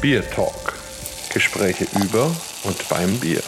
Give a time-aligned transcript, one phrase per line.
[0.00, 0.72] Bier Talk.
[1.30, 2.34] Gespräche über
[2.64, 3.42] und beim Bier.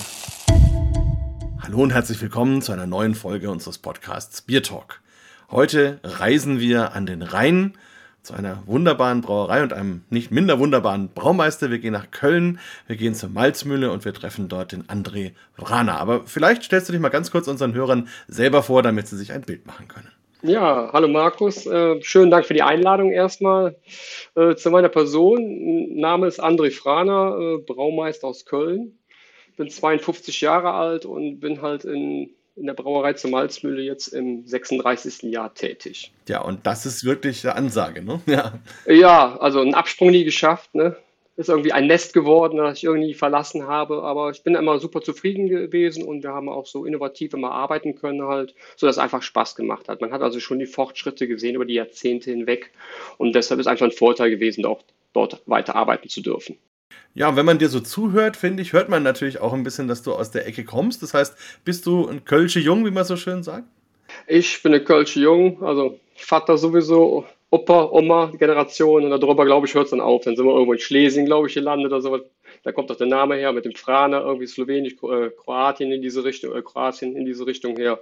[1.63, 5.01] Hallo und herzlich willkommen zu einer neuen Folge unseres Podcasts Bier Talk.
[5.51, 7.73] Heute reisen wir an den Rhein
[8.23, 11.71] zu einer wunderbaren Brauerei und einem nicht minder wunderbaren Braumeister.
[11.71, 15.97] Wir gehen nach Köln, wir gehen zur Malzmühle und wir treffen dort den André Vrana.
[15.97, 19.33] Aber vielleicht stellst du dich mal ganz kurz unseren Hörern selber vor, damit sie sich
[19.33, 20.11] ein Bild machen können.
[20.43, 21.67] Ja, hallo Markus.
[21.67, 23.77] Äh, schönen Dank für die Einladung erstmal
[24.35, 25.95] äh, zu meiner Person.
[25.95, 28.99] Name ist André Frahner, äh, Braumeister aus Köln.
[29.57, 34.47] Bin 52 Jahre alt und bin halt in in der Brauerei zur Malzmühle jetzt im
[34.47, 35.23] 36.
[35.23, 36.13] Jahr tätig.
[36.29, 38.21] Ja, und das ist wirklich eine Ansage, ne?
[38.27, 40.97] Ja, ja also einen Absprung nie geschafft, ne?
[41.37, 45.01] Ist irgendwie ein Nest geworden, das ich irgendwie verlassen habe, aber ich bin immer super
[45.01, 49.23] zufrieden gewesen und wir haben auch so innovativ immer arbeiten können halt, sodass es einfach
[49.23, 50.03] Spaß gemacht hat.
[50.03, 52.71] Man hat also schon die Fortschritte gesehen über die Jahrzehnte hinweg
[53.17, 54.83] und deshalb ist einfach ein Vorteil gewesen, auch
[55.15, 56.59] dort weiter arbeiten zu dürfen.
[57.15, 59.89] Ja, und wenn man dir so zuhört, finde ich, hört man natürlich auch ein bisschen,
[59.89, 61.03] dass du aus der Ecke kommst.
[61.03, 63.67] Das heißt, bist du ein Kölsche Jung, wie man so schön sagt?
[64.27, 69.75] Ich bin ein Kölsche Jung, also Vater sowieso, Opa, Oma, Generation und darüber, glaube ich,
[69.75, 70.25] hört es dann auf.
[70.25, 72.19] Dann sind wir irgendwo in Schlesien, glaube ich, gelandet oder so.
[72.63, 76.25] Da kommt doch der Name her mit dem Franer, irgendwie Slowenisch, äh, Kroatien in diese
[76.25, 78.01] Richtung, äh, Kroatien in diese Richtung her.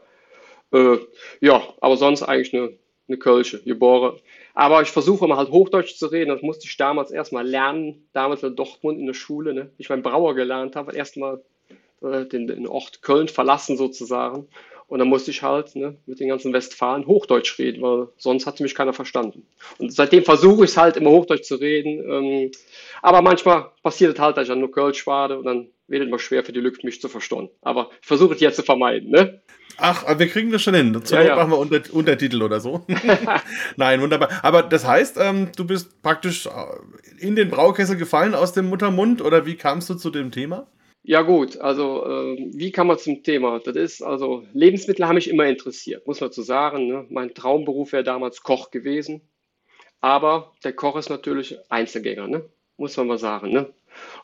[0.72, 0.98] Äh,
[1.40, 2.74] ja, aber sonst eigentlich eine,
[3.08, 4.20] eine Kölsche, geboren.
[4.54, 6.30] Aber ich versuche immer halt Hochdeutsch zu reden.
[6.30, 8.06] Das musste ich damals erstmal lernen.
[8.12, 9.72] Damals in Dortmund in der Schule, ne?
[9.78, 11.42] ich meinen Brauer gelernt habe, erstmal
[12.02, 14.46] äh, den, den Ort Köln verlassen sozusagen.
[14.91, 18.58] Und dann musste ich halt ne, mit den ganzen Westfalen Hochdeutsch reden, weil sonst hat
[18.58, 19.46] mich keiner verstanden.
[19.78, 22.05] Und seitdem versuche ich es halt immer Hochdeutsch zu reden.
[22.10, 22.50] Ähm,
[23.00, 26.08] aber manchmal passiert es halt, dass ich dann nur Kölsch warte und dann wird es
[26.08, 27.48] immer schwer für die Lüfte, mich zu verstehen.
[27.62, 29.11] Aber ich versuche es jetzt zu vermeiden.
[29.11, 29.41] Ne?
[29.77, 31.00] Ach, wir kriegen das schon hin.
[31.05, 31.36] Zur ja, ja.
[31.36, 32.84] machen wir Unter Untertitel oder so.
[33.77, 34.41] Nein, wunderbar.
[34.42, 36.50] Aber das heißt, ähm, du bist praktisch äh,
[37.24, 40.66] in den Braukessel gefallen aus dem Muttermund oder wie kamst du zu dem Thema?
[41.02, 43.58] Ja gut, also äh, wie kam man zum Thema?
[43.61, 46.88] Das ist also Lebensmittel haben mich immer interessiert, muss man zu sagen.
[46.88, 47.06] Ne?
[47.08, 49.22] Mein Traumberuf wäre damals Koch gewesen,
[50.00, 52.44] aber der Koch ist natürlich Einzelgänger, ne?
[52.77, 53.50] muss man mal sagen.
[53.50, 53.72] Ne?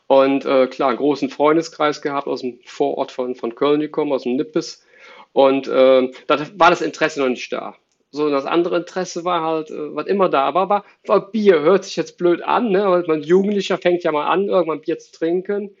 [0.05, 4.23] Und äh, klar, einen großen Freundeskreis gehabt aus dem Vorort von, von Köln gekommen, aus
[4.23, 4.85] dem Nippes.
[5.33, 7.75] Und äh, da war das Interesse noch nicht da.
[8.11, 11.59] So, das andere Interesse war halt, äh, was immer da war, war, war Bier.
[11.61, 12.85] Hört sich jetzt blöd an, ne?
[12.89, 15.75] weil man Jugendlicher fängt ja mal an, irgendwann Bier zu trinken.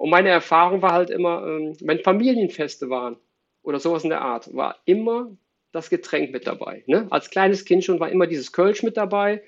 [0.00, 3.18] Und meine Erfahrung war halt immer, ähm, wenn Familienfeste waren
[3.60, 5.36] oder sowas in der Art, war immer
[5.72, 6.82] das Getränk mit dabei.
[6.86, 7.06] Ne?
[7.10, 9.42] Als kleines Kind schon war immer dieses Kölsch mit dabei.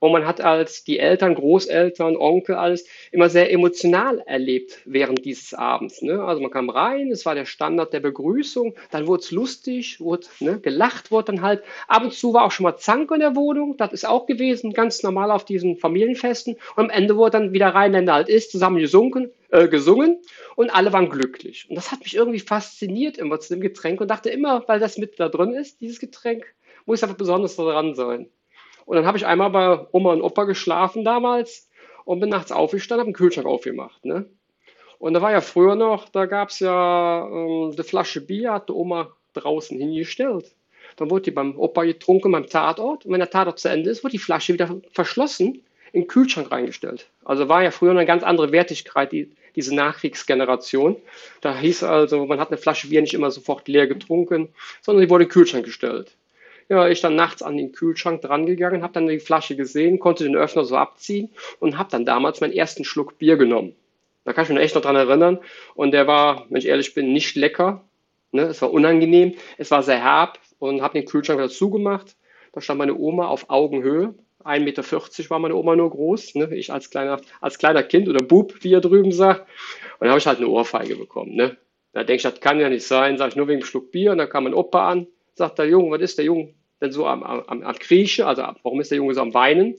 [0.00, 5.54] Und man hat als die Eltern, Großeltern, Onkel, alles immer sehr emotional erlebt während dieses
[5.54, 6.02] Abends.
[6.02, 6.22] Ne?
[6.22, 10.26] Also man kam rein, es war der Standard der Begrüßung, dann wurde es lustig, wurde
[10.40, 11.62] ne, gelacht, wurde dann halt.
[11.88, 14.72] Ab und zu war auch schon mal Zank in der Wohnung, das ist auch gewesen,
[14.72, 16.54] ganz normal auf diesen Familienfesten.
[16.76, 20.20] Und am Ende wurde dann wieder Rheinländer halt ist, zusammen gesungen, äh, gesungen
[20.56, 21.66] und alle waren glücklich.
[21.68, 24.98] Und das hat mich irgendwie fasziniert immer zu dem Getränk und dachte immer, weil das
[24.98, 26.44] mit da drin ist, dieses Getränk,
[26.86, 28.30] muss einfach besonders dran sein.
[28.88, 31.68] Und dann habe ich einmal bei Oma und Opa geschlafen damals
[32.06, 34.02] und bin nachts aufgestanden, habe einen Kühlschrank aufgemacht.
[34.06, 34.24] Ne?
[34.98, 38.70] Und da war ja früher noch, da gab es ja ähm, eine Flasche Bier, hat
[38.70, 40.54] die Oma draußen hingestellt.
[40.96, 43.04] Dann wurde die beim Opa getrunken beim Tatort.
[43.04, 45.62] Und wenn der Tatort zu Ende ist, wurde die Flasche wieder verschlossen
[45.92, 47.10] in den Kühlschrank reingestellt.
[47.26, 50.96] Also war ja früher eine ganz andere Wertigkeit, die, diese Nachkriegsgeneration.
[51.42, 54.48] Da hieß also, man hat eine Flasche Bier nicht immer sofort leer getrunken,
[54.80, 56.16] sondern die wurde in den Kühlschrank gestellt.
[56.68, 60.36] Ja, ich dann nachts an den Kühlschrank drangegangen, habe dann die Flasche gesehen, konnte den
[60.36, 61.30] Öffner so abziehen
[61.60, 63.74] und habe dann damals meinen ersten Schluck Bier genommen.
[64.24, 65.38] Da kann ich mich echt noch dran erinnern.
[65.74, 67.82] Und der war, wenn ich ehrlich bin, nicht lecker.
[68.32, 68.42] Ne?
[68.42, 72.14] Es war unangenehm, es war sehr herb und habe den Kühlschrank wieder zugemacht.
[72.52, 74.14] Da stand meine Oma auf Augenhöhe.
[74.44, 76.34] 1,40 Meter war meine Oma nur groß.
[76.34, 76.54] Ne?
[76.54, 79.48] Ich als kleiner, als kleiner Kind oder Bub, wie er drüben sagt.
[79.98, 81.34] Und dann habe ich halt eine Ohrfeige bekommen.
[81.34, 81.56] Ne?
[81.92, 83.16] Da denke ich, das kann ja nicht sein.
[83.16, 84.12] Sag ich nur wegen dem Schluck Bier.
[84.12, 86.52] Und dann kam mein Opa an, sagt der Junge, was ist der Junge?
[86.80, 89.76] Denn so am, am, am Kriechen, also warum ist der Junge so am Weinen?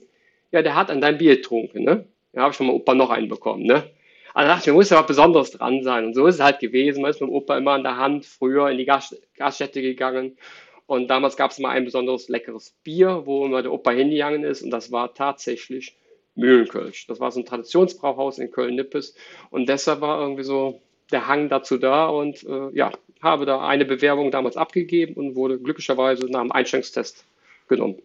[0.52, 2.06] Ja, der hat an dein Bier getrunken, ne?
[2.32, 3.90] Da habe ich von meinem Opa noch einen bekommen, ne?
[4.34, 6.04] Also dachte ich, mir muss ja was Besonderes dran sein.
[6.04, 7.02] Und so ist es halt gewesen.
[7.02, 10.38] Man ist mit dem Opa immer an der Hand früher in die Gas Gaststätte gegangen.
[10.86, 14.62] Und damals gab es immer ein besonderes leckeres Bier, wo immer der Opa hingegangen ist.
[14.62, 15.96] Und das war tatsächlich
[16.34, 17.06] Mühlenkölsch.
[17.06, 19.14] Das war so ein Traditionsbrauhaus in Köln-Nippes.
[19.50, 20.80] Und deshalb war irgendwie so
[21.10, 22.06] der Hang dazu da.
[22.06, 27.26] Und äh, ja, habe da eine Bewerbung damals abgegeben und wurde glücklicherweise nach dem Einstellungstest
[27.68, 28.00] genommen.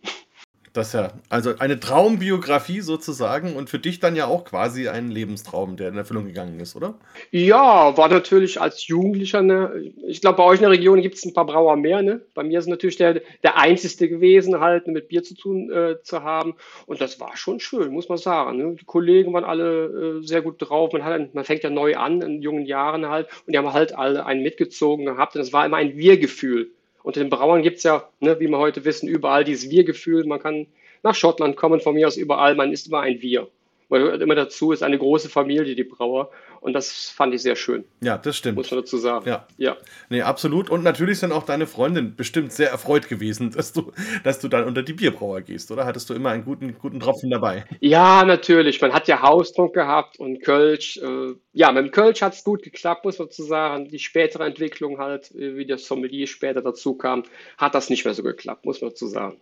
[0.76, 5.78] Das ja, also eine Traumbiografie sozusagen und für dich dann ja auch quasi ein Lebenstraum,
[5.78, 6.96] der in Erfüllung gegangen ist, oder?
[7.32, 9.94] Ja, war natürlich als Jugendlicher, ne?
[10.06, 12.20] Ich glaube, bei euch in der Region gibt es ein paar Brauer mehr, ne?
[12.34, 16.24] Bei mir ist natürlich der, der einzigste gewesen, halt mit Bier zu tun äh, zu
[16.24, 16.56] haben.
[16.88, 18.58] Und das war schon schön, muss man sagen.
[18.58, 18.76] Ne?
[18.78, 20.92] Die Kollegen waren alle äh, sehr gut drauf.
[20.92, 23.98] Man, hat, man fängt ja neu an in jungen Jahren halt und die haben halt
[23.98, 25.38] alle einen mitgezogen gehabt.
[25.38, 26.72] Und es war immer ein Wir-Gefühl.
[27.06, 30.26] Unter den Brauern gibt es ja, ne, wie wir heute wissen, überall dieses Wir-Gefühl.
[30.26, 30.66] Man kann
[31.04, 32.56] nach Schottland kommen, von mir aus überall.
[32.56, 33.48] Man ist immer ein Wir.
[33.90, 36.32] Man hört immer dazu, ist eine große Familie, die Brauer.
[36.66, 37.86] Und das fand ich sehr schön.
[38.02, 38.58] Ja, das stimmt.
[38.58, 39.30] Muss man dazu sagen.
[39.30, 39.46] Ja.
[39.56, 39.78] ja.
[40.10, 40.72] Nee, absolut.
[40.72, 43.92] Und natürlich sind auch deine Freundinnen bestimmt sehr erfreut gewesen, dass du,
[44.24, 45.86] dass du dann unter die Bierbrauer gehst, oder?
[45.86, 47.66] Hattest du immer einen guten, guten Tropfen dabei?
[47.82, 48.82] Ja, natürlich.
[48.82, 50.98] Man hat ja Haustrunk gehabt und Kölsch.
[50.98, 53.88] Äh, ja, mit dem Kölsch hat es gut geklappt, muss man dazu sagen.
[53.88, 57.26] Die spätere Entwicklung halt, äh, wie der Sommelier später dazu kam,
[57.60, 59.40] hat das nicht mehr so geklappt, muss man dazu sagen.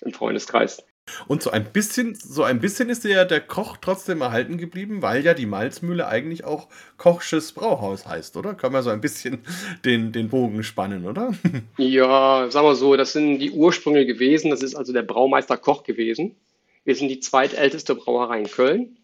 [0.00, 0.84] Im Freundeskreis.
[1.26, 5.24] Und so ein bisschen, so ein bisschen ist ja der Koch trotzdem erhalten geblieben, weil
[5.24, 8.54] ja die Malzmühle eigentlich auch Kochsches Brauhaus heißt, oder?
[8.54, 9.44] Kann man so ein bisschen
[9.84, 11.32] den, den Bogen spannen, oder?
[11.76, 14.50] Ja, sagen wir so, das sind die Ursprünge gewesen.
[14.50, 16.36] Das ist also der Braumeister Koch gewesen.
[16.84, 18.96] Wir sind die zweitälteste Brauerei in Köln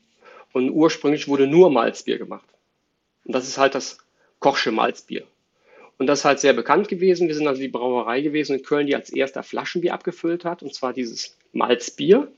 [0.52, 2.48] und ursprünglich wurde nur Malzbier gemacht.
[3.24, 3.98] Und das ist halt das
[4.38, 5.24] Kochsche Malzbier.
[5.98, 7.26] Und das ist halt sehr bekannt gewesen.
[7.26, 10.72] Wir sind also die Brauerei gewesen in Köln, die als erster Flaschenbier abgefüllt hat, und
[10.72, 12.28] zwar dieses Malzbier.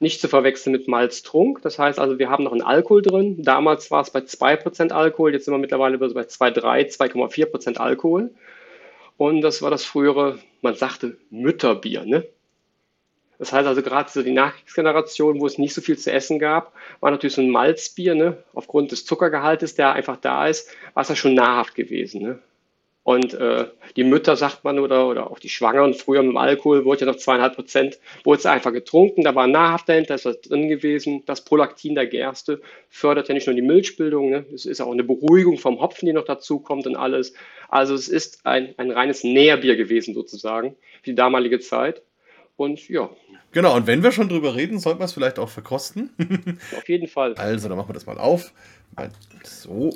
[0.00, 1.60] Nicht zu verwechseln mit Malztrunk.
[1.62, 3.42] Das heißt also, wir haben noch einen Alkohol drin.
[3.42, 8.30] Damals war es bei 2% Alkohol, jetzt sind wir mittlerweile bei 2,3, 2,4% Alkohol.
[9.16, 12.04] Und das war das frühere, man sagte Mütterbier.
[12.04, 12.24] Ne?
[13.38, 16.72] Das heißt also gerade so die Nachkriegsgeneration, wo es nicht so viel zu essen gab,
[17.00, 18.42] war natürlich so ein Malzbier, ne?
[18.54, 22.22] aufgrund des Zuckergehaltes, der einfach da ist, war es ja schon nahrhaft gewesen.
[22.22, 22.38] Ne?
[23.08, 23.64] Und äh,
[23.96, 27.06] die Mütter, sagt man, oder, oder auch die Schwangeren, früher mit dem Alkohol wurde ja
[27.06, 31.22] noch zweieinhalb Prozent, wurde es einfach getrunken, da war nahrhaft dahinter, ist was drin gewesen.
[31.24, 32.60] Das Prolaktin der Gerste
[32.90, 34.44] fördert ja nicht nur die Milchbildung, ne?
[34.54, 37.32] es ist auch eine Beruhigung vom Hopfen, die noch dazu kommt und alles.
[37.70, 42.02] Also es ist ein, ein reines Nährbier gewesen sozusagen für die damalige Zeit.
[42.58, 43.08] Und ja.
[43.52, 46.10] Genau, und wenn wir schon drüber reden, sollten wir es vielleicht auch verkosten.
[46.76, 47.34] Auf jeden Fall.
[47.38, 48.52] Also, dann machen wir das mal auf.
[49.44, 49.92] So,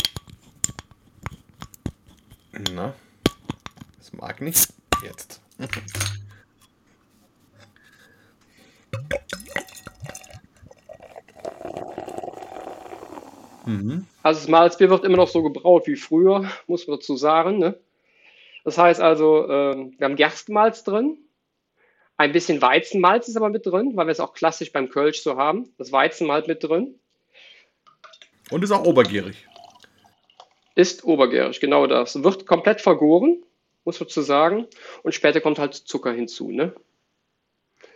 [2.52, 2.94] na,
[3.98, 4.72] das mag nicht.
[5.02, 5.40] Jetzt.
[13.64, 14.06] Mhm.
[14.22, 17.58] Also das Malzbier wird immer noch so gebraut wie früher, muss man dazu sagen.
[17.58, 17.78] Ne?
[18.64, 21.18] Das heißt also, ähm, wir haben Gerstenmalz drin,
[22.16, 25.36] ein bisschen Weizenmalz ist aber mit drin, weil wir es auch klassisch beim Kölsch so
[25.36, 25.72] haben.
[25.78, 26.98] Das Weizenmalz mit drin.
[28.50, 29.46] Und ist auch obergierig
[30.74, 32.22] ist obergärig, genau das.
[32.22, 33.42] Wird komplett vergoren,
[33.84, 34.66] muss man zu sagen.
[35.02, 36.50] Und später kommt halt Zucker hinzu.
[36.50, 36.72] Ne?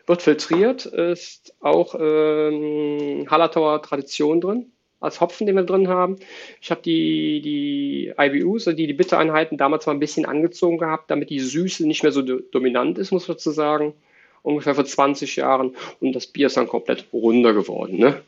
[0.06, 6.17] Wird filtriert, ist auch ähm, Hallertauer Tradition drin, als Hopfen, den wir drin haben.
[6.61, 11.11] Ich habe die, die IBUs, also die, die Bittereinheiten, damals mal ein bisschen angezogen gehabt,
[11.11, 13.94] damit die Süße nicht mehr so do dominant ist, muss man zu sagen.
[14.43, 15.75] Ungefähr vor 20 Jahren.
[16.00, 17.99] Und das Bier ist dann komplett runder geworden.
[17.99, 18.23] Ne?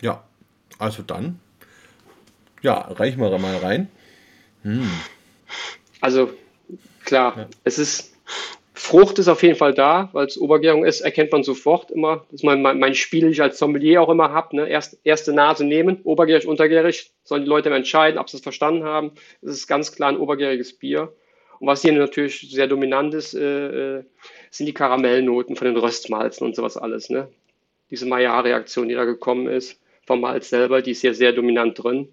[0.00, 0.24] Ja,
[0.78, 1.38] also dann
[2.64, 3.88] ja, reichen wir mal rein.
[4.62, 4.90] Hm.
[6.00, 6.30] Also
[7.04, 7.48] klar, ja.
[7.62, 8.14] es ist
[8.72, 12.26] Frucht ist auf jeden Fall da, weil es Obergärung ist, erkennt man sofort immer.
[12.30, 14.56] Das ist mein, mein Spiel, das ich als Sommelier auch immer habe.
[14.56, 14.68] Ne?
[14.68, 19.12] Erst, erste Nase nehmen, obergärig, untergärig, sollen die Leute entscheiden, ob sie es verstanden haben.
[19.40, 21.14] Es ist ganz klar ein obergäriges Bier.
[21.60, 24.04] Und was hier natürlich sehr dominant ist, äh, äh
[24.50, 27.10] sind die Karamellnoten von den Röstmalzen und sowas alles.
[27.10, 27.28] Ne?
[27.90, 32.12] Diese Maillard-Reaktion, die da gekommen ist vom Malz selber, die ist hier sehr dominant drin.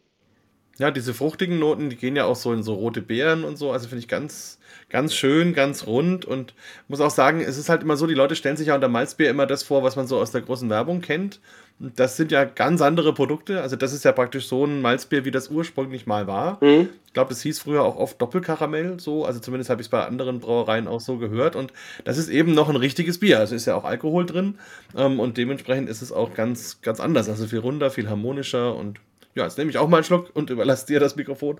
[0.81, 3.71] Ja, diese fruchtigen Noten, die gehen ja auch so in so rote Beeren und so.
[3.71, 4.57] Also finde ich ganz,
[4.89, 6.55] ganz schön, ganz rund und
[6.87, 9.29] muss auch sagen, es ist halt immer so, die Leute stellen sich ja unter Malzbier
[9.29, 11.39] immer das vor, was man so aus der großen Werbung kennt.
[11.79, 13.61] Und das sind ja ganz andere Produkte.
[13.61, 16.57] Also das ist ja praktisch so ein Malzbier, wie das ursprünglich mal war.
[16.63, 16.89] Mhm.
[17.05, 19.23] Ich glaube, das hieß früher auch oft Doppelkaramell so.
[19.23, 21.55] Also zumindest habe ich es bei anderen Brauereien auch so gehört.
[21.55, 21.73] Und
[22.05, 23.37] das ist eben noch ein richtiges Bier.
[23.37, 24.57] Also ist ja auch Alkohol drin.
[24.97, 27.29] Ähm, und dementsprechend ist es auch ganz, ganz anders.
[27.29, 28.99] Also viel runder, viel harmonischer und
[29.35, 31.59] ja, jetzt nehme ich auch mal einen Schluck und überlasse dir das Mikrofon.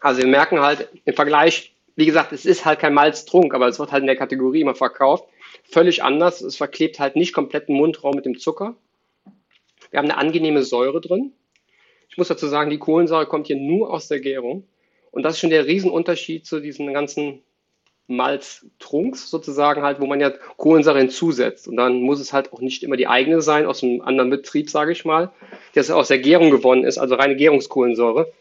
[0.00, 3.78] Also wir merken halt im Vergleich, wie gesagt, es ist halt kein Malztrunk, aber es
[3.78, 5.28] wird halt in der Kategorie immer verkauft.
[5.64, 6.40] Völlig anders.
[6.40, 8.74] Es verklebt halt nicht komplett den Mundraum mit dem Zucker.
[9.90, 11.32] Wir haben eine angenehme Säure drin.
[12.08, 14.66] Ich muss dazu sagen, die Kohlensäure kommt hier nur aus der Gärung.
[15.10, 17.42] Und das ist schon der Riesenunterschied zu diesen ganzen
[18.08, 21.68] Malztrunks sozusagen halt, wo man ja Kohlensäure hinzusetzt.
[21.68, 24.70] Und dann muss es halt auch nicht immer die eigene sein, aus einem anderen Betrieb,
[24.70, 25.30] sage ich mal,
[25.74, 28.32] die aus der Gärung gewonnen ist, also reine Gärungskohlensäure.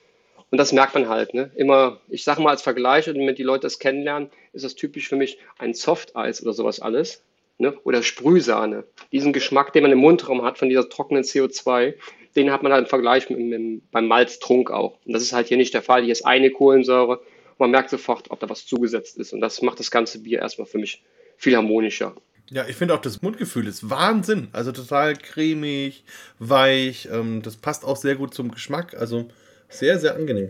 [0.50, 1.34] Und das merkt man halt.
[1.34, 1.51] Ne?
[1.56, 5.08] Immer, ich sage mal als Vergleich, und damit die Leute das kennenlernen, ist das typisch
[5.08, 7.24] für mich ein Softeis oder sowas alles.
[7.62, 7.77] ne?
[7.84, 8.84] oder Sprühsahne.
[9.13, 11.94] Diesen Geschmack, den man im Mundraum hat von dieser trockenen CO2,
[12.36, 14.98] den hat man halt im Vergleich mit, mit, beim Malztrunk auch.
[15.06, 16.03] Und das ist halt hier nicht der Fall.
[16.03, 17.22] Hier ist eine Kohlensäure.
[17.62, 19.34] Man merkt sofort, ob da was zugesetzt ist.
[19.34, 21.03] Und das macht das ganze Bier erstmal für mich
[21.38, 22.15] viel harmonischer.
[22.50, 24.50] Ja, ich finde auch das Mundgefühl ist Wahnsinn.
[24.51, 26.03] Also total cremig,
[26.39, 27.08] weich.
[27.12, 28.96] Ähm, das passt auch sehr gut zum Geschmack.
[28.96, 29.30] Also
[29.70, 30.50] sehr, sehr angenehm.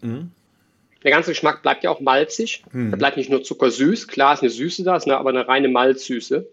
[0.00, 0.32] Mhm.
[1.04, 2.64] Der ganze Geschmack bleibt ja auch malzig.
[2.72, 2.90] Mhm.
[2.90, 4.08] Da bleibt nicht nur zuckersüß.
[4.08, 6.48] Klar ist eine Süße da, ist eine, aber eine reine Malzsüße.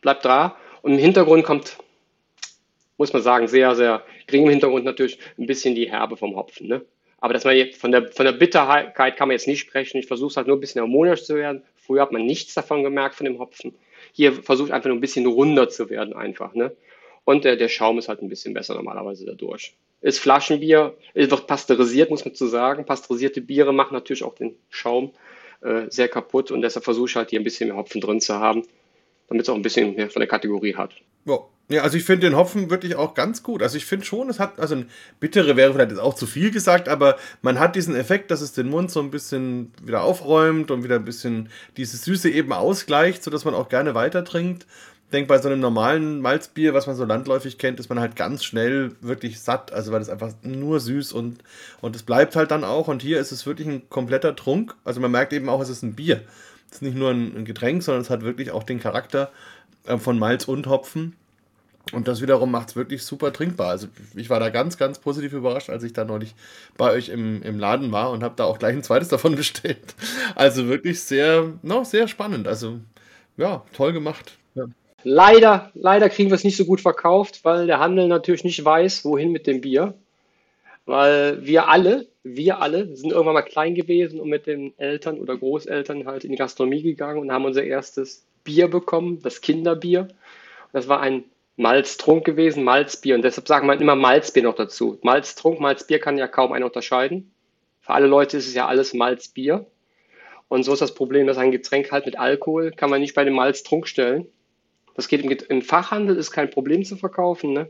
[0.00, 0.56] Bleibt da.
[0.82, 1.76] Und im Hintergrund kommt
[2.98, 6.66] muss man sagen, sehr, sehr gering im Hintergrund natürlich ein bisschen die Herbe vom Hopfen.
[6.66, 6.84] Ne?
[7.20, 9.98] Aber dass man jetzt von der, von der Bitterkeit kann man jetzt nicht sprechen.
[9.98, 11.62] Ich versuche es halt nur ein bisschen harmonisch zu werden.
[11.76, 13.74] Früher hat man nichts davon gemerkt von dem Hopfen.
[14.12, 16.54] Hier versuche ich einfach nur ein bisschen runder zu werden einfach.
[16.54, 16.74] Ne?
[17.24, 19.74] Und der, der Schaum ist halt ein bisschen besser normalerweise dadurch.
[20.00, 22.86] Ist Flaschenbier, wird pasteurisiert, muss man zu sagen.
[22.86, 25.12] Pasteurisierte Biere machen natürlich auch den Schaum
[25.60, 28.34] äh, sehr kaputt und deshalb versuche ich halt hier ein bisschen mehr Hopfen drin zu
[28.34, 28.62] haben,
[29.28, 30.92] damit es auch ein bisschen mehr von der Kategorie hat.
[31.24, 31.38] Ja,
[31.70, 33.62] ja, also ich finde den Hopfen wirklich auch ganz gut.
[33.62, 34.88] Also ich finde schon, es hat, also ein
[35.20, 38.52] bittere wäre vielleicht jetzt auch zu viel gesagt, aber man hat diesen Effekt, dass es
[38.52, 43.22] den Mund so ein bisschen wieder aufräumt und wieder ein bisschen diese Süße eben ausgleicht,
[43.22, 44.66] sodass man auch gerne weiter trinkt.
[45.04, 48.16] Ich denke, bei so einem normalen Malzbier, was man so landläufig kennt, ist man halt
[48.16, 51.38] ganz schnell wirklich satt, also weil es einfach nur süß und,
[51.82, 52.88] und es bleibt halt dann auch.
[52.88, 54.74] Und hier ist es wirklich ein kompletter Trunk.
[54.84, 56.22] Also man merkt eben auch, es ist ein Bier.
[56.70, 59.30] Es ist nicht nur ein, Getränk, sondern es hat wirklich auch den Charakter
[59.86, 61.16] äh, von Malz und Hopfen.
[61.92, 63.70] Und das wiederum macht es wirklich super trinkbar.
[63.70, 66.34] Also ich war da ganz, ganz positiv überrascht, als ich da neulich
[66.76, 69.94] bei euch im, im Laden war und habe da auch gleich ein zweites davon bestellt.
[70.34, 72.46] Also wirklich sehr, no, sehr spannend.
[72.46, 72.80] Also
[73.38, 74.36] ja, toll gemacht.
[74.54, 74.64] Ja.
[75.04, 79.04] Leider, leider kriegen wir es nicht so gut verkauft, weil der Handel natürlich nicht weiß,
[79.04, 79.94] wohin mit dem Bier.
[80.88, 85.36] Weil wir alle, wir alle sind irgendwann mal klein gewesen und mit den Eltern oder
[85.36, 90.08] Großeltern halt in die Gastronomie gegangen und haben unser erstes Bier bekommen, das Kinderbier.
[90.72, 91.24] Das war ein
[91.56, 93.16] Malztrunk gewesen, Malzbier.
[93.16, 94.98] Und deshalb sagt man immer Malzbier noch dazu.
[95.02, 97.30] Malztrunk, Malzbier kann ja kaum einer unterscheiden.
[97.82, 99.66] Für alle Leute ist es ja alles Malzbier.
[100.48, 103.24] Und so ist das Problem, dass ein Getränk halt mit Alkohol kann man nicht bei
[103.24, 104.26] dem Malztrunk stellen.
[104.94, 107.52] Das geht im, im Fachhandel, ist kein Problem zu verkaufen.
[107.52, 107.68] Ne?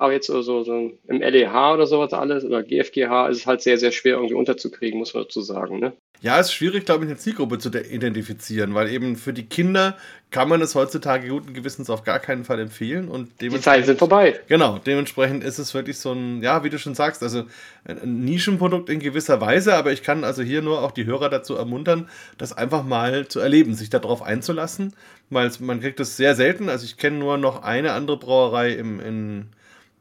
[0.00, 3.60] Aber jetzt so, so, so im LEH oder sowas alles oder GFGH ist es halt
[3.60, 5.78] sehr, sehr schwer irgendwie unterzukriegen, muss man dazu sagen.
[5.78, 5.92] Ne?
[6.22, 9.98] Ja, es ist schwierig, glaube ich, eine Zielgruppe zu identifizieren, weil eben für die Kinder
[10.30, 13.08] kann man es heutzutage guten Gewissens auf gar keinen Fall empfehlen.
[13.08, 14.40] Und die Zeiten sind vorbei.
[14.48, 17.44] Genau, dementsprechend ist es wirklich so ein, ja, wie du schon sagst, also
[17.84, 21.56] ein Nischenprodukt in gewisser Weise, aber ich kann also hier nur auch die Hörer dazu
[21.56, 24.94] ermuntern, das einfach mal zu erleben, sich darauf einzulassen,
[25.28, 26.70] weil man kriegt es sehr selten.
[26.70, 29.48] Also ich kenne nur noch eine andere Brauerei im, in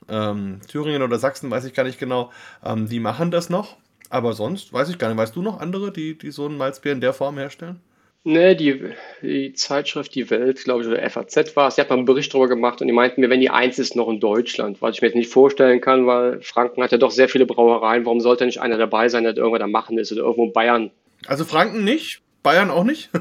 [0.10, 2.32] ähm, Thüringen oder Sachsen, weiß ich gar nicht genau,
[2.66, 3.78] ähm, die machen das noch
[4.10, 5.18] aber sonst weiß ich gar nicht.
[5.18, 7.80] Weißt du noch andere, die, die so ein Malzbier in der Form herstellen?
[8.26, 8.84] Nee, die,
[9.22, 12.34] die Zeitschrift Die Welt, glaube ich, oder FAZ war es, die hat mal einen Bericht
[12.34, 15.02] darüber gemacht und die meinten mir, wenn die eins ist, noch in Deutschland, was ich
[15.02, 18.06] mir jetzt nicht vorstellen kann, weil Franken hat ja doch sehr viele Brauereien.
[18.06, 20.92] Warum sollte nicht einer dabei sein, der irgendwann da machen ist oder irgendwo in Bayern?
[21.28, 23.10] Also Franken nicht, Bayern auch nicht.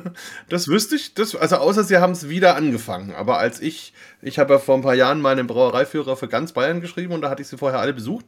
[0.48, 1.14] Das wüsste ich.
[1.14, 3.12] Das, also außer sie haben es wieder angefangen.
[3.14, 6.52] Aber als ich, ich habe ja vor ein paar Jahren mal einen Brauereiführer für ganz
[6.52, 8.26] Bayern geschrieben und da hatte ich sie vorher alle besucht.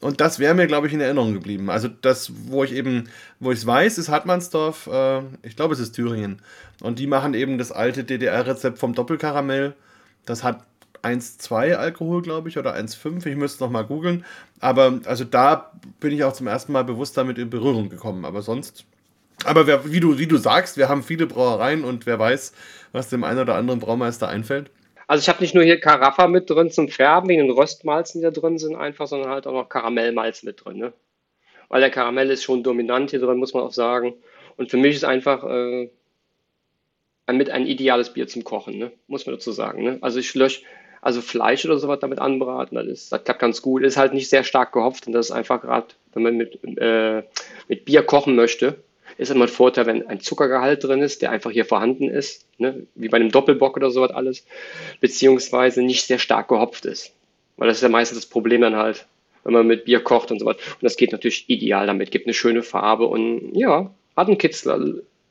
[0.00, 1.70] Und das wäre mir, glaube ich, in Erinnerung geblieben.
[1.70, 3.08] Also das, wo ich eben,
[3.40, 6.40] wo ich es weiß, ist Hartmannsdorf, äh, ich glaube, es ist Thüringen.
[6.80, 9.74] Und die machen eben das alte DDR-Rezept vom Doppelkaramell.
[10.24, 10.62] Das hat
[11.02, 13.26] 1,2 Alkohol, glaube ich, oder 1,5.
[13.26, 14.24] Ich müsste noch mal googeln.
[14.60, 18.24] Aber also da bin ich auch zum ersten Mal bewusst damit in Berührung gekommen.
[18.24, 18.84] Aber sonst.
[19.44, 22.52] Aber wer, wie, du, wie du sagst, wir haben viele Brauereien und wer weiß,
[22.92, 24.70] was dem einen oder anderen Braumeister einfällt.
[25.06, 28.24] Also ich habe nicht nur hier Karaffa mit drin zum Färben, wegen den Röstmalzen, die
[28.24, 30.76] da drin sind, einfach, sondern halt auch noch Karamellmalz mit drin.
[30.76, 30.92] Ne?
[31.68, 34.14] Weil der Karamell ist schon dominant hier drin, muss man auch sagen.
[34.56, 35.88] Und für mich ist einfach äh,
[37.32, 38.92] mit ein ideales Bier zum Kochen, ne?
[39.06, 39.82] muss man dazu sagen.
[39.82, 39.98] Ne?
[40.02, 40.62] Also ich lösche
[41.00, 43.82] also Fleisch oder sowas damit anbraten, das, ist, das klappt ganz gut.
[43.84, 47.22] Ist halt nicht sehr stark gehopft und das ist einfach gerade, wenn man mit, äh,
[47.68, 48.82] mit Bier kochen möchte,
[49.18, 52.86] ist immer ein Vorteil, wenn ein Zuckergehalt drin ist, der einfach hier vorhanden ist, ne,
[52.94, 54.46] wie bei einem Doppelbock oder sowas alles,
[55.00, 57.12] beziehungsweise nicht sehr stark gehopft ist.
[57.56, 59.06] Weil das ist ja meistens das Problem dann halt,
[59.42, 60.56] wenn man mit Bier kocht und sowas.
[60.56, 64.80] Und das geht natürlich ideal damit, gibt eine schöne Farbe und ja, hat einen Kitzler.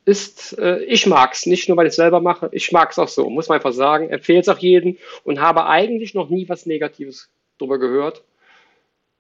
[0.04, 3.30] Ist, äh, ich mag's, nicht nur weil ich es selber mache, ich mag's auch so,
[3.30, 7.30] muss man einfach sagen, empfehle es auch jedem und habe eigentlich noch nie was Negatives
[7.58, 8.24] drüber gehört.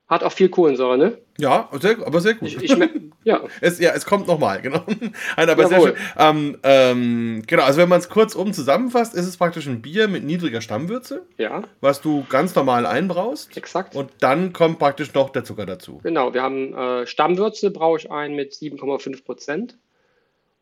[0.08, 1.18] Hat auch viel Kohlensäure, ne?
[1.38, 2.48] Ja, sehr, aber sehr gut.
[2.48, 2.78] Ich, ich
[3.26, 3.42] ja.
[3.62, 4.84] Es, ja, es kommt nochmal, genau.
[5.38, 5.70] Nein, aber Jawohl.
[5.70, 5.96] sehr schön.
[6.18, 10.08] Ähm, ähm, genau, also wenn man es kurz oben zusammenfasst, ist es praktisch ein Bier
[10.08, 11.24] mit niedriger Stammwürze.
[11.38, 11.64] Ja.
[11.82, 13.58] Was du ganz normal einbraust.
[13.58, 13.96] Exakt.
[13.96, 16.00] Und dann kommt praktisch noch der Zucker dazu.
[16.04, 19.78] Genau, wir haben äh, Stammwürze, brauche ich ein mit 7,5 Prozent.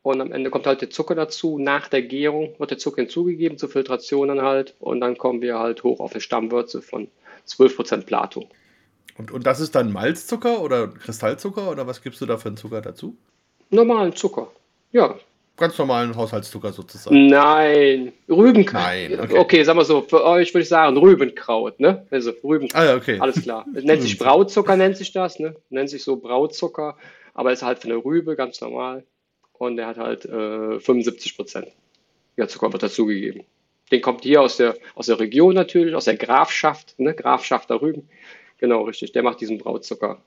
[0.01, 1.59] Und am Ende kommt halt der Zucker dazu.
[1.59, 4.75] Nach der Gärung wird der Zucker hinzugegeben, zur Filtration dann halt.
[4.79, 7.07] Und dann kommen wir halt hoch auf eine Stammwürze von
[7.47, 8.49] 12% Plato.
[9.17, 12.57] Und, und das ist dann Malzzucker oder Kristallzucker oder was gibst du da für einen
[12.57, 13.15] Zucker dazu?
[13.69, 14.51] Normalen Zucker.
[14.91, 15.15] Ja,
[15.57, 17.27] Ganz normalen Haushaltszucker sozusagen.
[17.27, 18.83] Nein, Rübenkraut.
[18.83, 19.37] Nein, okay.
[19.37, 19.63] okay.
[19.63, 22.05] sagen wir so, für euch würde ich sagen Rübenkraut, ne?
[22.11, 22.81] Also Rübenkraut.
[22.81, 23.19] Ah, ja, okay.
[23.21, 23.65] Alles klar.
[23.71, 25.55] Nennt sich Brautzucker, nennt sich das, ne?
[25.69, 26.97] Nennt sich so Brautzucker,
[27.33, 29.05] aber ist halt für eine Rübe ganz normal.
[29.53, 31.67] Und der hat halt äh, 75 Prozent.
[32.35, 33.45] Ja, Zucker wird dazugegeben.
[33.93, 37.13] Den kommt hier aus der, aus der Region natürlich, aus der Grafschaft, ne?
[37.13, 38.09] Grafschaft der Rüben.
[38.57, 39.11] Genau, richtig.
[39.11, 40.21] Der macht diesen Brautzucker.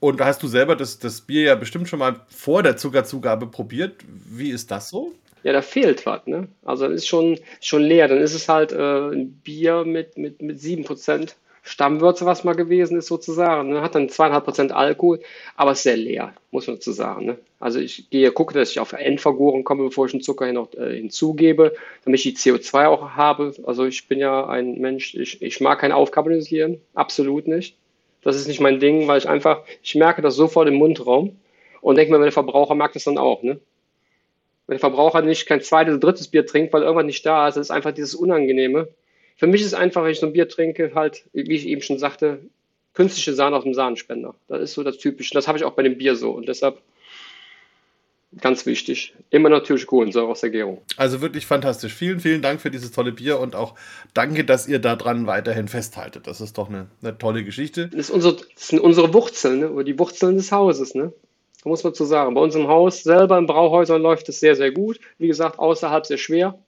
[0.00, 3.96] Und hast du selber das, das Bier ja bestimmt schon mal vor der Zuckerzugabe probiert.
[4.06, 5.14] Wie ist das so?
[5.44, 6.48] Ja, da fehlt was, ne?
[6.64, 8.08] Also das ist schon, schon leer.
[8.08, 12.98] Dann ist es halt äh, ein Bier mit, mit, mit 7% Stammwürze, was mal gewesen
[12.98, 13.70] ist, sozusagen.
[13.70, 13.82] Ne?
[13.82, 15.20] Hat dann 2,5% Alkohol,
[15.56, 17.24] aber ist sehr leer, muss man dazu sagen.
[17.26, 17.38] Ne?
[17.60, 20.96] Also ich gehe, gucke, dass ich auf Endvergoren komme, bevor ich den Zucker noch äh,
[20.96, 23.54] hinzugebe, damit ich die CO2 auch habe.
[23.64, 27.76] Also ich bin ja ein Mensch, ich, ich mag kein Aufkarbonisieren, absolut nicht.
[28.22, 31.36] Das ist nicht mein Ding, weil ich einfach, ich merke das sofort im Mundraum
[31.80, 33.60] und denke mir, der Verbraucher mag das dann auch, ne?
[34.66, 37.72] Wenn der Verbraucher nicht kein zweites, drittes Bier trinkt, weil irgendwas nicht da ist, ist
[37.72, 38.88] einfach dieses Unangenehme.
[39.36, 41.98] Für mich ist einfach, wenn ich so ein Bier trinke, halt, wie ich eben schon
[41.98, 42.40] sagte,
[42.94, 44.34] künstliche Sahne aus dem Sahnenspender.
[44.48, 45.34] Das ist so das Typische.
[45.34, 46.30] Das habe ich auch bei dem Bier so.
[46.30, 46.80] Und deshalb
[48.40, 49.14] Ganz wichtig.
[49.28, 50.80] Immer natürlich Kohlensäure aus der Gärung.
[50.96, 51.92] Also wirklich fantastisch.
[51.92, 53.74] Vielen, vielen Dank für dieses tolle Bier und auch
[54.14, 56.26] danke, dass ihr daran weiterhin festhaltet.
[56.26, 57.88] Das ist doch eine, eine tolle Geschichte.
[57.88, 59.70] Das, ist unsere, das sind unsere Wurzeln, ne?
[59.70, 60.94] oder die Wurzeln des Hauses.
[60.94, 61.12] Ne?
[61.62, 62.32] Da muss man zu sagen.
[62.32, 64.98] Bei uns im Haus selber, in Brauhäusern läuft es sehr, sehr gut.
[65.18, 66.58] Wie gesagt, außerhalb sehr schwer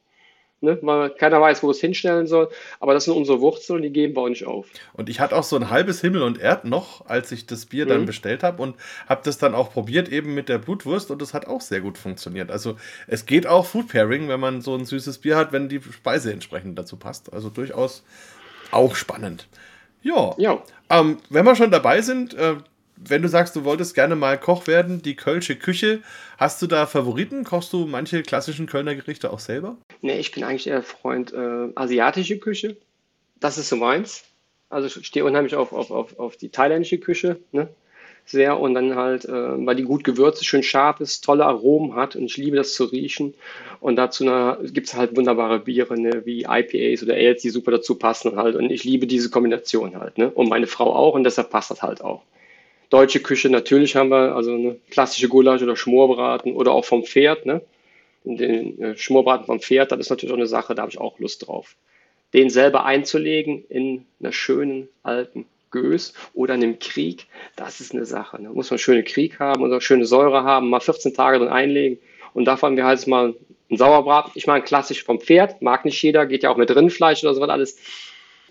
[0.61, 0.78] ne?
[0.82, 2.49] weil keiner weiß, wo es hinstellen soll.
[2.80, 4.66] Aber das sind unsere Wurzeln, die geben wir auch nicht auf.
[4.92, 7.84] Und ich hatte auch so ein halbes Himmel und Erd noch, als ich das Bier
[7.84, 7.90] mhm.
[7.90, 8.76] dann bestellt habe und
[9.08, 11.99] habe das dann auch probiert, eben mit der Blutwurst und das hat auch sehr gut
[11.99, 12.50] funktioniert.
[12.50, 15.80] Also es geht auch Food Pairing, wenn man so ein süßes Bier hat, wenn die
[15.80, 17.32] Speise entsprechend dazu passt.
[17.32, 18.04] Also durchaus
[18.70, 19.46] auch spannend.
[20.02, 20.34] Ja.
[20.37, 20.62] ja.
[20.90, 22.56] Ähm, wenn wir schon dabei sind, äh,
[22.96, 26.00] wenn du sagst, du wolltest gerne mal Koch werden, die Kölsche Küche,
[26.38, 27.44] hast du da Favoriten?
[27.44, 29.76] Kochst du manche klassischen Kölner Gerichte auch selber?
[30.00, 32.76] Nee, ich bin eigentlich eher Freund äh, asiatische Küche.
[33.40, 34.24] Das ist so meins.
[34.70, 37.38] Also ich stehe unheimlich auf, auf, auf, auf die thailändische Küche.
[37.52, 37.69] Ne?
[38.26, 41.95] Sehr und dann halt, äh, weil die gut gewürzt ist, schön scharf ist, tolle Aromen
[41.95, 43.34] hat und ich liebe das zu riechen.
[43.80, 44.25] Und dazu
[44.73, 48.56] gibt es halt wunderbare Biere, ne, wie IPAs oder Ales, die super dazu passen halt.
[48.56, 50.16] Und ich liebe diese Kombination halt.
[50.16, 50.30] Ne?
[50.30, 52.23] Und meine Frau auch und deshalb passt das halt auch.
[52.95, 57.45] Deutsche Küche natürlich haben wir, also eine klassische Gulasch oder Schmorbraten oder auch vom Pferd,
[57.45, 57.61] ne?
[58.23, 61.19] Den äh, Schmorbraten vom Pferd, das ist natürlich auch eine Sache, da habe ich auch
[61.19, 61.75] Lust drauf.
[62.35, 67.26] Den selber einzulegen in einer schönen alten Gös oder in einem Krieg,
[67.57, 68.37] das ist eine Sache.
[68.37, 68.50] Da ne?
[68.50, 71.99] muss man schöne Krieg haben oder schöne Säure haben, mal 14 Tage drin einlegen.
[72.33, 73.35] Und davon haben wir halt mal
[73.71, 74.30] einen Sauerbraten.
[74.37, 77.41] Ich meine, klassisch vom Pferd, mag nicht jeder, geht ja auch mit Rindfleisch oder so
[77.41, 77.76] was alles.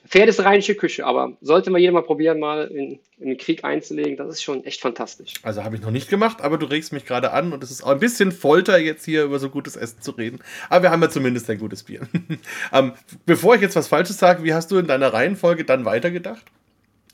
[0.05, 3.63] Pferd ist rheinische Küche, aber sollte mal jeder mal probieren, mal in, in den Krieg
[3.63, 5.35] einzulegen, das ist schon echt fantastisch.
[5.43, 7.83] Also habe ich noch nicht gemacht, aber du regst mich gerade an und es ist
[7.83, 10.39] auch ein bisschen Folter, jetzt hier über so gutes Essen zu reden.
[10.69, 12.01] Aber wir haben ja zumindest ein gutes Bier.
[12.73, 12.93] ähm,
[13.25, 16.43] bevor ich jetzt was Falsches sage, wie hast du in deiner Reihenfolge dann weitergedacht?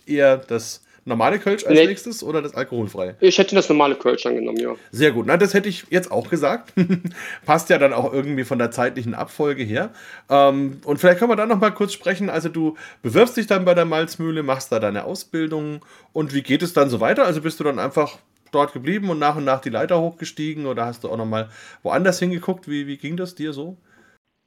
[0.08, 1.86] Eher das normale Kölsch als nee.
[1.86, 3.16] nächstes oder das alkoholfreie?
[3.20, 4.76] Ich hätte das normale Kölsch angenommen, ja.
[4.92, 5.26] Sehr gut.
[5.28, 6.74] Na, das hätte ich jetzt auch gesagt.
[7.46, 9.92] Passt ja dann auch irgendwie von der zeitlichen Abfolge her.
[10.30, 12.30] Ähm, und vielleicht können wir da noch mal kurz sprechen.
[12.30, 16.62] Also du bewirbst dich dann bei der Malzmühle, machst da deine Ausbildung und wie geht
[16.62, 17.26] es dann so weiter?
[17.26, 18.18] Also bist du dann einfach
[18.52, 21.50] dort geblieben und nach und nach die Leiter hochgestiegen oder hast du auch noch mal
[21.84, 22.68] woanders hingeguckt?
[22.68, 23.78] Wie, wie ging das dir so?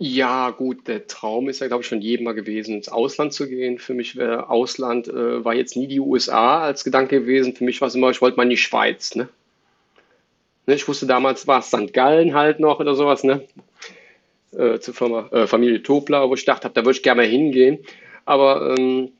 [0.05, 3.49] Ja, gut, der Traum ist ja, glaube ich, schon jedem mal gewesen, ins Ausland zu
[3.49, 3.79] gehen.
[3.79, 7.55] Für mich wäre Ausland, äh, war jetzt nie die USA als Gedanke gewesen.
[7.55, 9.29] Für mich war es immer, ich wollte mal in die Schweiz, ne?
[10.67, 11.93] ne ich wusste damals, war es St.
[11.93, 13.47] Gallen halt noch oder sowas, ne?
[14.51, 17.79] Äh, zur Firma, äh, Familie Tobler, wo ich dachte, da würde ich gerne mal hingehen.
[18.25, 19.13] Aber ähm,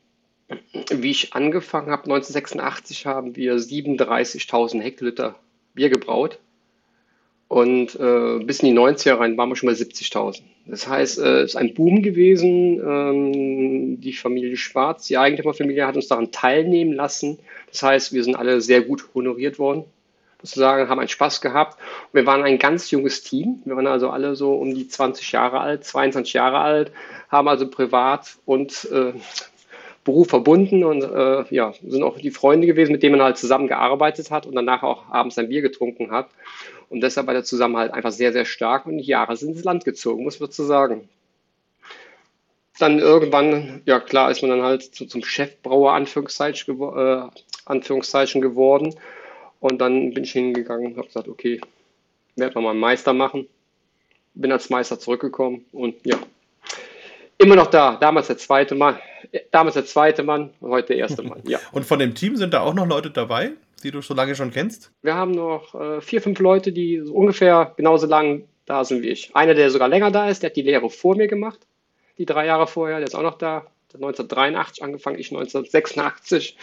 [0.89, 5.35] wie ich angefangen habe, 1986, haben wir 37.000 Hektoliter
[5.75, 6.39] Bier gebraut.
[7.53, 10.41] Und äh, bis in die 90er rein waren wir schon bei 70.000.
[10.65, 12.81] Das heißt, äh, es ist ein Boom gewesen.
[12.83, 17.37] Ähm, die Familie Schwarz, die Eigentümerfamilie, hat uns daran teilnehmen lassen.
[17.69, 19.83] Das heißt, wir sind alle sehr gut honoriert worden.
[20.41, 21.77] Sozusagen, haben einen Spaß gehabt.
[22.11, 23.61] Wir waren ein ganz junges Team.
[23.65, 26.91] Wir waren also alle so um die 20 Jahre alt, 22 Jahre alt,
[27.29, 29.13] haben also privat und äh,
[30.03, 34.31] Beruf verbunden und äh, ja, sind auch die Freunde gewesen, mit denen man halt zusammengearbeitet
[34.31, 36.29] hat und danach auch abends ein Bier getrunken hat.
[36.93, 39.83] Und deshalb war der Zusammenhalt einfach sehr, sehr stark und die Jahre sind ins Land
[39.83, 41.09] gezogen, muss man so sagen.
[42.77, 47.23] Dann irgendwann, ja klar, ist man dann halt zu, zum Chefbrauer Anführungszeichen, äh,
[47.65, 48.93] Anführungszeichen geworden.
[49.59, 51.61] Und dann bin ich hingegangen und habe gesagt, okay,
[52.35, 53.47] werde einen Meister machen.
[54.35, 56.17] Bin als Meister zurückgekommen und ja,
[57.39, 57.95] immer noch da.
[57.95, 58.99] Damals der zweite Mann,
[59.49, 61.41] damals der zweite Mann, heute der erste Mann.
[61.45, 61.59] Ja.
[61.71, 64.51] Und von dem Team sind da auch noch Leute dabei, die du so lange schon
[64.51, 64.91] kennst?
[65.01, 69.09] Wir haben noch äh, vier, fünf Leute, die so ungefähr genauso lang da sind wie
[69.09, 69.35] ich.
[69.35, 71.59] Einer, der sogar länger da ist, der hat die Lehre vor mir gemacht,
[72.17, 73.67] die drei Jahre vorher, der ist auch noch da.
[73.91, 76.57] Der hat 1983 angefangen, ich 1986.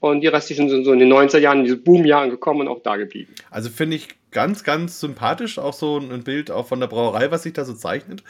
[0.00, 2.82] Und die restlichen sind so in den 90er Jahren, in diese Boomjahren gekommen und auch
[2.82, 3.34] da geblieben.
[3.50, 7.42] Also finde ich ganz, ganz sympathisch, auch so ein Bild auch von der Brauerei, was
[7.42, 8.22] sich da so zeichnet.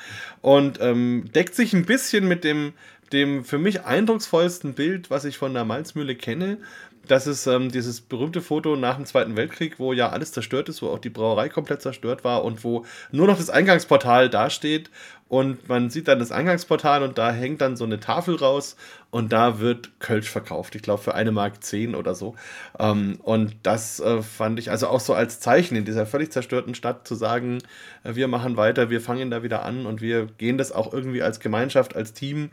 [0.42, 2.72] Und ähm, deckt sich ein bisschen mit dem,
[3.12, 6.58] dem für mich eindrucksvollsten Bild, was ich von der Malzmühle kenne.
[7.06, 10.82] Das ist ähm, dieses berühmte Foto nach dem Zweiten Weltkrieg, wo ja alles zerstört ist,
[10.82, 14.90] wo auch die Brauerei komplett zerstört war und wo nur noch das Eingangsportal dasteht
[15.30, 18.74] und man sieht dann das Eingangsportal und da hängt dann so eine Tafel raus
[19.12, 20.74] und da wird Kölsch verkauft.
[20.74, 22.34] Ich glaube für eine Mark 10 oder so.
[22.80, 26.74] Ähm, und das äh, fand ich also auch so als Zeichen in dieser völlig zerstörten
[26.74, 27.58] Stadt zu sagen,
[28.02, 31.22] äh, wir machen weiter, wir fangen da wieder an und wir gehen das auch irgendwie
[31.22, 32.50] als Gemeinschaft, als Team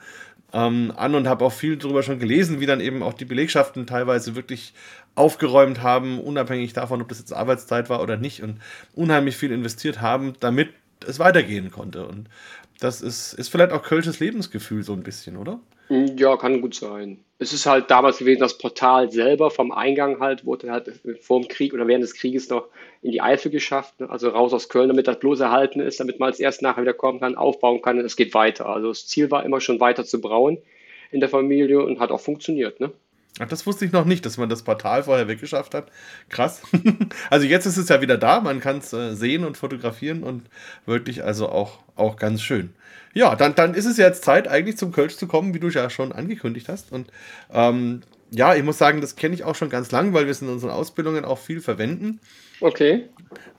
[0.53, 3.85] ähm, an und habe auch viel darüber schon gelesen, wie dann eben auch die Belegschaften
[3.85, 4.73] teilweise wirklich
[5.15, 8.59] aufgeräumt haben, unabhängig davon, ob das jetzt Arbeitszeit war oder nicht und
[8.93, 10.69] unheimlich viel investiert haben, damit
[11.05, 12.07] es weitergehen konnte.
[12.07, 12.29] Und
[12.79, 15.59] das ist, ist vielleicht auch Kölsches Lebensgefühl so ein bisschen, oder?
[15.89, 17.23] Ja, kann gut sein.
[17.39, 21.47] Es ist halt damals gewesen, das Portal selber vom Eingang halt, wurde halt vor dem
[21.47, 22.67] Krieg oder während des Krieges noch
[23.01, 24.09] in die Eifel geschafft, ne?
[24.09, 26.93] also raus aus Köln, damit das bloß erhalten ist, damit man als erst nachher wieder
[26.93, 28.65] kommen kann, aufbauen kann und es geht weiter.
[28.65, 30.57] Also das Ziel war immer schon weiter zu brauen
[31.11, 32.91] in der Familie und hat auch funktioniert, ne?
[33.39, 35.91] Ach, das wusste ich noch nicht, dass man das Portal vorher weggeschafft hat.
[36.29, 36.61] Krass.
[37.29, 40.47] also jetzt ist es ja wieder da, man kann es äh, sehen und fotografieren und
[40.85, 42.73] wirklich also auch, auch ganz schön.
[43.13, 45.89] Ja, dann, dann ist es jetzt Zeit, eigentlich zum Kölsch zu kommen, wie du ja
[45.89, 46.91] schon angekündigt hast.
[46.91, 47.07] Und
[47.51, 50.41] ähm, ja, ich muss sagen, das kenne ich auch schon ganz lang, weil wir es
[50.41, 52.19] in unseren Ausbildungen auch viel verwenden.
[52.59, 53.07] Okay.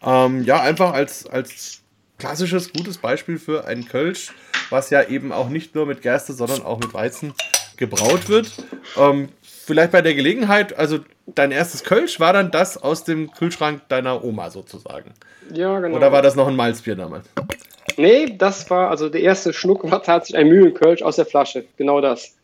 [0.03, 1.83] Ähm, ja, einfach als, als
[2.19, 4.33] klassisches, gutes Beispiel für ein Kölsch,
[4.71, 7.33] was ja eben auch nicht nur mit Gerste, sondern auch mit Weizen
[7.77, 8.53] gebraut wird.
[8.97, 9.29] Ähm,
[9.69, 14.25] vielleicht bei der Gelegenheit, also dein erstes Kölsch war dann das aus dem Kühlschrank deiner
[14.25, 15.13] Oma sozusagen.
[15.53, 15.97] Ja, genau.
[15.97, 17.29] Oder war das noch ein Malzbier damals?
[17.99, 21.67] Nee, das war, also der erste Schluck war tatsächlich ein Mühlenkölsch aus der Flasche.
[21.77, 22.35] Genau das.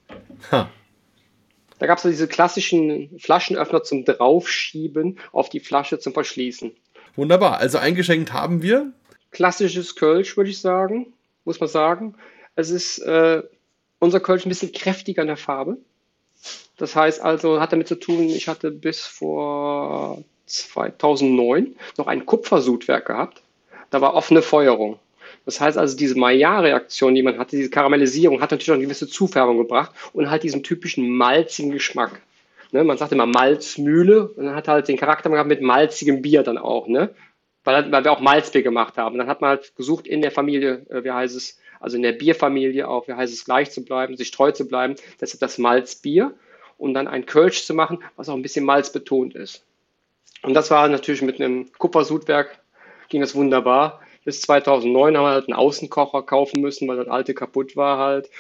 [0.52, 0.68] Ha.
[1.78, 6.72] Da gab es so diese klassischen Flaschenöffner zum Draufschieben auf die Flasche zum Verschließen.
[7.16, 7.56] Wunderbar.
[7.58, 8.92] Also eingeschenkt haben wir.
[9.30, 11.14] Klassisches Kölsch, würde ich sagen.
[11.44, 12.16] Muss man sagen.
[12.54, 13.42] Es ist äh,
[13.98, 15.78] unser Kölsch ein bisschen kräftiger in der Farbe.
[16.76, 23.06] Das heißt also, hat damit zu tun, ich hatte bis vor 2009 noch ein Kupfersudwerk
[23.06, 23.42] gehabt.
[23.90, 24.98] Da war offene Feuerung.
[25.44, 29.08] Das heißt also, diese Maillard-Reaktion, die man hatte, diese Karamellisierung, hat natürlich auch eine gewisse
[29.08, 32.20] Zufärbung gebracht und halt diesen typischen malzigen Geschmack.
[32.72, 36.42] Ne, man sagt immer Malzmühle und dann hat halt den Charakter gehabt mit malzigem Bier
[36.42, 37.14] dann auch, ne?
[37.62, 39.16] Weil, weil wir auch Malzbier gemacht haben.
[39.16, 42.12] Dann hat man halt gesucht in der Familie, äh, wie heißt es, also in der
[42.12, 46.34] Bierfamilie auch, wie heißt es, gleich zu bleiben, sich treu zu bleiben, deshalb das Malzbier
[46.78, 49.64] und dann ein Kölsch zu machen, was auch ein bisschen malzbetont ist.
[50.42, 52.60] Und das war natürlich mit einem Kupfersudwerk,
[53.08, 54.00] ging das wunderbar.
[54.24, 58.30] Bis 2009 haben wir halt einen Außenkocher kaufen müssen, weil das alte kaputt war halt.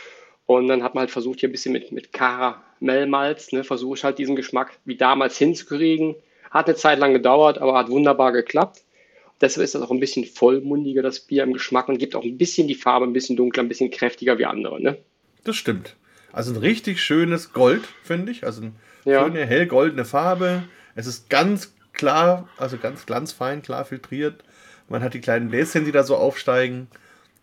[0.46, 4.04] Und dann hat man halt versucht, hier ein bisschen mit, mit Karamellmalz, ne, versuche ich
[4.04, 6.16] halt diesen Geschmack wie damals hinzukriegen.
[6.50, 8.82] Hat eine Zeit lang gedauert, aber hat wunderbar geklappt.
[9.40, 12.38] Deshalb ist das auch ein bisschen vollmundiger, das Bier im Geschmack und gibt auch ein
[12.38, 14.80] bisschen die Farbe ein bisschen dunkler, ein bisschen kräftiger wie andere.
[14.80, 14.98] Ne?
[15.42, 15.96] Das stimmt.
[16.34, 18.44] Also ein richtig schönes Gold, finde ich.
[18.44, 18.72] Also eine
[19.04, 19.22] ja.
[19.22, 20.64] schöne hellgoldene Farbe.
[20.96, 24.42] Es ist ganz klar, also ganz glanzfein, klar filtriert.
[24.88, 26.88] Man hat die kleinen Bläschen, die da so aufsteigen.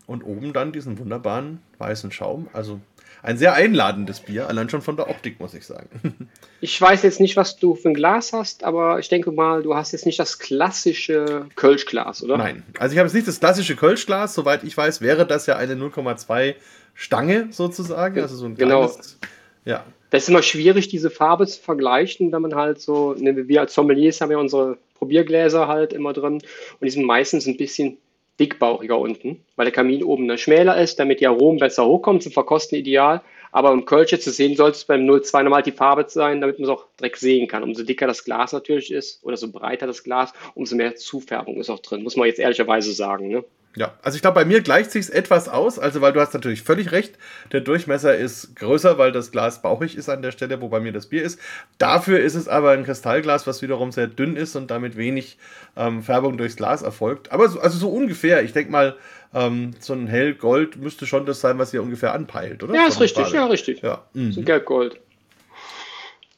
[0.08, 2.50] Und oben dann diesen wunderbaren weißen Schaum.
[2.52, 2.82] Also
[3.24, 5.90] ein sehr einladendes Bier, allein schon von der Optik, muss ich sagen.
[6.64, 9.74] Ich weiß jetzt nicht, was du für ein Glas hast, aber ich denke mal, du
[9.74, 12.38] hast jetzt nicht das klassische Kölschglas, oder?
[12.38, 14.36] Nein, also ich habe jetzt nicht das klassische Kölschglas.
[14.36, 16.54] Soweit ich weiß, wäre das ja eine 0,2
[16.94, 18.22] Stange sozusagen.
[18.22, 18.86] Also so ein genau.
[18.86, 19.18] kleines,
[19.66, 19.84] ja.
[20.12, 23.74] Das ist immer schwierig, diese Farbe zu vergleichen, wenn man halt so, ne, wir als
[23.74, 26.44] Sommeliers haben ja unsere Probiergläser halt immer drin und
[26.80, 27.98] die sind meistens ein bisschen
[28.42, 32.32] dickbauchiger unten, weil der Kamin oben dann schmäler ist, damit die Aromen besser hochkommen, zum
[32.32, 33.22] Verkosten ideal.
[33.54, 36.70] Aber im Kölsch zu sehen sollte es beim 02 normal die Farbe sein, damit man
[36.70, 37.64] es auch direkt sehen kann.
[37.64, 41.70] Umso dicker das Glas natürlich ist oder so breiter das Glas, umso mehr Zufärbung ist
[41.70, 43.28] auch drin, muss man jetzt ehrlicherweise sagen.
[43.28, 43.44] Ne?
[43.76, 46.62] Ja, also ich glaube, bei mir gleicht sich etwas aus, also weil du hast natürlich
[46.62, 47.18] völlig recht,
[47.54, 50.92] der Durchmesser ist größer, weil das Glas bauchig ist an der Stelle, wo bei mir
[50.92, 51.40] das Bier ist.
[51.78, 55.38] Dafür ist es aber ein Kristallglas, was wiederum sehr dünn ist und damit wenig
[55.78, 57.32] ähm, Färbung durchs Glas erfolgt.
[57.32, 58.98] Aber so, also so ungefähr, ich denke mal,
[59.34, 62.76] ähm, so ein Hellgold müsste schon das sein, was ihr ungefähr anpeilt, oder?
[62.76, 63.38] Ja, ist richtig, Farbe.
[63.38, 63.82] ja, richtig.
[63.82, 64.06] Ja.
[64.14, 64.34] Mhm.
[64.34, 65.00] So Gelbgold.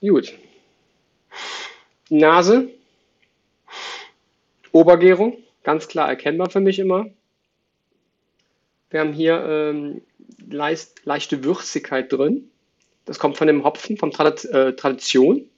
[0.01, 0.33] Gut.
[2.09, 2.67] Nase.
[4.71, 7.07] Obergärung ganz klar erkennbar für mich immer.
[8.93, 10.01] Wir haben hier ähm,
[10.51, 12.51] leicht, leichte Würzigkeit drin.
[13.05, 15.49] Das kommt von dem Hopfen, von Trad äh, Tradition.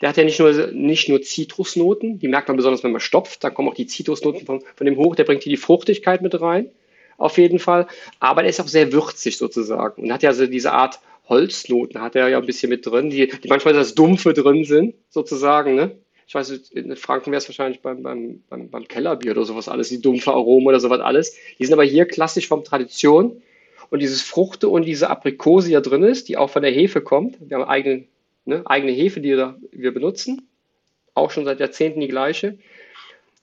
[0.00, 3.42] Der hat ja nicht nur, nicht nur Zitrusnoten, die merkt man besonders, wenn man stopft.
[3.42, 5.16] Da kommen auch die Zitrusnoten von, von dem hoch.
[5.16, 6.70] Der bringt hier die Fruchtigkeit mit rein,
[7.18, 7.88] auf jeden Fall.
[8.20, 12.14] Aber der ist auch sehr würzig sozusagen und hat ja so diese Art Holznoten, hat
[12.14, 15.74] er ja ein bisschen mit drin, die, die manchmal das Dumpfe drin sind, sozusagen.
[15.74, 15.96] Ne?
[16.26, 19.90] Ich weiß, in Franken wäre es wahrscheinlich beim, beim, beim, beim Kellerbier oder sowas alles,
[19.90, 21.36] die dumpfe Aromen oder sowas alles.
[21.58, 23.42] Die sind aber hier klassisch vom Tradition.
[23.90, 27.00] Und dieses Fruchte und diese Aprikose, die da drin ist, die auch von der Hefe
[27.00, 27.36] kommt.
[27.40, 28.04] Wir haben eigene,
[28.44, 30.48] ne, eigene Hefe, die wir, benutzen.
[31.14, 32.58] Auch schon seit Jahrzehnten die gleiche.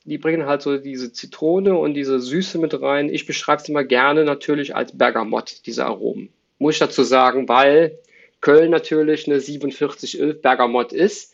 [0.04, 3.08] Die bringen halt so diese Zitrone und diese Süße mit rein.
[3.08, 6.28] Ich beschreibe es immer gerne natürlich als Bergamott, diese Aromen.
[6.60, 7.98] Muss ich dazu sagen, weil
[8.41, 11.33] Köln natürlich eine 4711 Bergamott ist.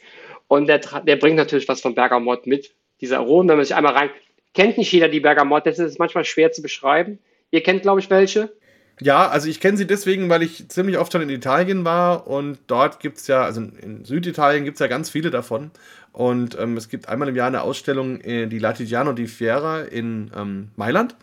[0.50, 2.74] Und der, der bringt natürlich was von Bergamott mit.
[3.00, 4.10] Diese Aromen, wenn man sich einmal rein,
[4.54, 7.20] kennt nicht jeder die Bergamott, das ist manchmal schwer zu beschreiben.
[7.52, 8.52] Ihr kennt, glaube ich, welche.
[9.00, 12.58] Ja, also ich kenne sie deswegen, weil ich ziemlich oft schon in Italien war und
[12.68, 15.72] dort gibt es ja, also in Süditalien gibt es ja ganz viele davon.
[16.12, 20.32] Und ähm, es gibt einmal im Jahr eine Ausstellung, äh, die Latigiano di Fiera in
[20.36, 21.16] ähm, Mailand.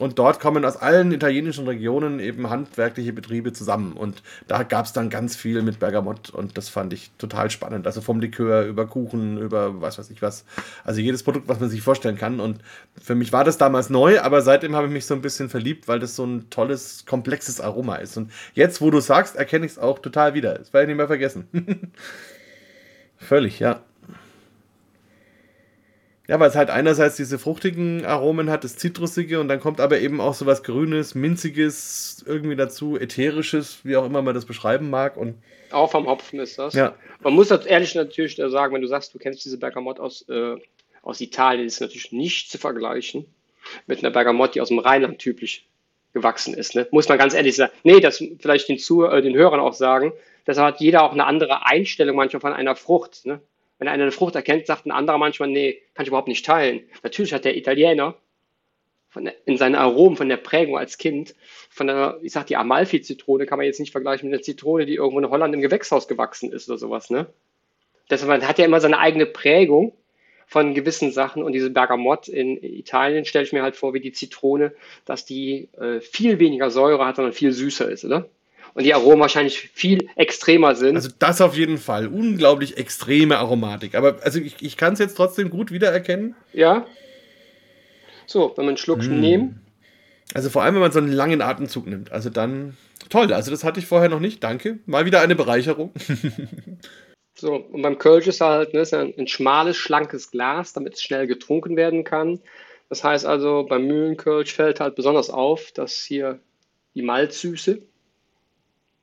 [0.00, 3.92] Und dort kommen aus allen italienischen Regionen eben handwerkliche Betriebe zusammen.
[3.92, 7.86] Und da gab es dann ganz viel mit Bergamott und das fand ich total spannend.
[7.86, 10.44] Also vom Likör über Kuchen, über was weiß ich was.
[10.82, 12.40] Also jedes Produkt, was man sich vorstellen kann.
[12.40, 12.58] Und
[13.00, 15.86] für mich war das damals neu, aber seitdem habe ich mich so ein bisschen verliebt,
[15.86, 18.16] weil das so ein tolles, komplexes Aroma ist.
[18.16, 20.58] Und jetzt, wo du sagst, erkenne ich es auch total wieder.
[20.58, 21.46] Das werde ich nicht mehr vergessen.
[23.16, 23.80] Völlig, ja.
[26.26, 29.98] Ja, weil es halt einerseits diese fruchtigen Aromen hat, das Zitrusige und dann kommt aber
[30.00, 34.88] eben auch so was Grünes, Minziges irgendwie dazu, Ätherisches, wie auch immer man das beschreiben
[34.88, 35.18] mag.
[35.18, 35.36] Und
[35.70, 36.72] auch vom Hopfen ist das.
[36.72, 36.94] Ja.
[37.20, 40.56] Man muss das ehrlich natürlich sagen, wenn du sagst, du kennst diese Bergamott aus, äh,
[41.02, 43.26] aus Italien, ist natürlich nicht zu vergleichen
[43.86, 45.66] mit einer Bergamott, die aus dem Rheinland typisch
[46.14, 46.74] gewachsen ist.
[46.74, 46.86] Ne?
[46.90, 47.72] Muss man ganz ehrlich sagen.
[47.82, 50.12] Nee, das vielleicht den, Zu äh, den Hörern auch sagen.
[50.46, 53.26] Deshalb hat jeder auch eine andere Einstellung manchmal von einer Frucht.
[53.26, 53.40] Ne?
[53.84, 56.84] Wenn einer eine Frucht erkennt, sagt ein anderer manchmal, nee, kann ich überhaupt nicht teilen.
[57.02, 58.14] Natürlich hat der Italiener
[59.14, 61.34] der, in seinen Aromen, von der Prägung als Kind,
[61.68, 64.94] von der, ich sag die Amalfi-Zitrone kann man jetzt nicht vergleichen mit einer Zitrone, die
[64.94, 67.26] irgendwo in Holland im Gewächshaus gewachsen ist oder sowas, ne?
[68.08, 69.92] Deshalb man hat ja immer seine eigene Prägung
[70.46, 74.12] von gewissen Sachen und diese Bergamott in Italien stelle ich mir halt vor wie die
[74.12, 74.72] Zitrone,
[75.04, 78.30] dass die äh, viel weniger Säure hat, sondern viel süßer ist, oder?
[78.74, 80.96] Und die Aromen wahrscheinlich viel extremer sind.
[80.96, 82.08] Also das auf jeden Fall.
[82.08, 83.94] Unglaublich extreme Aromatik.
[83.94, 86.34] Aber also ich, ich kann es jetzt trotzdem gut wiedererkennen.
[86.52, 86.86] Ja.
[88.26, 89.20] So, wenn wir einen Schluck mm.
[89.20, 89.60] nehmen.
[90.34, 92.10] Also vor allem, wenn man so einen langen Atemzug nimmt.
[92.10, 92.76] Also dann
[93.10, 93.32] toll.
[93.32, 94.42] Also das hatte ich vorher noch nicht.
[94.42, 94.80] Danke.
[94.86, 95.92] Mal wieder eine Bereicherung.
[97.34, 101.02] so, und beim Kölsch ist halt ne, ist ein, ein schmales, schlankes Glas, damit es
[101.02, 102.40] schnell getrunken werden kann.
[102.88, 106.40] Das heißt also, beim Mühlenkölsch fällt halt besonders auf, dass hier
[106.94, 107.80] die Malzsüße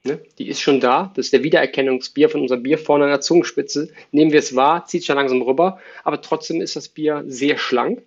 [0.04, 0.20] Ne?
[0.40, 1.12] Die ist schon da.
[1.16, 3.94] Das ist der Wiedererkennungsbier von unserem Bier vorne an der Zungenspitze.
[4.12, 8.02] Nehmen wir es wahr, zieht schon langsam rüber, aber trotzdem ist das Bier sehr schlank.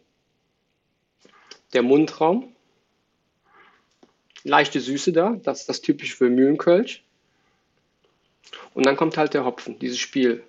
[1.73, 2.53] Der Mundraum,
[4.43, 7.05] leichte Süße da, das ist das typische für Mühlenkölsch.
[8.75, 10.43] Und dann kommt halt der Hopfen, dieses Spiel.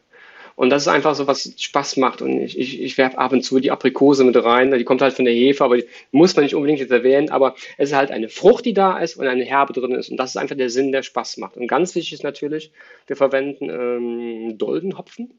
[0.56, 2.22] Und das ist einfach so, was Spaß macht.
[2.22, 4.72] Und ich, ich, ich werfe ab und zu die Aprikose mit rein.
[4.72, 7.30] Die kommt halt von der Hefe, aber die muss man nicht unbedingt jetzt erwähnen.
[7.30, 10.10] Aber es ist halt eine Frucht, die da ist und eine Herbe drin ist.
[10.10, 11.58] Und das ist einfach der Sinn, der Spaß macht.
[11.58, 12.72] Und ganz wichtig ist natürlich,
[13.08, 15.34] wir verwenden ähm, Doldenhopfen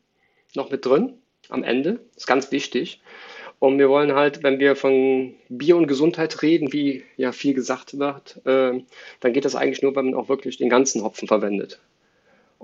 [0.54, 1.14] noch mit drin
[1.48, 1.94] am Ende.
[2.14, 3.00] Das ist ganz wichtig.
[3.58, 7.98] Und wir wollen halt, wenn wir von Bier und Gesundheit reden, wie ja viel gesagt
[7.98, 8.82] wird, äh,
[9.20, 11.80] dann geht das eigentlich nur, wenn man auch wirklich den ganzen Hopfen verwendet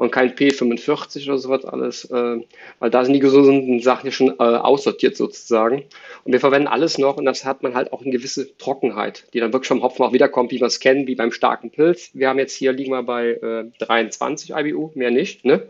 [0.03, 2.41] und kein P45 oder sowas alles, äh,
[2.81, 5.85] weil da sind die gesunden Sachen ja schon äh, aussortiert sozusagen.
[6.25, 9.38] Und wir verwenden alles noch und das hat man halt auch eine gewisse Trockenheit, die
[9.38, 12.11] dann wirklich vom Hopfen auch wiederkommt, wie wir es kennen, wie beim starken Pilz.
[12.15, 15.69] Wir haben jetzt hier, liegen wir bei äh, 23 IBU, mehr nicht, ne?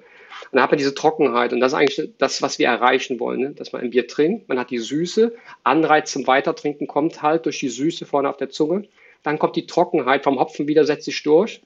[0.51, 3.41] Und dann hat man diese Trockenheit und das ist eigentlich das, was wir erreichen wollen,
[3.41, 3.51] ne?
[3.51, 7.61] dass man ein Bier trinkt, man hat die Süße, Anreiz zum Weitertrinken kommt halt durch
[7.61, 8.89] die Süße vorne auf der Zunge,
[9.23, 11.61] dann kommt die Trockenheit vom Hopfen wieder, setzt sich durch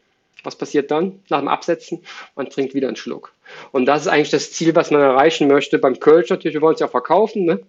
[0.47, 2.05] was passiert dann nach dem Absetzen?
[2.35, 3.33] Man trinkt wieder einen Schluck.
[3.73, 6.55] Und das ist eigentlich das Ziel, was man erreichen möchte beim Kölsch natürlich.
[6.55, 7.45] Wir wollen es ja verkaufen.
[7.45, 7.61] Ne?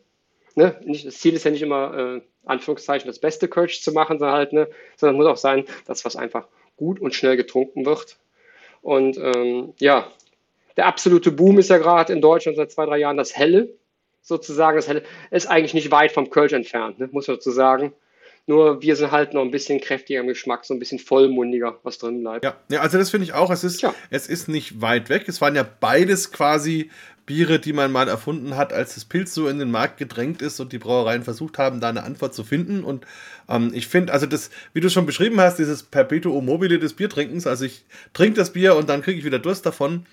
[0.55, 0.79] Ne?
[0.85, 4.53] Das Ziel ist ja nicht immer, äh, Anführungszeichen, das beste Kölsch zu machen, sondern, halt,
[4.53, 4.67] ne?
[4.95, 8.17] sondern muss auch sein, dass was einfach gut und schnell getrunken wird.
[8.81, 10.11] Und ähm, ja,
[10.77, 13.69] der absolute Boom ist ja gerade in Deutschland seit zwei, drei Jahren das Helle,
[14.21, 14.77] sozusagen.
[14.77, 17.09] Das Helle ist eigentlich nicht weit vom Kölsch entfernt, ne?
[17.11, 17.93] muss man dazu sagen.
[18.47, 21.97] Nur wir sind halt noch ein bisschen kräftiger im Geschmack, so ein bisschen vollmundiger, was
[21.97, 22.45] drin bleibt.
[22.45, 23.51] Ja, ja also das finde ich auch.
[23.51, 25.25] Es ist, es ist nicht weit weg.
[25.27, 26.89] Es waren ja beides quasi
[27.25, 30.61] Biere, die man mal erfunden hat, als das Pilz so in den Markt gedrängt ist
[30.61, 32.85] und die Brauereien versucht haben, da eine Antwort zu finden.
[32.85, 33.05] Und
[33.49, 37.45] ähm, ich finde, also das, wie du schon beschrieben hast, dieses Perpetuum mobile des Biertrinkens,
[37.45, 37.83] also ich
[38.13, 40.05] trinke das Bier und dann kriege ich wieder Durst davon.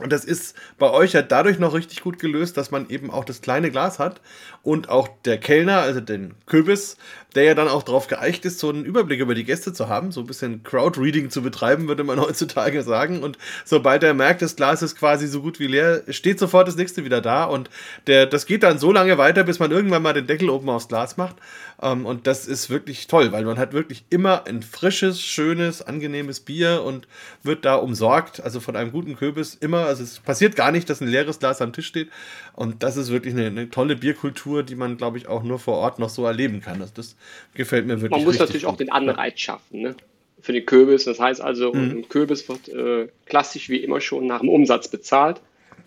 [0.00, 3.26] Und das ist bei euch ja dadurch noch richtig gut gelöst, dass man eben auch
[3.26, 4.22] das kleine Glas hat
[4.62, 6.96] und auch der Kellner, also den Kürbis,
[7.34, 10.10] der ja dann auch darauf geeicht ist, so einen Überblick über die Gäste zu haben,
[10.10, 13.22] so ein bisschen Crowdreading zu betreiben, würde man heutzutage sagen.
[13.22, 16.76] Und sobald er merkt, das Glas ist quasi so gut wie leer, steht sofort das
[16.76, 17.44] nächste wieder da.
[17.44, 17.68] Und
[18.06, 20.88] der, das geht dann so lange weiter, bis man irgendwann mal den Deckel oben aufs
[20.88, 21.36] Glas macht.
[21.80, 26.40] Ähm, und das ist wirklich toll, weil man hat wirklich immer ein frisches, schönes, angenehmes
[26.40, 27.08] Bier und
[27.42, 29.81] wird da umsorgt, also von einem guten Kürbis immer.
[29.84, 32.08] Also es passiert gar nicht, dass ein leeres Glas am Tisch steht.
[32.54, 35.76] Und das ist wirklich eine, eine tolle Bierkultur, die man, glaube ich, auch nur vor
[35.78, 36.80] Ort noch so erleben kann.
[36.80, 37.16] Also das
[37.54, 38.10] gefällt mir wirklich.
[38.10, 38.72] Man muss natürlich gut.
[38.72, 39.96] auch den Anreiz schaffen, ne?
[40.40, 41.04] Für den Kürbis.
[41.04, 41.98] Das heißt also, mhm.
[41.98, 45.40] ein Kürbis wird äh, klassisch wie immer schon nach dem Umsatz bezahlt.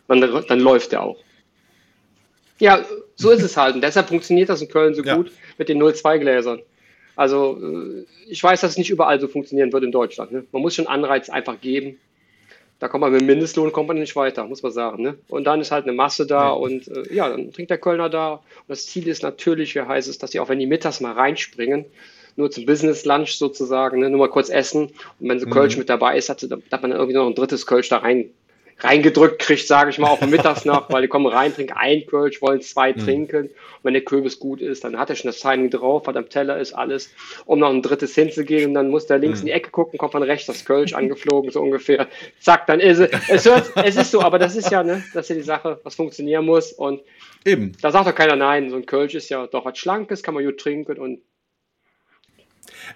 [0.07, 1.17] Dann, dann läuft der auch.
[2.59, 3.75] Ja, so ist es halt.
[3.75, 5.17] Und deshalb funktioniert das in Köln so ja.
[5.17, 6.61] gut mit den 02-Gläsern.
[7.15, 10.31] Also äh, ich weiß, dass es nicht überall so funktionieren wird in Deutschland.
[10.31, 10.45] Ne?
[10.51, 11.97] Man muss schon Anreiz einfach geben.
[12.79, 15.01] Da kommt man mit dem Mindestlohn kommt man nicht weiter, muss man sagen.
[15.01, 15.17] Ne?
[15.29, 16.49] Und dann ist halt eine Masse da ja.
[16.51, 18.33] und äh, ja, dann trinkt der Kölner da.
[18.33, 21.13] Und das Ziel ist natürlich, wie heißt es, dass sie auch wenn die mittags mal
[21.13, 21.85] reinspringen,
[22.35, 24.87] nur zum Business Lunch sozusagen, ne, nur mal kurz essen.
[25.19, 25.79] Und wenn so Kölsch mhm.
[25.79, 28.29] mit dabei ist, hat, hat man irgendwie noch ein drittes Kölsch da rein
[28.79, 32.41] reingedrückt kriegt, sage ich mal, auch mittags noch, weil die kommen rein, trinken ein Kölsch,
[32.41, 32.97] wollen zwei mhm.
[32.97, 33.45] trinken.
[33.45, 36.29] Und wenn der Kürbis gut ist, dann hat er schon das Signing drauf, hat am
[36.29, 37.13] Teller ist alles,
[37.45, 38.73] um noch ein drittes hinzugeben.
[38.73, 39.43] Dann muss der links mhm.
[39.43, 42.07] in die Ecke gucken, kommt von rechts das Kölsch angeflogen, so ungefähr.
[42.39, 43.09] Zack, dann ist es.
[43.29, 45.79] Es, hört, es ist so, aber das ist ja, ne, das ist ja die Sache,
[45.83, 46.73] was funktionieren muss.
[46.73, 47.01] Und
[47.45, 47.73] Eben.
[47.79, 48.71] Da sagt doch keiner nein.
[48.71, 51.21] So ein Kölsch ist ja doch was Schlankes, kann man gut trinken und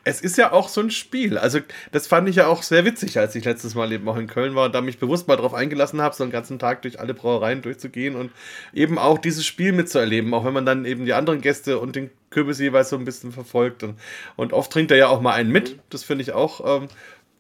[0.04, 1.38] es ist ja auch so ein Spiel.
[1.38, 1.60] Also,
[1.92, 4.56] das fand ich ja auch sehr witzig, als ich letztes Mal eben auch in Köln
[4.56, 7.14] war und da mich bewusst mal drauf eingelassen habe, so einen ganzen Tag durch alle
[7.14, 8.32] Brauereien durchzugehen und
[8.74, 12.10] eben auch dieses Spiel mitzuerleben, auch wenn man dann eben die anderen Gäste und den
[12.30, 13.84] Kürbis jeweils so ein bisschen verfolgt.
[13.84, 13.96] Und,
[14.36, 15.80] und oft trinkt er ja auch mal einen mit.
[15.90, 16.88] Das finde ich auch ähm,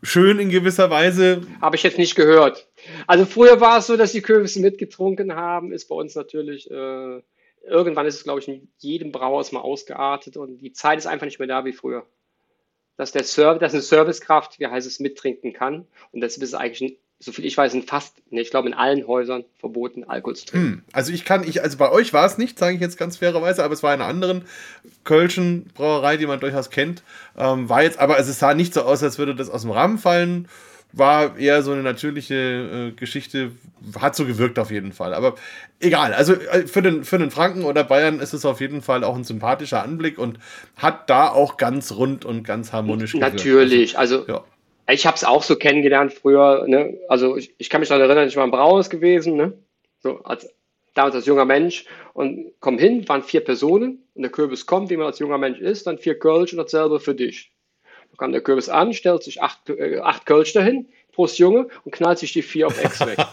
[0.01, 1.41] schön in gewisser Weise.
[1.61, 2.67] Habe ich jetzt nicht gehört.
[3.07, 6.69] Also, früher war es so, dass die Kürbisse mitgetrunken haben, ist bei uns natürlich.
[6.69, 7.21] Äh
[7.63, 11.25] irgendwann ist es, glaube ich, in jedem Brauhaus mal ausgeartet und die Zeit ist einfach
[11.25, 12.05] nicht mehr da wie früher
[12.99, 15.87] dass der Server, dass eine Servicekraft, wie heißt es, mittrinken kann.
[16.11, 19.07] Und deshalb ist es eigentlich, soviel ich weiß, in fast, nee, ich glaube, in allen
[19.07, 20.67] Häusern verboten, Alkohol zu trinken.
[20.67, 23.15] Hm, also ich kann, ich, also bei euch war es nicht, sage ich jetzt ganz
[23.15, 24.43] fairerweise, aber es war in einer anderen
[25.05, 27.01] Kölschen Brauerei, die man durchaus kennt.
[27.37, 29.71] Ähm, war jetzt, aber also es sah nicht so aus, als würde das aus dem
[29.71, 30.49] Rahmen fallen
[30.91, 33.51] war eher so eine natürliche äh, Geschichte,
[33.99, 35.13] hat so gewirkt auf jeden Fall.
[35.13, 35.35] Aber
[35.79, 39.03] egal, also äh, für den, für den Franken oder Bayern ist es auf jeden Fall
[39.03, 40.39] auch ein sympathischer Anblick und
[40.75, 43.35] hat da auch ganz rund und ganz harmonisch gewirkt.
[43.35, 44.43] Natürlich, also, ja.
[44.89, 46.65] ich habe es auch so kennengelernt früher.
[46.67, 46.97] Ne?
[47.07, 49.53] Also ich, ich kann mich daran erinnern, ich war im Brauhaus gewesen, ne?
[49.99, 50.49] so als
[50.95, 54.97] damals als junger Mensch und komm hin, waren vier Personen und der Kürbis kommt, wie
[54.97, 57.51] man als junger Mensch ist, dann vier Kölsch und dasselbe für dich
[58.17, 62.19] kam der Kürbis an, stellt sich acht, äh, acht Kölsch dahin, Prost Junge, und knallt
[62.19, 63.17] sich die vier auf Ex weg.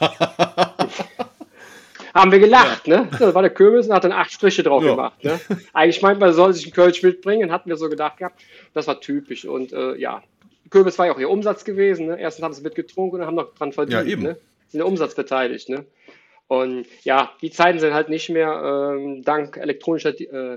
[2.15, 3.03] Haben wir gelacht, ja.
[3.03, 3.09] ne?
[3.19, 4.93] Das war der Kürbis und hat dann acht Striche drauf ja.
[4.93, 5.23] gemacht.
[5.23, 5.39] Ne?
[5.75, 8.41] Eigentlich meint man, soll sich einen Kölsch mitbringen, hatten wir so gedacht gehabt.
[8.73, 9.45] Das war typisch.
[9.45, 10.23] Und äh, ja,
[10.71, 12.07] Kürbis war ja auch ihr Umsatz gewesen.
[12.07, 12.19] Ne?
[12.19, 14.07] Erstens haben sie mitgetrunken und haben noch dran verdient.
[14.07, 14.23] Ja, eben.
[14.23, 14.39] Ne?
[14.69, 15.69] Sind der Umsatz beteiligt.
[15.69, 15.85] Ne?
[16.49, 20.57] Und ja, die Zeiten sind halt nicht mehr ähm, dank elektronischer äh,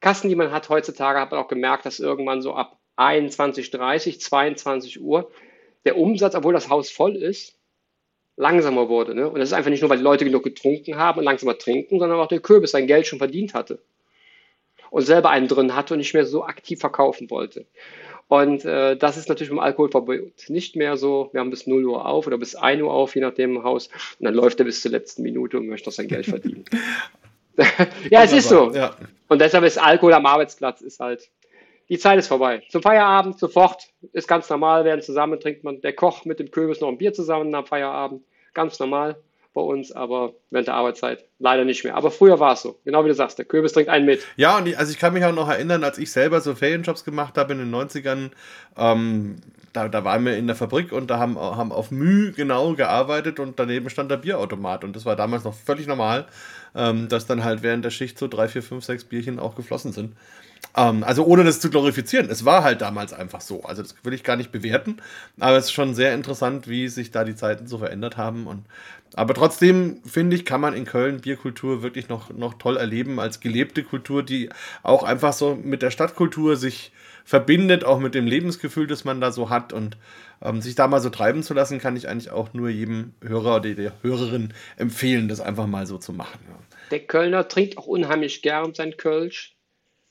[0.00, 4.20] Kassen, die man hat heutzutage, hat man auch gemerkt, dass irgendwann so ab 21, 30,
[4.20, 5.30] 22 Uhr
[5.84, 7.56] der Umsatz, obwohl das Haus voll ist,
[8.36, 9.14] langsamer wurde.
[9.14, 9.28] Ne?
[9.28, 11.98] Und das ist einfach nicht nur, weil die Leute genug getrunken haben und langsamer trinken,
[11.98, 13.78] sondern auch der Kürbis sein Geld schon verdient hatte
[14.90, 17.66] und selber einen drin hatte und nicht mehr so aktiv verkaufen wollte.
[18.28, 21.28] Und äh, das ist natürlich beim Alkoholverbot nicht mehr so.
[21.32, 23.88] Wir haben bis 0 Uhr auf oder bis 1 Uhr auf, je nachdem im Haus.
[24.18, 26.64] Und dann läuft er bis zur letzten Minute und möchte auch sein Geld verdienen.
[28.10, 28.72] ja, es ist so.
[28.72, 28.96] Ja.
[29.28, 31.30] Und deshalb ist Alkohol am Arbeitsplatz ist halt
[31.88, 32.62] die Zeit ist vorbei.
[32.70, 36.80] Zum Feierabend sofort ist ganz normal, werden zusammen trinkt man der Koch mit dem Kürbis
[36.80, 38.22] noch ein Bier zusammen am Feierabend.
[38.54, 39.16] Ganz normal
[39.54, 41.94] bei uns, aber während der Arbeitszeit leider nicht mehr.
[41.94, 44.26] Aber früher war es so, genau wie du sagst, der Kürbis trinkt einen mit.
[44.36, 47.04] Ja, und ich, also ich kann mich auch noch erinnern, als ich selber so Ferienjobs
[47.04, 48.30] gemacht habe in den 90ern,
[48.76, 49.36] ähm,
[49.72, 53.38] da, da waren wir in der Fabrik und da haben, haben auf Mühe genau gearbeitet
[53.40, 56.26] und daneben stand der Bierautomat und das war damals noch völlig normal,
[56.74, 59.92] ähm, dass dann halt während der Schicht so drei, vier, fünf, sechs Bierchen auch geflossen
[59.92, 60.14] sind.
[60.76, 62.28] Ähm, also ohne das zu glorifizieren.
[62.30, 63.62] Es war halt damals einfach so.
[63.62, 64.98] Also das will ich gar nicht bewerten.
[65.38, 68.46] Aber es ist schon sehr interessant, wie sich da die Zeiten so verändert haben.
[68.46, 68.64] Und,
[69.14, 73.40] aber trotzdem, finde ich, kann man in Köln Bierkultur wirklich noch, noch toll erleben als
[73.40, 74.50] gelebte Kultur, die
[74.82, 76.92] auch einfach so mit der Stadtkultur sich
[77.24, 79.72] verbindet, auch mit dem Lebensgefühl, das man da so hat.
[79.72, 79.96] Und
[80.42, 83.56] ähm, sich da mal so treiben zu lassen, kann ich eigentlich auch nur jedem Hörer
[83.56, 86.40] oder der Hörerin empfehlen, das einfach mal so zu machen.
[86.48, 86.58] Ja.
[86.90, 89.54] Der Kölner trinkt auch unheimlich gern sein Kölsch.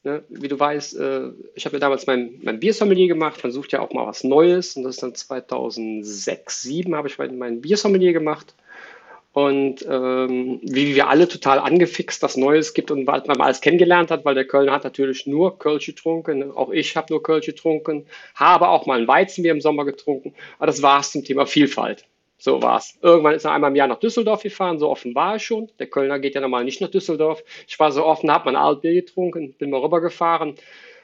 [0.04, 0.24] Ne?
[0.28, 3.80] Wie du weißt, äh, ich habe ja damals mein, mein Biersommelier gemacht, man sucht ja
[3.80, 8.54] auch mal was Neues und das ist dann 2006, 2007 habe ich mein Biersommelier gemacht
[9.32, 14.12] und ähm, wie wir alle total angefixt was Neues gibt und was man alles kennengelernt
[14.12, 18.06] hat, weil der Kölner hat natürlich nur Kölsch getrunken, auch ich habe nur Kölsch getrunken,
[18.36, 22.06] habe auch mal ein Weizenbier im Sommer getrunken, aber das war es zum Thema Vielfalt.
[22.44, 22.98] So war's.
[23.02, 25.70] Irgendwann ist er einmal im Jahr nach Düsseldorf gefahren, so offen war er schon.
[25.80, 27.42] Der Kölner geht ja normal nicht nach Düsseldorf.
[27.70, 30.60] Ich war so offen, habe mein Altbier getrunken, bin mal rübergefahren und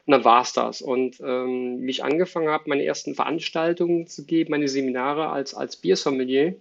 [0.05, 0.81] dann war's das.
[0.81, 5.77] Und ähm, wie ich angefangen habe, meine ersten Veranstaltungen zu geben, meine Seminare als, als
[5.77, 6.55] Biersommelier,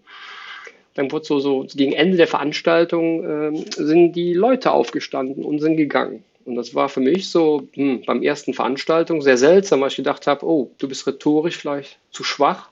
[0.95, 5.76] dann wurde so, so gegen Ende der Veranstaltung äh, sind die Leute aufgestanden und sind
[5.76, 6.22] gegangen.
[6.45, 10.29] Und das war für mich so hm, beim ersten Veranstaltung sehr seltsam, weil ich gedacht
[10.29, 12.70] habe, oh, du bist rhetorisch vielleicht zu schwach.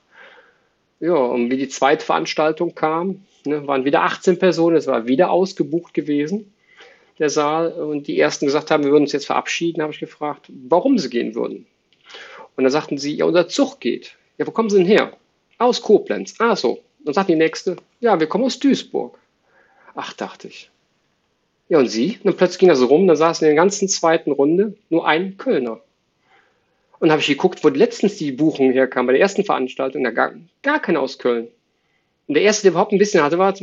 [0.99, 5.29] Ja, und wie die zweite Veranstaltung kam, ne, waren wieder 18 Personen, es war wieder
[5.29, 6.53] ausgebucht gewesen,
[7.19, 7.71] der Saal.
[7.73, 11.09] Und die ersten gesagt haben, wir würden uns jetzt verabschieden, habe ich gefragt, warum sie
[11.09, 11.67] gehen würden.
[12.55, 14.15] Und dann sagten sie, ja, unser Zug geht.
[14.37, 15.15] Ja, wo kommen sie denn her?
[15.59, 16.35] Aus Koblenz.
[16.39, 16.79] Ah, so.
[16.99, 19.17] Dann sagt die nächste, ja, wir kommen aus Duisburg.
[19.95, 20.69] Ach, dachte ich.
[21.69, 22.17] Ja, und sie?
[22.17, 25.37] Und dann plötzlich ging das rum, dann saßen in der ganzen zweiten Runde nur ein
[25.37, 25.81] Kölner.
[26.99, 30.33] Und habe ich geguckt, wo letztens die Buchung herkam, bei der ersten Veranstaltung, da gar,
[30.63, 31.47] gar keiner aus Köln.
[32.27, 33.55] Und der erste, der überhaupt ein bisschen hatte, war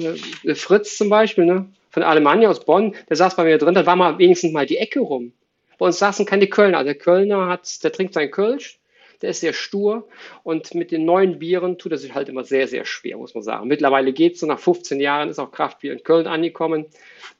[0.54, 3.96] Fritz zum Beispiel, ne, von Alemannia aus Bonn, der saß bei mir drin, da war
[3.96, 5.32] mal wenigstens mal die Ecke rum.
[5.78, 6.82] Bei uns saßen keine Kölner.
[6.84, 8.78] Der Kölner hat, der trinkt sein Kölsch,
[9.22, 10.08] der ist sehr stur
[10.42, 13.42] und mit den neuen Bieren tut er sich halt immer sehr, sehr schwer, muss man
[13.42, 13.68] sagen.
[13.68, 16.86] Mittlerweile geht es so, nach 15 Jahren ist auch Kraftbier in Köln angekommen,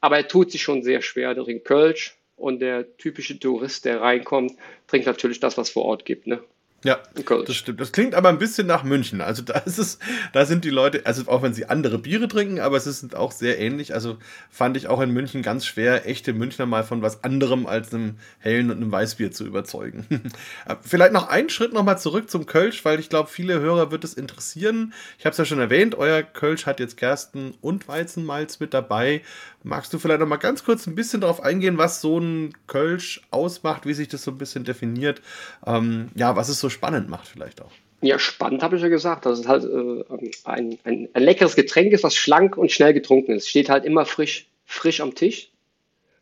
[0.01, 1.33] aber er tut sich schon sehr schwer.
[1.33, 4.53] Der trinkt Kölsch und der typische Tourist, der reinkommt,
[4.87, 6.27] trinkt natürlich das, was vor Ort gibt.
[6.27, 6.43] Ne?
[6.85, 6.99] Ja,
[7.47, 7.81] das stimmt.
[7.81, 9.19] Das klingt aber ein bisschen nach München.
[9.19, 9.97] Also da ist es,
[10.33, 13.31] da sind die Leute, also auch wenn sie andere Biere trinken, aber es ist auch
[13.31, 13.95] sehr ähnlich.
[13.95, 14.17] Also
[14.51, 18.17] fand ich auch in München ganz schwer, echte Münchner mal von was anderem als einem
[18.37, 20.05] hellen und einem Weißbier zu überzeugen.
[20.81, 24.13] Vielleicht noch einen Schritt nochmal zurück zum Kölsch, weil ich glaube, viele Hörer wird es
[24.13, 24.93] interessieren.
[25.17, 29.23] Ich habe es ja schon erwähnt, euer Kölsch hat jetzt Gersten und Weizenmalz mit dabei.
[29.63, 33.21] Magst du vielleicht noch mal ganz kurz ein bisschen darauf eingehen, was so ein Kölsch
[33.31, 35.23] ausmacht, wie sich das so ein bisschen definiert?
[35.65, 37.71] Ähm, ja, was es so spannend macht vielleicht auch.
[38.01, 40.03] Ja, spannend habe ich ja gesagt, dass es halt äh,
[40.43, 43.49] ein, ein, ein, leckeres Getränk ist, was schlank und schnell getrunken ist.
[43.49, 45.49] Steht halt immer frisch, frisch am Tisch.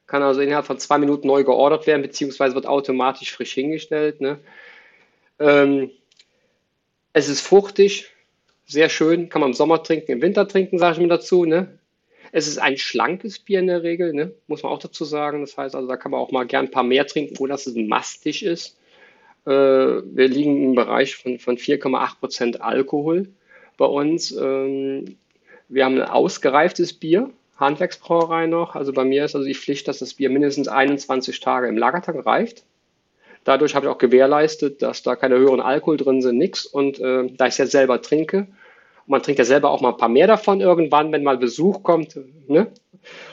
[0.07, 4.21] Kann also innerhalb von zwei Minuten neu geordert werden, beziehungsweise wird automatisch frisch hingestellt.
[4.21, 4.39] Ne?
[5.39, 5.91] Ähm,
[7.13, 8.09] es ist fruchtig,
[8.65, 11.45] sehr schön, kann man im Sommer trinken, im Winter trinken, sage ich mir dazu.
[11.45, 11.79] Ne?
[12.31, 14.33] Es ist ein schlankes Bier in der Regel, ne?
[14.47, 15.41] muss man auch dazu sagen.
[15.41, 17.67] Das heißt also, da kann man auch mal gern ein paar mehr trinken, ohne dass
[17.67, 18.77] es mastig ist.
[19.45, 23.27] Äh, wir liegen im Bereich von, von 4,8 Prozent Alkohol
[23.77, 24.31] bei uns.
[24.31, 25.17] Ähm,
[25.67, 28.75] wir haben ein ausgereiftes Bier, Handwerksbrauerei noch.
[28.75, 32.25] Also bei mir ist also die Pflicht, dass das Bier mindestens 21 Tage im Lagertank
[32.25, 32.63] reift.
[33.43, 36.65] Dadurch habe ich auch gewährleistet, dass da keine höheren Alkohol drin sind, nichts.
[36.65, 38.47] Und äh, da ich es ja selber trinke,
[39.05, 41.83] und man trinkt ja selber auch mal ein paar mehr davon irgendwann, wenn mal Besuch
[41.83, 42.17] kommt.
[42.47, 42.71] Ne?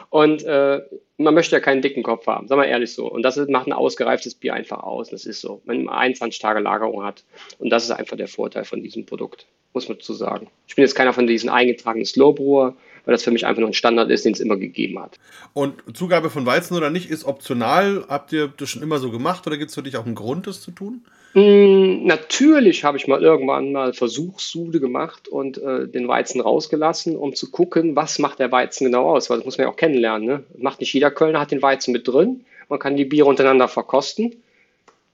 [0.08, 0.80] Und äh,
[1.16, 3.10] man möchte ja keinen dicken Kopf haben, sagen wir ehrlich so.
[3.10, 5.10] Und das macht ein ausgereiftes Bier einfach aus.
[5.10, 7.24] Das ist so, wenn man 21 Tage Lagerung hat.
[7.58, 10.48] Und das ist einfach der Vorteil von diesem Produkt, muss man dazu sagen.
[10.66, 12.74] Ich bin jetzt keiner von diesen eingetragenen Slowbrewer,
[13.04, 15.18] weil das für mich einfach nur ein Standard ist, den es immer gegeben hat.
[15.52, 18.04] Und Zugabe von Weizen oder nicht ist optional.
[18.08, 20.46] Habt ihr das schon immer so gemacht oder gibt es für dich auch einen Grund,
[20.46, 21.02] das zu tun?
[21.34, 27.34] Mm, natürlich habe ich mal irgendwann mal Versuchssude gemacht und äh, den Weizen rausgelassen, um
[27.34, 30.26] zu gucken, was macht der Weizen genau aus, weil das muss man ja auch kennenlernen.
[30.26, 30.44] Ne?
[30.58, 32.44] Macht nicht jeder Kölner hat den Weizen mit drin.
[32.68, 34.42] Man kann die Biere untereinander verkosten.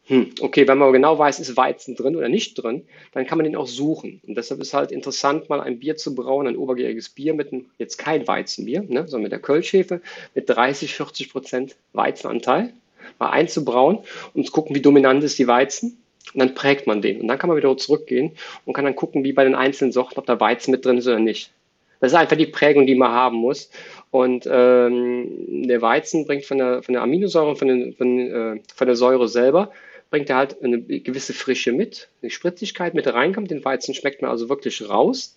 [0.08, 3.44] Hm, okay, wenn man genau weiß, ist Weizen drin oder nicht drin, dann kann man
[3.44, 4.20] den auch suchen.
[4.24, 7.66] Und deshalb ist halt interessant, mal ein Bier zu brauen, ein obergäriges Bier mit einem,
[7.78, 10.00] jetzt kein Weizenbier, ne, sondern mit der Kölschhefe
[10.34, 12.72] mit 30, 40 Prozent Weizenanteil,
[13.18, 13.98] mal einzubrauen
[14.32, 15.98] und zu gucken, wie dominant ist die Weizen
[16.34, 17.20] und dann prägt man den.
[17.20, 18.32] Und dann kann man wieder zurückgehen
[18.64, 21.08] und kann dann gucken, wie bei den einzelnen Sorten, ob da Weizen mit drin ist
[21.08, 21.50] oder nicht.
[21.98, 23.70] Das ist einfach die Prägung, die man haben muss.
[24.10, 28.86] Und ähm, der Weizen bringt von der, von der Aminosäure, von, den, von, äh, von
[28.86, 29.72] der Säure selber,
[30.10, 33.50] bringt er halt eine gewisse Frische mit, eine Spritzigkeit mit reinkommt.
[33.50, 35.36] Den Weizen schmeckt man also wirklich raus.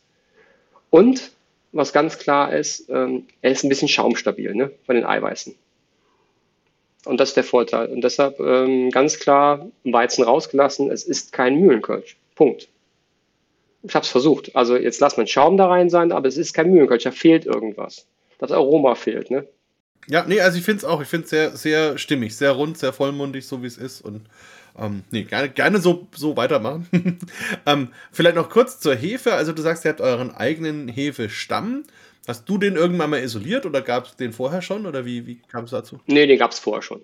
[0.90, 1.32] Und
[1.72, 5.56] was ganz klar ist, ähm, er ist ein bisschen schaumstabil ne, von den Eiweißen.
[7.06, 7.88] Und das ist der Vorteil.
[7.88, 10.92] Und deshalb ähm, ganz klar Weizen rausgelassen.
[10.92, 12.18] Es ist kein Mühlenkölsch.
[12.36, 12.68] Punkt.
[13.84, 14.56] Ich habe es versucht.
[14.56, 17.04] Also jetzt lass mal Schaum da rein sein, aber es ist kein Mühlenkölsch.
[17.04, 18.06] Da fehlt irgendwas.
[18.38, 19.48] Das Aroma fehlt, ne?
[20.08, 21.02] Ja, nee, also ich finde es auch.
[21.02, 24.02] Ich finde es sehr, sehr stimmig, sehr rund, sehr vollmundig, so wie es ist.
[24.02, 24.24] Und
[24.78, 26.88] ähm, nee, gerne, gerne so, so weitermachen.
[27.66, 29.34] ähm, vielleicht noch kurz zur Hefe.
[29.34, 31.84] Also du sagst, ihr habt euren eigenen Hefestamm.
[32.28, 34.86] Hast du den irgendwann mal isoliert oder gab es den vorher schon?
[34.86, 36.00] Oder wie, wie kam es dazu?
[36.06, 37.02] Nee, den gab es vorher schon.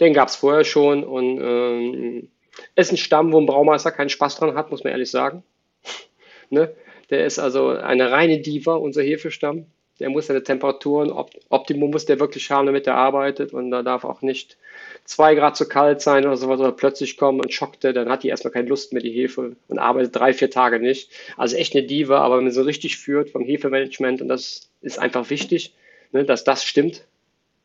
[0.00, 2.28] Den gab es vorher schon und ähm,
[2.74, 5.42] ist ein Stamm, wo ein Braumeister keinen Spaß dran hat, muss man ehrlich sagen.
[6.50, 6.74] ne?
[7.10, 9.66] Der ist also eine reine Diva, unser Hefestamm.
[10.00, 11.12] Der muss seine Temperaturen,
[11.50, 14.56] Optimum muss der wirklich haben, damit er arbeitet und da darf auch nicht
[15.04, 18.22] zwei Grad zu kalt sein oder sowas oder plötzlich kommen und schockt der, dann hat
[18.22, 21.10] die erstmal keine Lust mehr, die Hefe und arbeitet drei, vier Tage nicht.
[21.36, 24.98] Also echt eine Diva, aber wenn man so richtig führt vom Hefemanagement und das ist
[24.98, 25.74] einfach wichtig,
[26.12, 27.04] ne, dass das stimmt.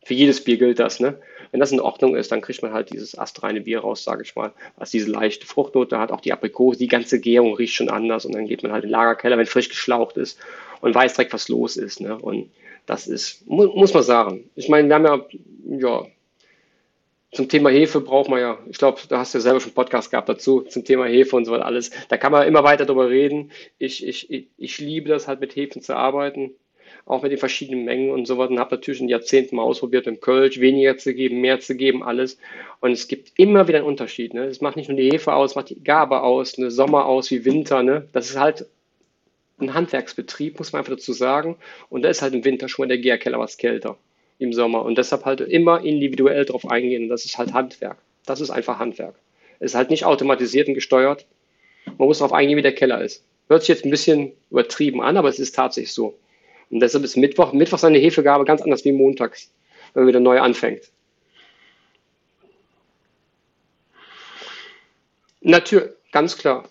[0.03, 1.19] Für jedes Bier gilt das, ne?
[1.51, 4.35] Wenn das in Ordnung ist, dann kriegt man halt dieses astreine Bier raus, sage ich
[4.35, 4.53] mal.
[4.77, 8.33] Was diese leichte Fruchtnote hat, auch die Aprikose, die ganze Gärung riecht schon anders und
[8.33, 10.39] dann geht man halt in den Lagerkeller, wenn frisch geschlaucht ist
[10.81, 12.17] und weiß direkt, was los ist, ne?
[12.17, 12.49] Und
[12.85, 14.49] das ist, mu muss man sagen.
[14.55, 15.25] Ich meine, wir haben ja,
[15.77, 16.05] ja,
[17.31, 19.75] zum Thema Hefe braucht man ja, ich glaube, da hast du ja selber schon einen
[19.75, 21.91] Podcast gehabt dazu, zum Thema Hefe und so weiter alles.
[22.09, 23.51] Da kann man immer weiter drüber reden.
[23.77, 26.51] Ich, ich, ich, ich liebe das halt mit Hefen zu arbeiten,
[27.05, 28.51] auch mit den verschiedenen Mengen und so weiter.
[28.51, 32.01] Und habe natürlich in Jahrzehnten mal ausprobiert, im Kölsch weniger zu geben, mehr zu geben,
[32.01, 32.39] alles.
[32.79, 34.33] Und es gibt immer wieder einen Unterschied.
[34.33, 34.45] Ne?
[34.45, 37.45] Es macht nicht nur die Hefe aus, macht die Gabe aus, eine Sommer aus wie
[37.45, 37.83] Winter.
[37.83, 38.07] Ne?
[38.11, 38.65] Das ist halt
[39.59, 41.57] ein Handwerksbetrieb, muss man einfach dazu sagen.
[41.89, 43.97] Und da ist halt im Winter schon mal der Gärkeller was kälter
[44.39, 44.83] im Sommer.
[44.83, 47.09] Und deshalb halt immer individuell drauf eingehen.
[47.09, 47.97] das ist halt Handwerk.
[48.25, 49.15] Das ist einfach Handwerk.
[49.59, 51.25] Es ist halt nicht automatisiert und gesteuert.
[51.85, 53.23] Man muss darauf eingehen, wie der Keller ist.
[53.47, 56.17] Hört sich jetzt ein bisschen übertrieben an, aber es ist tatsächlich so.
[56.69, 59.51] Und deshalb ist Mittwoch, Mittwoch seine Hefegabe ganz anders wie montags,
[59.93, 60.91] wenn man wieder neu anfängt.
[65.41, 66.69] Natürlich, ganz klar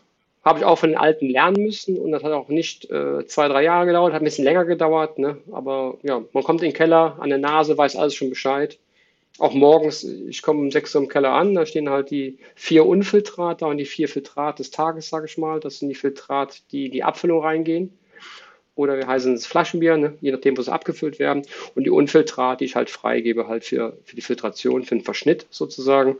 [0.48, 3.48] habe ich auch von den Alten lernen müssen und das hat auch nicht äh, zwei,
[3.48, 5.38] drei Jahre gedauert, hat ein bisschen länger gedauert, ne?
[5.52, 8.78] aber ja, man kommt in den Keller, an der Nase, weiß alles schon Bescheid.
[9.38, 12.86] Auch morgens, ich komme um 6 Uhr im Keller an, da stehen halt die vier
[12.86, 15.60] Unfiltrate und die vier Filtrat des Tages, sage ich mal.
[15.60, 17.92] Das sind die Filtrat, die die Abfüllung reingehen
[18.78, 20.14] oder wir heißen es Flaschenbier, ne?
[20.20, 21.42] je nachdem, wo sie abgefüllt werden.
[21.74, 25.46] Und die Unfiltrat, die ich halt freigebe, halt für, für die Filtration, für den Verschnitt
[25.50, 26.16] sozusagen.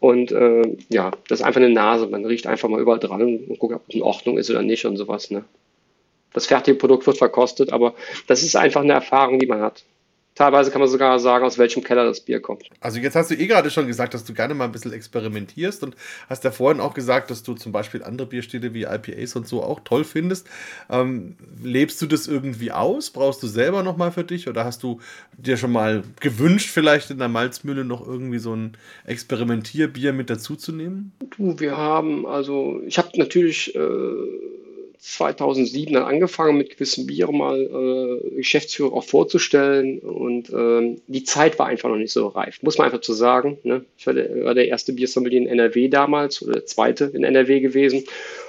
[0.00, 2.06] Und äh, ja, das ist einfach eine Nase.
[2.06, 4.84] Man riecht einfach mal überall dran und guckt, ob es in Ordnung ist oder nicht
[4.84, 5.30] und sowas.
[5.30, 5.44] Ne?
[6.34, 7.94] Das fertige Produkt wird verkostet, aber
[8.26, 9.82] das ist einfach eine Erfahrung, die man hat.
[10.34, 12.64] Teilweise kann man sogar sagen, aus welchem Keller das Bier kommt.
[12.80, 15.84] Also jetzt hast du eh gerade schon gesagt, dass du gerne mal ein bisschen experimentierst
[15.84, 15.94] und
[16.28, 19.62] hast ja vorhin auch gesagt, dass du zum Beispiel andere Bierstile wie IPAs und so
[19.62, 20.48] auch toll findest.
[20.90, 23.10] Ähm, lebst du das irgendwie aus?
[23.10, 25.00] Brauchst du selber nochmal für dich oder hast du
[25.38, 28.76] dir schon mal gewünscht, vielleicht in der Malzmühle noch irgendwie so ein
[29.06, 31.12] Experimentierbier mit dazuzunehmen?
[31.36, 33.72] Du, wir haben, also ich habe natürlich...
[33.76, 33.80] Äh
[35.04, 41.58] 2007 dann angefangen, mit gewissen Bieren mal äh, Geschäftsführer auch vorzustellen und ähm, die Zeit
[41.58, 43.58] war einfach noch nicht so reif, muss man einfach zu sagen.
[43.64, 43.84] Ne?
[43.98, 47.60] Ich war der, war der erste Biersommelier in NRW damals oder der zweite in NRW
[47.60, 48.04] gewesen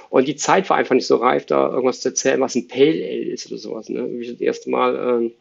[0.08, 3.04] und die Zeit war einfach nicht so reif, da irgendwas zu erzählen, was ein Pale
[3.04, 3.90] Ale ist oder sowas.
[3.90, 4.08] Ne?
[4.12, 5.32] Wie ich das erste Mal ähm,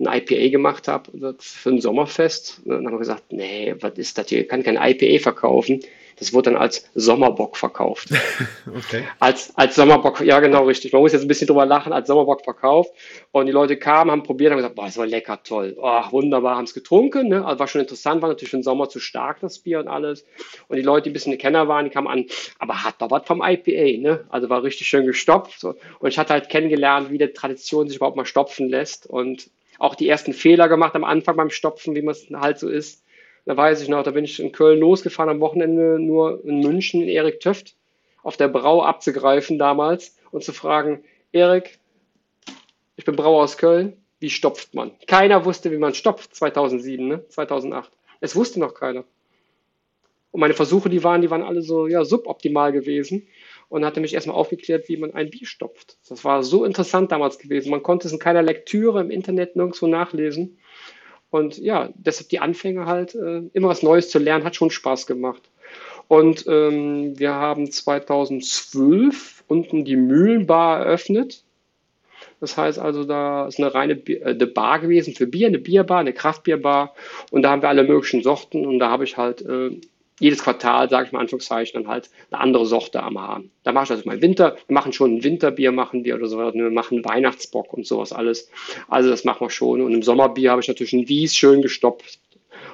[0.00, 4.28] ein IPA gemacht habe für ein Sommerfest, dann haben wir gesagt, nee, was ist das
[4.28, 5.80] hier, ich kann kein IPA verkaufen
[6.18, 8.08] das wurde dann als Sommerbock verkauft.
[8.76, 9.04] okay.
[9.18, 10.92] Als, als Sommerbock, ja genau richtig.
[10.92, 12.92] Man muss jetzt ein bisschen drüber lachen, als Sommerbock verkauft.
[13.30, 15.76] Und die Leute kamen, haben probiert, haben gesagt, boah, das war lecker, toll.
[15.80, 17.28] Oh, wunderbar, haben es getrunken.
[17.28, 17.44] Ne?
[17.44, 20.24] Also war schon interessant, war natürlich den Sommer zu stark, das Bier und alles.
[20.68, 22.26] Und die Leute, die ein bisschen Kenner waren, die kamen an,
[22.58, 24.00] aber hat doch was vom IPA.
[24.00, 24.24] Ne?
[24.28, 25.64] Also war richtig schön gestopft.
[25.64, 29.06] Und ich hatte halt kennengelernt, wie die Tradition sich überhaupt mal stopfen lässt.
[29.06, 32.68] Und auch die ersten Fehler gemacht am Anfang beim Stopfen, wie man es halt so
[32.68, 33.04] ist.
[33.48, 37.00] Da weiß ich noch, da bin ich in Köln losgefahren am Wochenende nur in München
[37.00, 37.76] in Erik Töft
[38.22, 41.78] auf der Brau abzugreifen damals und zu fragen, Erik,
[42.96, 44.90] ich bin Brauer aus Köln, wie stopft man?
[45.06, 47.26] Keiner wusste, wie man stopft 2007, ne?
[47.30, 47.90] 2008.
[48.20, 49.04] Es wusste noch keiner.
[50.30, 53.28] Und meine Versuche, die waren, die waren alle so ja, suboptimal gewesen
[53.70, 55.96] und hatte mich erstmal aufgeklärt, wie man ein Bier stopft.
[56.06, 57.70] Das war so interessant damals gewesen.
[57.70, 60.58] Man konnte es in keiner Lektüre im Internet nirgendwo nachlesen.
[61.30, 65.06] Und ja, deshalb die Anfänge halt, äh, immer was Neues zu lernen, hat schon Spaß
[65.06, 65.42] gemacht.
[66.08, 71.44] Und ähm, wir haben 2012 unten die Mühlenbar eröffnet.
[72.40, 75.58] Das heißt also, da ist eine reine Bier, äh, eine Bar gewesen für Bier, eine
[75.58, 76.94] Bierbar, eine Kraftbierbar.
[77.30, 78.64] Und da haben wir alle möglichen Sorten.
[78.64, 79.78] Und da habe ich halt äh,
[80.18, 83.50] jedes Quartal, sage ich mal Anführungszeichen, dann halt eine andere Sorte am Hahn.
[83.62, 86.38] Da mache ich also mein Winter, wir machen schon ein Winterbier, machen wir oder so,
[86.38, 88.50] wir machen Weihnachtsbock und sowas alles.
[88.88, 89.80] Also das machen wir schon.
[89.80, 92.18] Und im Sommerbier habe ich natürlich ein Wies schön gestopft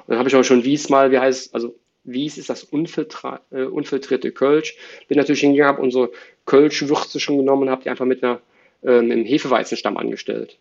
[0.07, 4.31] dann habe ich auch schon Wies mal, wie heißt, also Wies ist das äh, unfiltrierte
[4.31, 4.77] Kölsch.
[5.07, 6.11] Bin natürlich hingegangen, habe unsere
[6.45, 8.41] Kölsch-Würze schon genommen, habe die einfach mit einer,
[8.83, 10.59] äh, mit einem Hefeweizenstamm angestellt.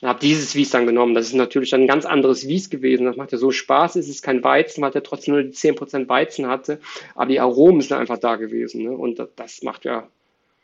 [0.00, 1.14] Und habe dieses Wies dann genommen.
[1.14, 3.04] Das ist natürlich dann ein ganz anderes Wies gewesen.
[3.04, 3.96] Das macht ja so Spaß.
[3.96, 6.80] Es ist kein Weizen, weil der trotzdem nur die 10% Weizen hatte.
[7.14, 8.84] Aber die Aromen sind einfach da gewesen.
[8.84, 8.92] Ne?
[8.92, 10.08] Und das macht ja,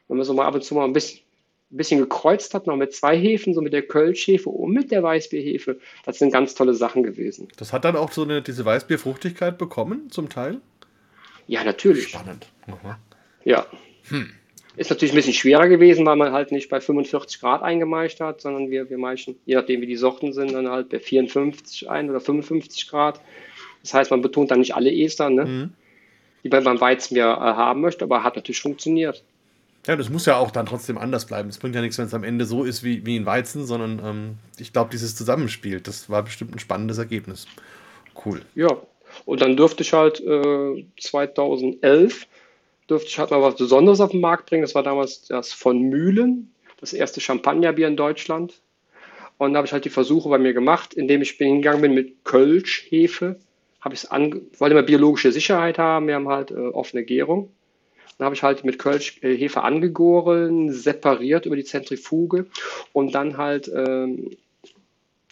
[0.09, 1.21] wenn man so mal ab und zu mal ein bisschen,
[1.71, 5.03] ein bisschen gekreuzt hat, noch mit zwei Hefen, so mit der Kölschhefe und mit der
[5.03, 5.81] Weißbierhefe.
[6.07, 7.49] Das sind ganz tolle Sachen gewesen.
[7.59, 10.61] Das hat dann auch so eine, diese Weißbierfruchtigkeit bekommen, zum Teil?
[11.47, 12.09] Ja, natürlich.
[12.09, 12.47] Spannend.
[12.67, 12.99] Aha.
[13.45, 13.67] Ja.
[14.09, 14.31] Hm.
[14.77, 18.43] Ist natürlich ein bisschen schwerer gewesen, weil man halt nicht bei 45 Grad eingemeischt hat,
[18.43, 22.11] sondern wir, wir meischen, je nachdem wie die Sorten sind, dann halt bei 54 ein
[22.11, 23.21] oder 55 Grad.
[23.83, 25.45] Das heißt, man betont dann nicht alle Estern, ne?
[25.45, 25.73] Mhm.
[26.45, 29.23] die man beim Weizenbier äh, haben möchte, aber hat natürlich funktioniert.
[29.87, 31.49] Ja, das muss ja auch dann trotzdem anders bleiben.
[31.49, 34.03] Es bringt ja nichts, wenn es am Ende so ist wie, wie ein Weizen, sondern
[34.05, 37.47] ähm, ich glaube, dieses Zusammenspiel, das war bestimmt ein spannendes Ergebnis.
[38.25, 38.43] Cool.
[38.57, 38.77] Ja,
[39.25, 42.27] und dann durfte ich halt äh, 2011
[42.87, 44.63] durfte ich halt mal was Besonderes auf den Markt bringen.
[44.63, 48.61] Das war damals das von Mühlen, das erste Champagnerbier in Deutschland.
[49.39, 52.25] Und da habe ich halt die Versuche bei mir gemacht, indem ich hingegangen bin mit
[52.25, 53.39] Kölsch, Hefe.
[53.81, 56.07] Habe ich wollte immer biologische Sicherheit haben.
[56.07, 57.51] Wir haben halt äh, offene Gärung.
[58.19, 62.47] Dann habe ich halt mit Kölsch Hefe angegoren, separiert über die Zentrifuge
[62.93, 64.31] und dann halt ähm,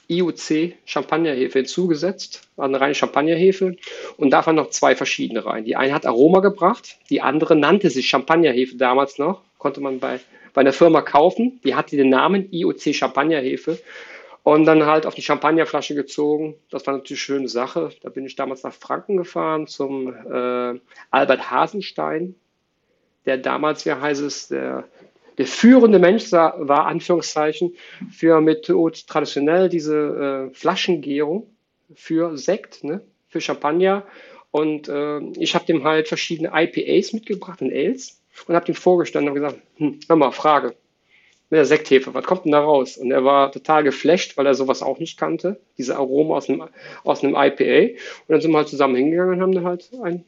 [0.09, 3.77] IOC Champagnerhefe hinzugesetzt, eine reine Champagnerhefe
[4.17, 5.65] und davon noch zwei verschiedene rein.
[5.65, 10.21] Die eine hat Aroma gebracht, die andere nannte sich Champagnerhefe damals noch, konnte man bei,
[10.53, 13.79] bei einer Firma kaufen, die hatte den Namen IOC Champagnerhefe
[14.45, 16.55] und dann halt auf die Champagnerflasche gezogen.
[16.71, 17.91] Das war natürlich eine schöne Sache.
[18.03, 20.79] Da bin ich damals nach Franken gefahren zum äh,
[21.11, 22.35] Albert Hasenstein,
[23.25, 24.85] der damals, wie heißt es, der
[25.39, 27.75] der führende Mensch war, Anführungszeichen,
[28.11, 31.49] für Methode traditionell diese äh, Flaschengärung
[31.95, 34.05] für Sekt, ne, für Champagner.
[34.51, 39.31] Und äh, ich habe dem halt verschiedene IPAs mitgebracht und Ales und habe dem vorgestanden
[39.31, 40.75] und gesagt, hm, hör mal, Frage,
[41.51, 42.97] mit der Sekthefe, was kommt denn da raus?
[42.97, 46.65] Und er war total geflasht, weil er sowas auch nicht kannte, diese Aroma aus einem,
[47.05, 47.93] aus einem IPA.
[47.93, 50.25] Und dann sind wir halt zusammen hingegangen und haben dann halt ein,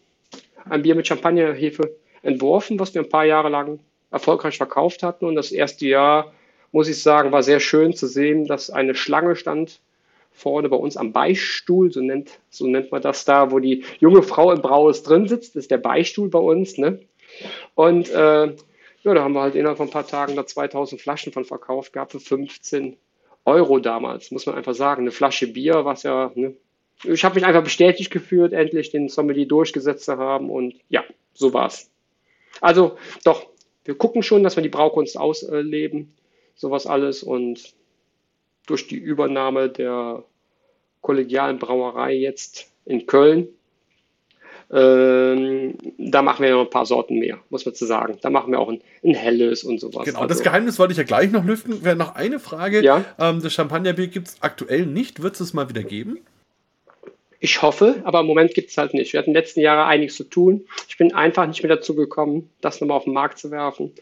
[0.69, 3.81] ein Bier mit Champagnerhefe entworfen, was wir ein paar Jahre lang
[4.11, 5.25] erfolgreich verkauft hatten.
[5.25, 6.33] Und das erste Jahr,
[6.73, 9.81] muss ich sagen, war sehr schön zu sehen, dass eine Schlange stand
[10.33, 14.23] vorne bei uns am Beistuhl, so nennt, so nennt man das da, wo die junge
[14.23, 16.77] Frau im Braues drin sitzt, das ist der Beistuhl bei uns.
[16.77, 17.01] Ne?
[17.75, 18.55] Und äh,
[19.03, 21.93] ja, da haben wir halt innerhalb von ein paar Tagen da 2000 Flaschen von verkauft
[21.93, 22.97] gehabt für 15
[23.47, 25.03] Euro damals, muss man einfach sagen.
[25.03, 26.55] Eine Flasche Bier, was ja, ne?
[27.05, 31.55] ich habe mich einfach bestätigt gefühlt, endlich den Sommelier durchgesetzt zu haben und ja, so
[31.55, 31.91] war's.
[32.61, 33.47] Also doch,
[33.87, 36.13] wir gucken schon, dass wir die Braukunst ausleben,
[36.55, 37.23] sowas alles.
[37.23, 37.75] Und
[38.67, 40.25] durch die Übernahme der
[41.01, 43.49] kollegialen Brauerei jetzt in Köln,
[44.69, 48.19] ähm, da machen wir noch ein paar Sorten mehr, muss man zu sagen.
[48.21, 50.05] Da machen wir auch ein, ein helles und sowas.
[50.05, 51.85] Genau, also, das Geheimnis wollte ich ja gleich noch lüften.
[51.85, 52.83] Wäre noch eine Frage.
[52.83, 53.05] Ja?
[53.19, 55.23] Ähm, das Champagnerbier gibt es aktuell nicht.
[55.23, 56.19] Wird es es mal wieder geben?
[57.39, 59.13] Ich hoffe, aber im Moment gibt es halt nicht.
[59.13, 60.67] Wir hatten in den letzten Jahren einiges zu tun.
[60.89, 63.93] Ich bin einfach nicht mehr dazu gekommen, das nochmal auf den Markt zu werfen.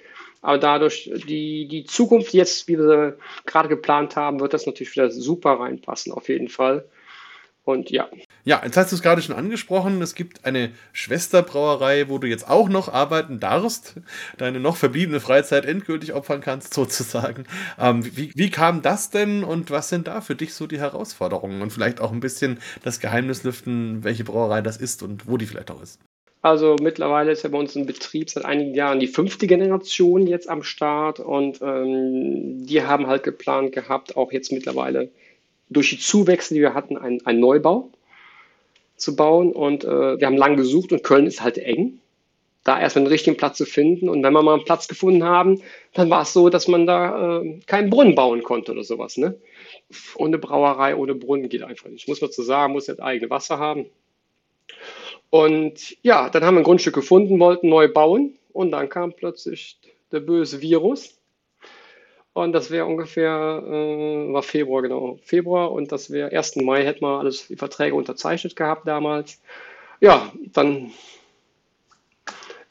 [0.40, 3.16] Aber dadurch, die, die Zukunft jetzt, wie wir
[3.46, 6.84] gerade geplant haben, wird das natürlich wieder super reinpassen, auf jeden Fall.
[7.64, 8.08] Und ja.
[8.44, 10.02] Ja, jetzt hast du es gerade schon angesprochen.
[10.02, 13.94] Es gibt eine Schwesterbrauerei, wo du jetzt auch noch arbeiten darfst,
[14.36, 17.44] deine noch verbliebene Freizeit endgültig opfern kannst, sozusagen.
[17.78, 21.62] Ähm, wie, wie kam das denn und was sind da für dich so die Herausforderungen?
[21.62, 25.46] Und vielleicht auch ein bisschen das Geheimnis lüften, welche Brauerei das ist und wo die
[25.46, 26.00] vielleicht auch ist.
[26.42, 30.50] Also mittlerweile ist ja bei uns im Betrieb seit einigen Jahren die fünfte Generation jetzt
[30.50, 35.08] am Start und ähm, die haben halt geplant gehabt, auch jetzt mittlerweile
[35.68, 37.90] durch die Zuwächse, die wir hatten, einen, einen Neubau
[38.96, 39.52] zu bauen.
[39.52, 42.00] Und äh, wir haben lange gesucht und Köln ist halt eng.
[42.62, 44.08] Da erstmal einen richtigen Platz zu finden.
[44.08, 45.60] Und wenn wir mal einen Platz gefunden haben,
[45.92, 49.18] dann war es so, dass man da äh, keinen Brunnen bauen konnte oder sowas.
[49.18, 49.36] Ne?
[50.16, 52.08] Ohne Brauerei, ohne Brunnen geht einfach nicht.
[52.08, 53.86] Muss man zu sagen, muss jetzt eigene Wasser haben.
[55.28, 58.38] Und ja, dann haben wir ein Grundstück gefunden, wollten neu bauen.
[58.52, 59.78] Und dann kam plötzlich
[60.12, 61.13] der böse Virus
[62.34, 65.70] und das wäre ungefähr, äh, war Februar, genau, Februar.
[65.70, 66.56] Und das wäre 1.
[66.56, 69.40] Mai, hätten wir alles, die Verträge unterzeichnet gehabt damals.
[70.00, 70.90] Ja, dann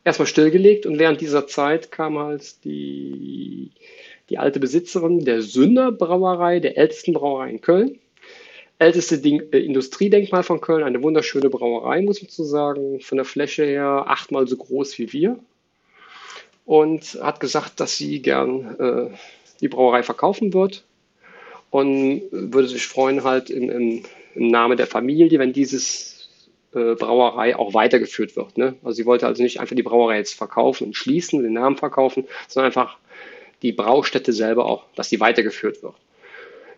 [0.03, 0.85] erstmal stillgelegt.
[0.85, 3.71] Und während dieser Zeit kam halt die,
[4.29, 7.99] die alte Besitzerin der Sünder Brauerei, der ältesten Brauerei in Köln.
[8.79, 12.99] Älteste Ding, äh, Industriedenkmal von Köln, eine wunderschöne Brauerei, muss man zu sagen.
[12.99, 15.39] Von der Fläche her achtmal so groß wie wir.
[16.65, 19.17] Und hat gesagt, dass sie gern äh,
[19.63, 20.83] die Brauerei verkaufen wird
[21.71, 24.03] und würde sich freuen, halt im, im
[24.35, 26.29] im Namen der Familie, wenn dieses
[26.73, 28.57] äh, Brauerei auch weitergeführt wird.
[28.57, 28.75] Ne?
[28.83, 32.25] Also sie wollte also nicht einfach die Brauerei jetzt verkaufen und schließen, den Namen verkaufen,
[32.47, 32.97] sondern einfach
[33.61, 35.95] die Braustätte selber auch, dass sie weitergeführt wird.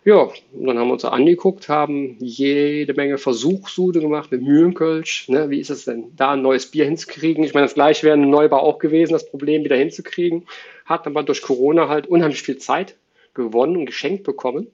[0.06, 5.28] Ja, dann haben wir uns angeguckt, haben jede Menge Versuchssude gemacht mit Mühlenkölsch.
[5.28, 5.50] Ne?
[5.50, 7.42] Wie ist es denn, da ein neues Bier hinzukriegen?
[7.42, 10.46] Ich meine, das gleiche wäre ein Neubau auch gewesen, das Problem wieder hinzukriegen.
[10.84, 12.94] Hat aber durch Corona halt unheimlich viel Zeit
[13.34, 14.68] gewonnen und geschenkt bekommen.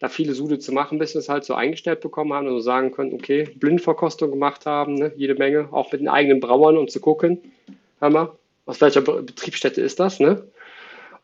[0.00, 2.60] Da viele Sude zu machen, bis wir es halt so eingestellt bekommen haben und so
[2.60, 5.12] sagen können, okay, Blindverkostung gemacht haben, ne?
[5.16, 7.40] jede Menge, auch mit den eigenen Brauern, um zu gucken,
[8.00, 8.32] hör mal,
[8.66, 10.46] aus welcher Betriebsstätte ist das, ne?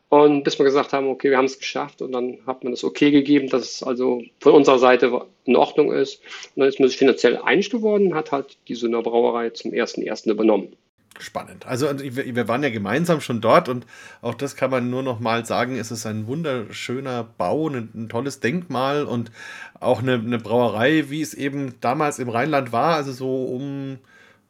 [0.09, 2.83] Und bis wir gesagt haben, okay, wir haben es geschafft und dann hat man das
[2.83, 6.19] okay gegeben, dass es also von unserer Seite in Ordnung ist.
[6.55, 10.01] Und dann ist man sich finanziell einig geworden hat halt die Sünder Brauerei zum ersten
[10.01, 10.75] ersten übernommen.
[11.19, 11.67] Spannend.
[11.67, 13.85] Also wir waren ja gemeinsam schon dort und
[14.21, 18.09] auch das kann man nur noch mal sagen, es ist ein wunderschöner Bau, ein, ein
[18.09, 19.29] tolles Denkmal und
[19.79, 23.99] auch eine, eine Brauerei, wie es eben damals im Rheinland war, also so um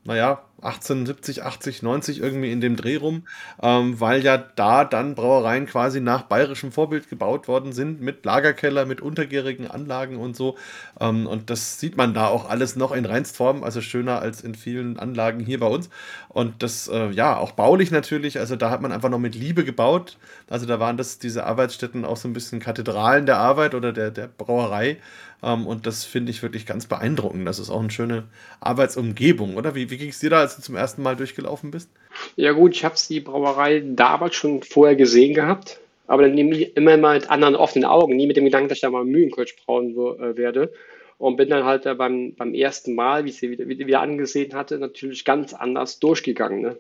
[0.04, 3.24] naja, 1870, 80, 90 irgendwie in dem Dreh rum,
[3.62, 8.86] ähm, weil ja da dann Brauereien quasi nach bayerischem Vorbild gebaut worden sind, mit Lagerkeller,
[8.86, 10.58] mit untergärigen Anlagen und so.
[11.00, 14.56] Ähm, und das sieht man da auch alles noch in Reinstform, also schöner als in
[14.56, 15.90] vielen Anlagen hier bei uns.
[16.28, 19.64] Und das, äh, ja, auch baulich natürlich, also da hat man einfach noch mit Liebe
[19.64, 20.18] gebaut.
[20.50, 24.12] Also da waren das, diese Arbeitsstätten auch so ein bisschen Kathedralen der Arbeit oder der,
[24.12, 24.98] der Brauerei.
[25.42, 27.48] Ähm, und das finde ich wirklich ganz beeindruckend.
[27.48, 28.26] Das ist auch eine schöne
[28.60, 29.76] Arbeitsumgebung, oder?
[29.76, 31.90] Wie, wie ging es dir da, du zum ersten Mal durchgelaufen bist?
[32.36, 37.20] Ja gut, ich habe die Brauerei damals schon vorher gesehen gehabt, aber dann immer mal
[37.20, 40.38] mit anderen offenen Augen, nie mit dem Gedanken, dass ich da mal Mühlenkölsch brauen äh,
[40.38, 40.72] werde.
[41.18, 44.80] Und bin dann halt beim, beim ersten Mal, wie ich sie wieder, wieder angesehen hatte,
[44.80, 46.62] natürlich ganz anders durchgegangen.
[46.62, 46.78] Ne?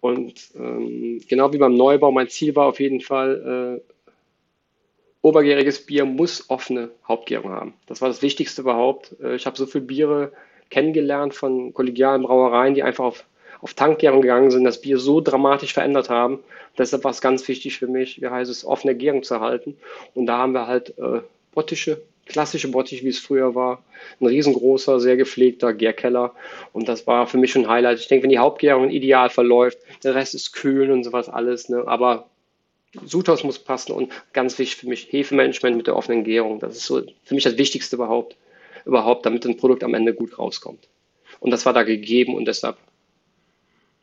[0.00, 3.92] Und ähm, genau wie beim Neubau, mein Ziel war auf jeden Fall, äh,
[5.22, 7.74] obergäriges Bier muss offene Hauptgärung haben.
[7.86, 9.16] Das war das Wichtigste überhaupt.
[9.22, 10.32] Äh, ich habe so viele Biere
[10.72, 13.24] kennengelernt von kollegialen Brauereien, die einfach auf,
[13.60, 16.40] auf Tankgärung gegangen sind, das Bier so dramatisch verändert haben.
[16.78, 19.76] Deshalb war es ganz wichtig für mich, wie heißt es, offene Gärung zu halten.
[20.14, 21.20] Und da haben wir halt äh,
[21.52, 23.84] Bottische, klassische Bottich, wie es früher war.
[24.18, 26.34] Ein riesengroßer, sehr gepflegter Gärkeller.
[26.72, 27.98] Und das war für mich schon ein Highlight.
[27.98, 31.68] Ich denke, wenn die Hauptgärung ideal verläuft, der Rest ist kühl und sowas alles.
[31.68, 31.84] Ne?
[31.86, 32.30] Aber
[33.04, 36.60] Sudhaus muss passen und ganz wichtig für mich Hefemanagement mit der offenen Gärung.
[36.60, 38.36] Das ist so für mich das Wichtigste überhaupt,
[38.84, 40.88] überhaupt, damit ein Produkt am Ende gut rauskommt.
[41.40, 42.76] Und das war da gegeben und deshalb,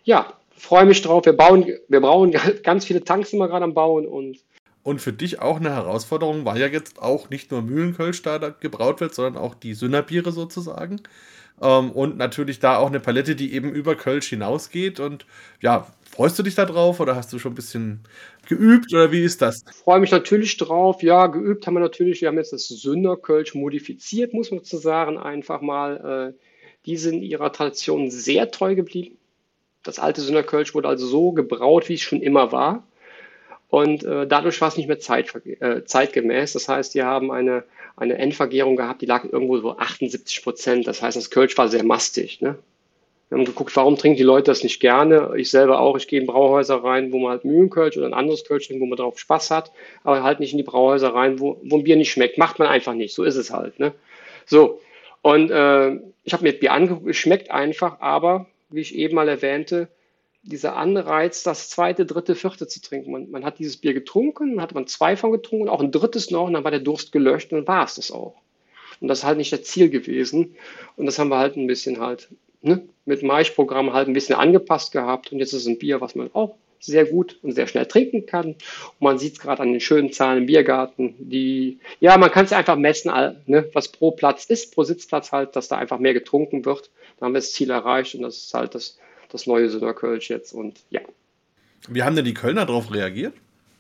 [0.04, 1.26] ja, freue mich drauf.
[1.26, 4.40] Wir bauen, wir brauchen ganz viele Tanks immer gerade am Bauen und
[4.82, 9.02] und für dich auch eine Herausforderung war ja jetzt auch nicht nur Mühlenkölsch da gebraut
[9.02, 11.02] wird, sondern auch die Sünderbiere sozusagen.
[11.62, 15.00] Ähm, und natürlich da auch eine Palette, die eben über Kölsch hinausgeht.
[15.00, 15.26] Und
[15.62, 18.04] ja, freust du dich da drauf oder hast du schon ein bisschen
[18.48, 19.64] geübt oder wie ist das?
[19.70, 21.04] Ich freue mich natürlich drauf.
[21.04, 22.22] Ja, geübt haben wir natürlich.
[22.22, 26.34] Wir haben jetzt das Sünderkölsch modifiziert, muss man zu sagen, einfach mal.
[26.36, 26.40] Äh,
[26.86, 29.18] die sind ihrer Tradition sehr treu geblieben.
[29.84, 32.88] Das alte Sünderkölsch wurde also so gebraut, wie es schon immer war.
[33.70, 36.54] Und äh, dadurch war es nicht mehr zeit, äh, zeitgemäß.
[36.54, 37.64] Das heißt, die haben eine,
[37.96, 40.88] eine Endvergärung gehabt, die lag irgendwo so 78 Prozent.
[40.88, 42.42] Das heißt, das Kölsch war sehr mastig.
[42.42, 42.58] Ne?
[43.30, 45.34] Wir haben geguckt, warum trinken die Leute das nicht gerne.
[45.38, 45.98] Ich selber auch.
[45.98, 48.88] Ich gehe in Brauhäuser rein, wo man halt Mühlenkölsch oder ein anderes Kölsch trinkt, wo
[48.88, 49.72] man drauf Spaß hat,
[50.04, 52.40] aber halt nicht in die Brauhäuser rein, wo, wo ein Bier nicht schmeckt.
[52.40, 53.14] Macht man einfach nicht.
[53.14, 53.80] So ist es halt.
[53.80, 53.94] Ne?
[54.48, 54.82] So.
[55.22, 55.92] Und äh,
[56.24, 59.90] ich habe mir Bier angeguckt, es schmeckt einfach, aber wie ich eben mal erwähnte,
[60.42, 63.12] dieser Anreiz, das zweite, dritte, vierte zu trinken.
[63.12, 66.32] Man, man hat dieses Bier getrunken, dann hat man zwei von getrunken, auch ein drittes
[66.32, 68.36] noch, und dann war der Durst gelöscht und dann war es das auch.
[69.02, 70.56] Und das ist halt nicht das Ziel gewesen.
[70.98, 72.30] Und das haben wir halt ein bisschen halt
[72.62, 75.32] ne, mit Maischprogramm halt ein bisschen angepasst gehabt.
[75.32, 78.26] Und jetzt ist es ein Bier, was man auch sehr gut und sehr schnell trinken
[78.26, 78.48] kann.
[78.48, 82.46] Und man sieht es gerade an den schönen Zahlen im Biergarten, die, ja, man kann
[82.46, 83.12] es einfach messen,
[83.46, 86.90] ne, was pro Platz ist, pro Sitzplatz halt, dass da einfach mehr getrunken wird.
[87.20, 88.98] Da haben wir das Ziel erreicht und das ist halt das,
[89.30, 91.02] das neue Söderkölsch jetzt und ja.
[91.88, 93.34] Wie haben denn die Kölner darauf reagiert?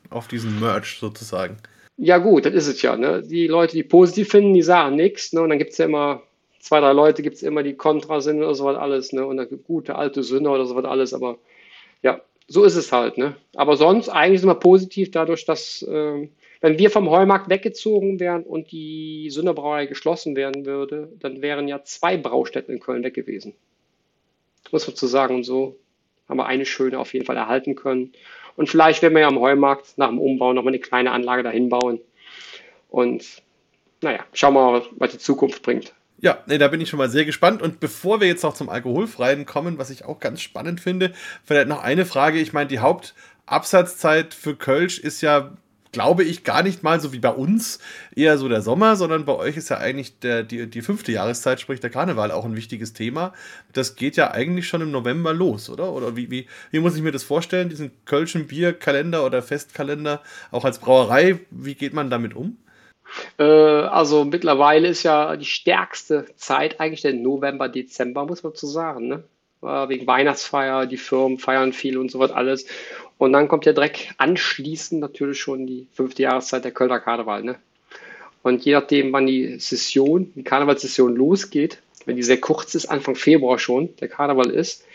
[0.10, 1.58] Auf diesen Merch sozusagen?
[1.98, 2.96] Ja, gut, das ist es ja.
[2.96, 3.22] Ne?
[3.22, 5.34] Die Leute, die positiv finden, die sagen nichts.
[5.34, 5.42] Ne?
[5.42, 6.24] Und dann gibt es ja immer
[6.60, 9.12] zwei, drei Leute, gibt es immer, die kontra sind oder sowas alles.
[9.12, 9.26] Ne?
[9.26, 11.14] Und dann gibt gute alte Sünder oder sowas alles.
[11.14, 11.38] Aber
[12.02, 13.18] ja, so ist es halt.
[13.18, 13.36] Ne?
[13.54, 16.30] Aber sonst eigentlich sind wir positiv dadurch, dass, äh,
[16.62, 21.84] wenn wir vom Heumarkt weggezogen wären und die Sünderbrauerei geschlossen werden würde, dann wären ja
[21.84, 23.54] zwei Braustätten in Köln weg gewesen
[24.72, 25.36] muss man zu sagen.
[25.36, 25.78] Und so
[26.28, 28.14] haben wir eine schöne auf jeden Fall erhalten können.
[28.56, 31.70] Und vielleicht werden wir ja am Heumarkt nach dem Umbau nochmal eine kleine Anlage dahin
[31.70, 32.00] bauen.
[32.90, 33.42] Und
[34.02, 35.94] naja, schauen wir mal, was die Zukunft bringt.
[36.22, 37.62] Ja, nee, da bin ich schon mal sehr gespannt.
[37.62, 41.14] Und bevor wir jetzt noch zum Alkoholfreien kommen, was ich auch ganz spannend finde,
[41.46, 42.40] vielleicht noch eine Frage.
[42.40, 45.54] Ich meine, die Hauptabsatzzeit für Kölsch ist ja
[45.92, 47.80] glaube ich, gar nicht mal so wie bei uns
[48.16, 51.60] eher so der Sommer, sondern bei euch ist ja eigentlich der, die, die fünfte Jahreszeit,
[51.60, 53.34] sprich der Karneval, auch ein wichtiges Thema.
[53.74, 55.92] Das geht ja eigentlich schon im November los, oder?
[55.94, 60.22] Oder wie, wie, wie muss ich mir das vorstellen, diesen Kölschen Bierkalender oder Festkalender,
[60.52, 62.58] auch als Brauerei, wie geht man damit um?
[63.38, 68.68] Äh, also mittlerweile ist ja die stärkste Zeit eigentlich der November, Dezember, muss man zu
[68.68, 69.08] sagen.
[69.08, 69.24] Ne?
[69.62, 72.66] Wegen Weihnachtsfeier, die Firmen feiern viel und so was alles.
[73.18, 77.44] Und dann kommt ja direkt anschließend natürlich schon die fünfte Jahreszeit der Kölner Karneval.
[77.44, 77.56] Ne?
[78.42, 83.16] Und je nachdem, wann die Session, die Karnevalssession losgeht, wenn die sehr kurz ist, Anfang
[83.16, 84.86] Februar schon, der Karneval ist,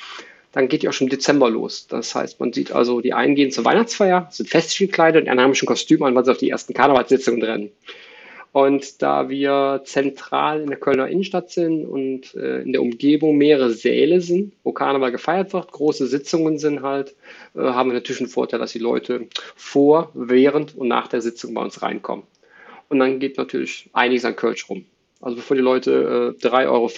[0.52, 1.86] dann geht die auch schon im Dezember los.
[1.88, 5.30] Das heißt, man sieht also, die einen gehen zur Weihnachtsfeier, sind festlich gekleidet, und die
[5.30, 7.72] anderen haben schon Kostüme an, weil sie auf die ersten Karnevalssitzungen rennen.
[8.54, 13.70] Und da wir zentral in der Kölner Innenstadt sind und äh, in der Umgebung mehrere
[13.70, 17.16] Säle sind, wo Karneval gefeiert wird, große Sitzungen sind halt,
[17.56, 19.26] äh, haben wir natürlich einen Vorteil, dass die Leute
[19.56, 22.26] vor, während und nach der Sitzung bei uns reinkommen.
[22.88, 24.84] Und dann geht natürlich einiges an Kölsch rum.
[25.20, 26.90] Also bevor die Leute äh, 3,50 Euro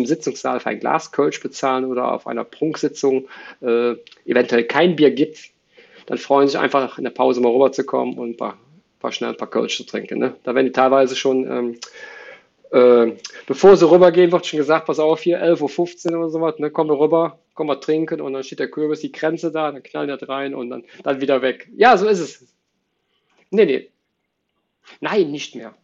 [0.00, 3.28] im Sitzungssaal für ein Glas Kölsch bezahlen oder auf einer Prunksitzung
[3.60, 3.92] äh,
[4.26, 5.38] eventuell kein Bier gibt,
[6.06, 8.58] dann freuen sie sich einfach in der Pause mal rüberzukommen und ein paar
[9.04, 10.18] paar schnell ein paar Kölsch zu trinken.
[10.18, 10.34] Ne?
[10.44, 11.78] Da werden die teilweise schon, ähm,
[12.70, 13.12] äh,
[13.46, 16.88] bevor sie rübergehen, wird schon gesagt, pass auf, hier 11.15 Uhr oder sowas, ne, kommen
[16.88, 20.08] wir rüber, kommen wir trinken und dann steht der Kürbis, die Grenze da, dann knallen
[20.08, 21.68] das rein und dann, dann wieder weg.
[21.76, 22.46] Ja, so ist es.
[23.50, 23.90] Nee, nee.
[25.00, 25.74] Nein, nicht mehr.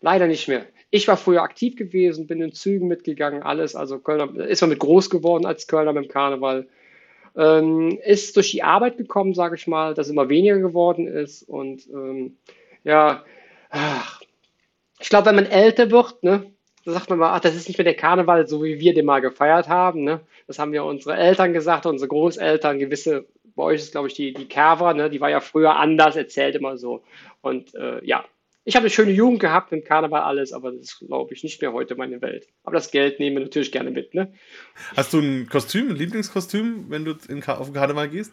[0.00, 0.66] Leider nicht mehr.
[0.90, 3.76] Ich war früher aktiv gewesen, bin in Zügen mitgegangen, alles.
[3.76, 6.66] Also Kölner ist man mit groß geworden als Kölner mit dem Karneval.
[7.36, 11.42] Ähm, ist durch die Arbeit gekommen, sage ich mal, dass immer weniger geworden ist.
[11.42, 12.36] Und ähm,
[12.84, 13.24] ja,
[13.70, 14.20] ach,
[14.98, 16.50] ich glaube, wenn man älter wird, ne,
[16.84, 19.04] da sagt man mal, ach, das ist nicht mehr der Karneval, so wie wir den
[19.04, 20.02] mal gefeiert haben.
[20.02, 20.20] Ne?
[20.46, 24.32] Das haben ja unsere Eltern gesagt, unsere Großeltern, gewisse, bei euch ist, glaube ich, die,
[24.32, 25.10] die Kerver, ne?
[25.10, 27.02] die war ja früher anders, erzählt immer so.
[27.42, 28.24] Und äh, ja,
[28.64, 31.60] ich habe eine schöne Jugend gehabt im Karneval alles, aber das ist, glaube ich, nicht
[31.60, 32.46] mehr heute meine Welt.
[32.62, 34.14] Aber das Geld nehmen wir natürlich gerne mit.
[34.14, 34.32] Ne?
[34.96, 38.32] Hast du ein Kostüm, ein Lieblingskostüm, wenn du in, auf den Karneval gehst?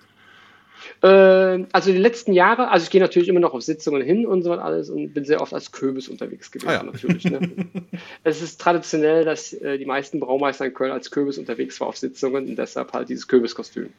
[1.01, 4.43] Äh, also die letzten Jahre, also ich gehe natürlich immer noch auf Sitzungen hin und
[4.43, 6.84] so alles und bin sehr oft als Köbis unterwegs gewesen, ah, ja.
[6.84, 7.23] natürlich.
[7.23, 7.67] Ne?
[8.23, 11.97] es ist traditionell, dass äh, die meisten Braumeister in Köln als Köbis unterwegs waren auf
[11.97, 13.89] Sitzungen und deshalb halt dieses Köbiskostüm.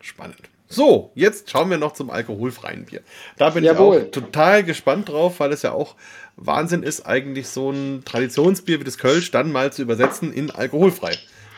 [0.00, 0.53] Spannend.
[0.74, 3.00] So, jetzt schauen wir noch zum alkoholfreien Bier.
[3.38, 3.96] Da bin Jawohl.
[3.96, 5.94] ich auch total gespannt drauf, weil es ja auch
[6.36, 11.12] Wahnsinn ist, eigentlich so ein Traditionsbier wie das Kölsch dann mal zu übersetzen in alkoholfrei.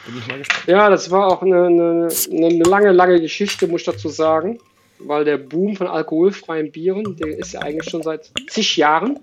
[0.05, 0.69] Bin ich mal gespannt.
[0.69, 4.59] Ja, das war auch eine, eine, eine lange, lange Geschichte, muss ich dazu sagen,
[4.99, 9.19] weil der Boom von alkoholfreien Bieren, der ist ja eigentlich schon seit zig Jahren.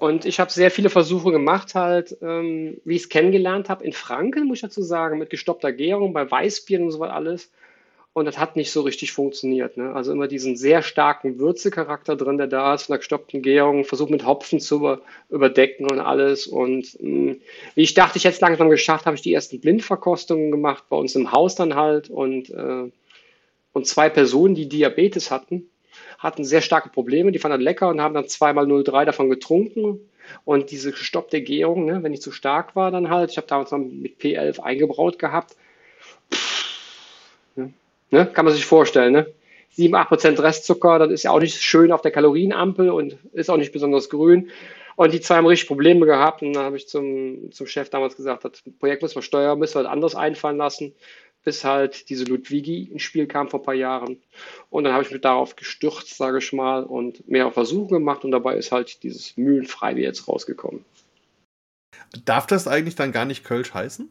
[0.00, 3.92] Und ich habe sehr viele Versuche gemacht, halt, ähm, wie ich es kennengelernt habe, in
[3.92, 7.50] Franken, muss ich dazu sagen, mit gestoppter Gärung, bei Weißbieren und so was alles.
[8.14, 9.76] Und das hat nicht so richtig funktioniert.
[9.76, 9.92] Ne?
[9.92, 14.10] Also immer diesen sehr starken Würzecharakter drin, der da ist, von der gestoppten Gärung, versucht
[14.10, 15.00] mit Hopfen zu über,
[15.30, 16.46] überdecken und alles.
[16.46, 17.40] Und mh, hm,
[17.74, 20.96] wie ich dachte, ich hätte es langsam geschafft, habe ich die ersten Blindverkostungen gemacht, bei
[20.96, 22.08] uns im Haus dann halt.
[22.08, 22.88] Und, äh,
[23.72, 25.68] und zwei Personen, die Diabetes hatten,
[26.20, 27.32] hatten sehr starke Probleme.
[27.32, 29.98] Die fanden das lecker und haben dann zweimal 0,3 davon getrunken.
[30.44, 33.72] Und diese gestoppte Gärung, ne, wenn ich zu stark war, dann halt, ich habe damals
[33.72, 35.56] noch mit P11 eingebraut gehabt,
[38.14, 38.26] Ne?
[38.26, 39.12] Kann man sich vorstellen.
[39.12, 39.26] Ne?
[39.70, 43.50] 7, 8 Prozent Restzucker, das ist ja auch nicht schön auf der Kalorienampel und ist
[43.50, 44.50] auch nicht besonders grün.
[44.94, 46.42] Und die zwei haben richtig Probleme gehabt.
[46.42, 49.74] Und dann habe ich zum, zum Chef damals gesagt, das Projekt müssen wir steuern, müssen
[49.74, 50.94] wir was anderes einfallen lassen,
[51.42, 54.22] bis halt diese Ludwigi ins Spiel kam vor ein paar Jahren.
[54.70, 58.24] Und dann habe ich mich darauf gestürzt, sage ich mal, und mehr Versuche gemacht.
[58.24, 60.84] Und dabei ist halt dieses Mühlenfreibier jetzt rausgekommen.
[62.24, 64.08] Darf das eigentlich dann gar nicht Kölsch heißen?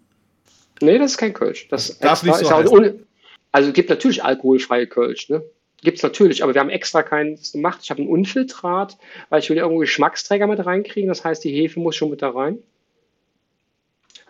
[0.82, 1.70] Nee, das ist kein Kölsch.
[1.70, 3.06] Das darf nicht so heißen.
[3.54, 5.46] Also gibt natürlich alkoholfreie Kölsch, ne?
[5.82, 7.80] Gibt es natürlich, aber wir haben extra keins gemacht.
[7.84, 8.98] Ich habe ein Unfiltrat,
[9.30, 11.10] weil ich will irgendwo Geschmacksträger mit reinkriegen.
[11.10, 12.58] Das heißt, die Hefe muss schon mit da rein.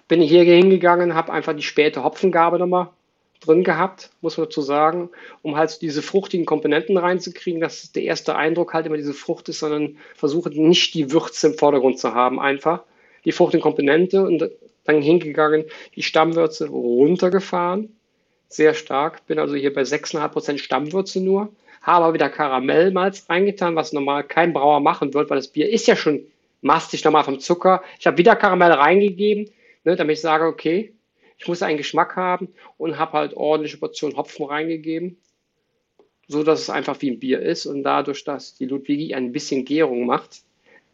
[0.07, 2.89] Bin ich hier hingegangen, habe einfach die späte Hopfengabe nochmal
[3.39, 5.09] drin gehabt, muss man dazu sagen,
[5.41, 9.59] um halt diese fruchtigen Komponenten reinzukriegen, dass der erste Eindruck halt immer diese Frucht ist,
[9.59, 12.83] sondern versuche nicht die Würze im Vordergrund zu haben, einfach
[13.25, 14.49] die fruchtigen Komponente und
[14.85, 15.65] dann hingegangen,
[15.95, 17.95] die Stammwürze runtergefahren,
[18.47, 19.25] sehr stark.
[19.27, 21.49] Bin also hier bei 6,5% Stammwürze nur.
[21.81, 25.87] Habe aber wieder Karamellmalz reingetan, was normal kein Brauer machen wird, weil das Bier ist
[25.87, 26.25] ja schon
[26.61, 27.83] mastig normal vom Zucker.
[27.99, 29.49] Ich habe wieder Karamell reingegeben,
[29.83, 30.93] ne, damit ich sage, okay,
[31.37, 35.17] ich muss einen Geschmack haben und habe halt ordentliche Portion Hopfen reingegeben,
[36.27, 39.65] so dass es einfach wie ein Bier ist und dadurch, dass die Ludwigi ein bisschen
[39.65, 40.43] Gärung macht,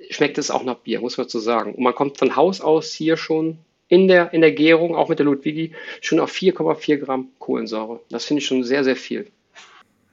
[0.10, 1.76] schmeckt es auch nach Bier, muss man so sagen.
[1.76, 3.60] Und man kommt von Haus aus hier schon
[3.90, 8.00] in der, in der Gärung, auch mit der Ludwigi, schon auf 4,4 Gramm Kohlensäure.
[8.10, 9.28] Das finde ich schon sehr, sehr viel.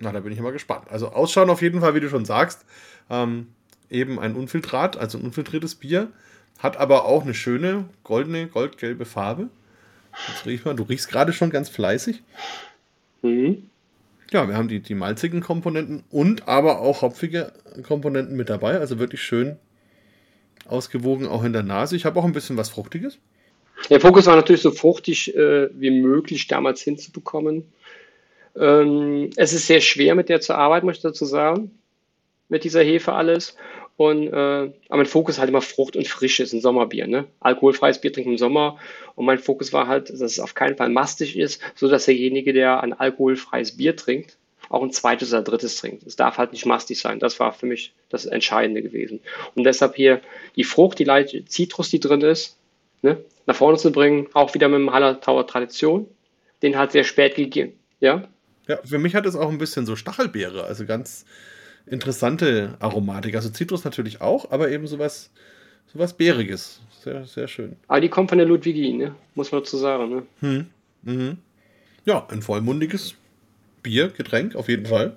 [0.00, 0.86] Na, da bin ich mal gespannt.
[0.90, 2.64] Also ausschauen auf jeden Fall, wie du schon sagst.
[3.08, 3.48] Ähm,
[3.90, 6.10] eben ein Unfiltrat, also ein unfiltriertes Bier.
[6.58, 9.48] Hat aber auch eine schöne goldene, goldgelbe Farbe.
[10.28, 12.22] Jetzt riech mal, du riechst gerade schon ganz fleißig.
[13.22, 13.68] Mhm.
[14.30, 17.52] Ja, wir haben die, die malzigen Komponenten und aber auch hopfige
[17.86, 18.78] Komponenten mit dabei.
[18.78, 19.56] Also wirklich schön
[20.66, 21.94] ausgewogen, auch in der Nase.
[21.94, 23.18] Ich habe auch ein bisschen was Fruchtiges.
[23.90, 27.72] Der Fokus war natürlich so fruchtig äh, wie möglich damals hinzubekommen.
[28.58, 31.78] Ähm, es ist sehr schwer, mit der zu arbeiten, möchte ich dazu sagen.
[32.48, 33.56] Mit dieser Hefe alles.
[33.96, 37.26] Und, äh, aber mein Fokus halt immer Frucht und Frisches, ein Sommerbier, ne?
[37.40, 38.78] Alkoholfreies Bier trinken im Sommer.
[39.14, 42.52] Und mein Fokus war halt, dass es auf keinen Fall mastig ist, so dass derjenige,
[42.52, 44.36] der ein alkoholfreies Bier trinkt,
[44.68, 46.06] auch ein zweites oder drittes trinkt.
[46.06, 47.20] Es darf halt nicht mastig sein.
[47.20, 49.20] Das war für mich das Entscheidende gewesen.
[49.54, 50.20] Und deshalb hier
[50.56, 52.58] die Frucht, die leichte Zitrus, die drin ist,
[53.00, 53.16] ne,
[53.46, 56.06] nach vorne zu bringen, auch wieder mit dem Haller Tower Tradition.
[56.62, 57.72] Den hat sehr spät gegeben.
[58.00, 58.28] Ja,
[58.68, 61.24] ja, für mich hat es auch ein bisschen so Stachelbeere, also ganz
[61.86, 63.36] interessante Aromatik.
[63.36, 65.30] Also Zitrus natürlich auch, aber eben sowas,
[65.92, 66.80] sowas Beeriges.
[67.02, 67.76] Sehr, sehr schön.
[67.86, 69.14] Aber die kommt von der Ludwigi, ne?
[69.34, 70.08] muss man dazu sagen.
[70.08, 70.22] Ne?
[70.40, 70.66] Hm.
[71.02, 71.38] Mhm.
[72.04, 73.14] Ja, ein vollmundiges
[73.82, 75.16] Bier, Getränk, auf jeden Fall.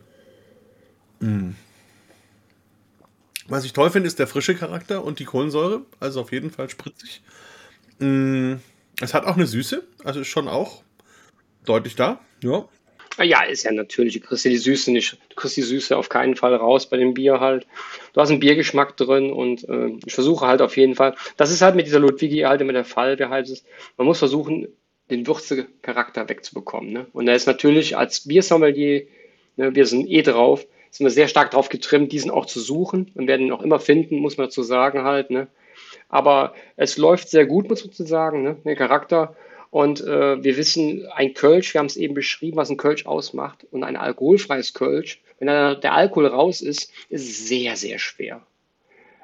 [1.19, 1.55] Mhm.
[3.47, 5.81] Was ich toll finde, ist der frische Charakter und die Kohlensäure.
[5.99, 7.23] Also auf jeden Fall spritzig.
[7.99, 8.59] Mhm.
[9.01, 10.83] Es hat auch eine Süße, also ist schon auch
[11.65, 12.19] deutlich da.
[12.43, 12.67] Ja.
[13.17, 14.13] Ah ja, ist ja natürlich.
[14.13, 15.17] Du kriegst ja die Süße nicht.
[15.29, 17.67] Du kriegst die Süße auf keinen Fall raus bei dem Bier halt.
[18.13, 21.15] Du hast einen Biergeschmack drin und äh, ich versuche halt auf jeden Fall.
[21.35, 23.19] Das ist halt mit dieser Ludwigi halt immer der Fall.
[23.19, 23.65] Wie heißt es?
[23.97, 24.67] Man muss versuchen,
[25.09, 26.93] den Würzecharakter wegzubekommen.
[26.93, 27.07] Ne?
[27.13, 29.07] Und da ist natürlich als Biersommelier,
[29.57, 33.11] ne, wir sind eh drauf, sind wir sehr stark drauf getrimmt, diesen auch zu suchen
[33.15, 35.29] und werden ihn auch immer finden, muss man dazu sagen halt.
[35.29, 35.47] Ne?
[36.09, 38.57] Aber es läuft sehr gut, muss man dazu sagen, ne?
[38.65, 39.35] der Charakter.
[39.71, 43.67] Und äh, wir wissen, ein Kölsch, wir haben es eben beschrieben, was ein Kölsch ausmacht.
[43.71, 48.41] Und ein alkoholfreies Kölsch, wenn da der Alkohol raus ist, ist sehr, sehr schwer.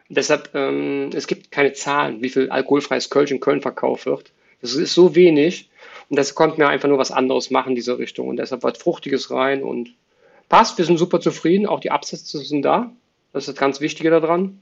[0.07, 4.31] Deshalb, ähm, es gibt keine Zahlen, wie viel alkoholfreies Kölsch in Köln verkauft wird.
[4.61, 5.69] Das ist so wenig.
[6.09, 8.27] Und das konnten wir einfach nur was anderes machen in dieser Richtung.
[8.27, 9.95] Und deshalb was Fruchtiges rein und
[10.47, 10.77] passt.
[10.77, 11.65] Wir sind super zufrieden.
[11.65, 12.91] Auch die Absätze sind da.
[13.33, 14.61] Das ist das ganz Wichtige daran.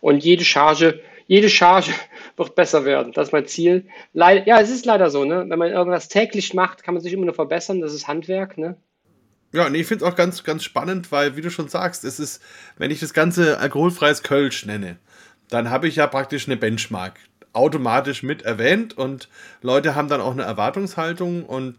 [0.00, 1.00] Und jede Charge
[1.30, 1.92] jede Charge
[2.36, 3.12] wird besser werden.
[3.12, 3.86] Das ist mein Ziel.
[4.12, 5.44] Leider, ja, es ist leider so, ne?
[5.46, 7.80] Wenn man irgendwas täglich macht, kann man sich immer nur verbessern.
[7.80, 8.76] Das ist Handwerk, ne?
[9.52, 12.18] Ja, nee, ich finde es auch ganz, ganz spannend, weil, wie du schon sagst, es
[12.18, 12.42] ist,
[12.78, 14.98] wenn ich das Ganze alkoholfreies Kölsch nenne,
[15.48, 17.20] dann habe ich ja praktisch eine Benchmark
[17.52, 19.28] automatisch mit erwähnt und
[19.62, 21.78] Leute haben dann auch eine Erwartungshaltung und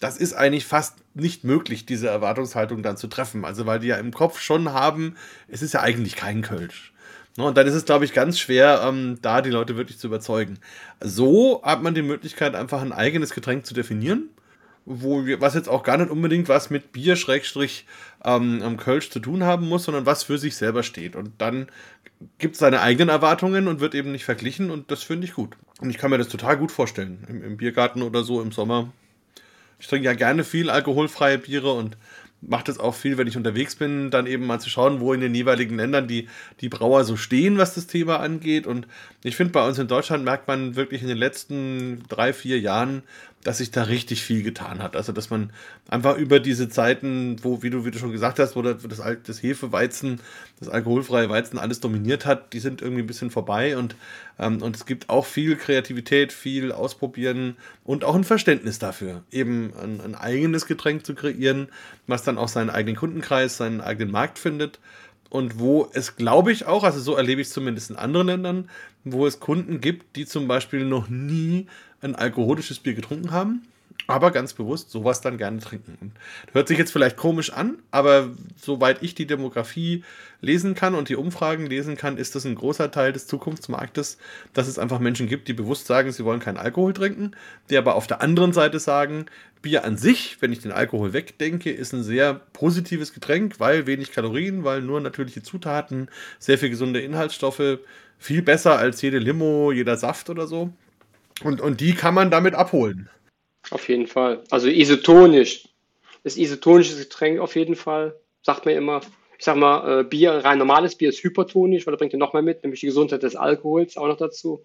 [0.00, 3.46] das ist eigentlich fast nicht möglich, diese Erwartungshaltung dann zu treffen.
[3.46, 5.16] Also, weil die ja im Kopf schon haben,
[5.48, 6.92] es ist ja eigentlich kein Kölsch.
[7.36, 10.06] Ne, und dann ist es, glaube ich, ganz schwer, ähm, da die Leute wirklich zu
[10.06, 10.58] überzeugen.
[11.00, 14.28] So hat man die Möglichkeit, einfach ein eigenes Getränk zu definieren,
[14.84, 17.86] wo was jetzt auch gar nicht unbedingt was mit Bier, Schrägstrich,
[18.24, 21.16] ähm, Kölsch zu tun haben muss, sondern was für sich selber steht.
[21.16, 21.68] Und dann
[22.38, 25.56] gibt es seine eigenen Erwartungen und wird eben nicht verglichen und das finde ich gut.
[25.80, 28.92] Und ich kann mir das total gut vorstellen, im, im Biergarten oder so im Sommer.
[29.80, 31.96] Ich trinke ja gerne viel alkoholfreie Biere und
[32.42, 35.20] macht es auch viel, wenn ich unterwegs bin, dann eben mal zu schauen, wo in
[35.20, 36.28] den jeweiligen Ländern die,
[36.60, 38.66] die Brauer so stehen, was das Thema angeht.
[38.66, 38.88] Und
[39.22, 43.02] ich finde, bei uns in Deutschland merkt man wirklich in den letzten drei, vier Jahren,
[43.44, 44.94] dass sich da richtig viel getan hat.
[44.94, 45.52] Also, dass man
[45.88, 48.76] einfach über diese Zeiten, wo, wie du, wie du schon gesagt hast, wo das,
[49.24, 50.20] das Hefeweizen,
[50.60, 53.96] das alkoholfreie Weizen alles dominiert hat, die sind irgendwie ein bisschen vorbei und,
[54.38, 59.72] ähm, und es gibt auch viel Kreativität, viel Ausprobieren und auch ein Verständnis dafür, eben
[59.82, 61.68] ein, ein eigenes Getränk zu kreieren,
[62.06, 64.78] was dann auch seinen eigenen Kundenkreis, seinen eigenen Markt findet
[65.32, 68.68] und wo es, glaube ich, auch, also so erlebe ich es zumindest in anderen Ländern,
[69.02, 71.68] wo es Kunden gibt, die zum Beispiel noch nie
[72.02, 73.62] ein alkoholisches Bier getrunken haben,
[74.06, 76.12] aber ganz bewusst sowas dann gerne trinken.
[76.52, 78.30] Hört sich jetzt vielleicht komisch an, aber
[78.60, 80.04] soweit ich die Demografie
[80.40, 84.18] lesen kann und die Umfragen lesen kann, ist das ein großer Teil des Zukunftsmarktes,
[84.52, 87.32] dass es einfach Menschen gibt, die bewusst sagen, sie wollen keinen Alkohol trinken,
[87.70, 89.26] die aber auf der anderen Seite sagen,
[89.62, 94.10] Bier an sich, wenn ich den Alkohol wegdenke, ist ein sehr positives Getränk, weil wenig
[94.10, 96.08] Kalorien, weil nur natürliche Zutaten,
[96.40, 97.78] sehr viel gesunde Inhaltsstoffe,
[98.18, 100.72] viel besser als jede Limo, jeder Saft oder so.
[101.44, 103.08] Und, und die kann man damit abholen.
[103.72, 104.44] Auf jeden Fall.
[104.50, 105.68] Also isotonisch.
[106.24, 108.14] Das isotonische Getränk auf jeden Fall.
[108.42, 109.00] Sagt man immer.
[109.38, 112.32] Ich sag mal, äh, Bier, rein normales Bier ist hypertonisch, weil da bringt ja noch
[112.32, 114.62] mehr mit, nämlich die Gesundheit des Alkohols auch noch dazu.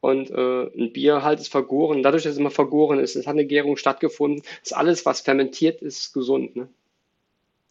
[0.00, 2.02] Und äh, ein Bier halt ist vergoren.
[2.02, 5.80] Dadurch, dass es immer vergoren ist, es hat eine Gärung stattgefunden, ist alles, was fermentiert
[5.80, 6.54] ist, gesund.
[6.54, 6.68] Ne?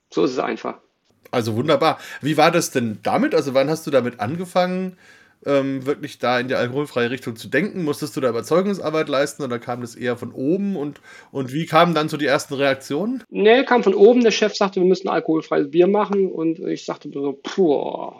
[0.10, 0.80] So ist es einfach.
[1.32, 2.00] Also wunderbar.
[2.22, 3.36] Wie war das denn damit?
[3.36, 4.98] Also wann hast du damit angefangen?
[5.46, 7.84] Ähm, wirklich da in die alkoholfreie Richtung zu denken?
[7.84, 10.76] Musstest du da Überzeugungsarbeit leisten oder kam das eher von oben?
[10.76, 13.24] Und, und wie kamen dann so die ersten Reaktionen?
[13.30, 14.24] Nee, kam von oben.
[14.24, 16.32] Der Chef sagte, wir müssen alkoholfreies Bier machen.
[16.32, 18.12] Und ich sagte so, puh,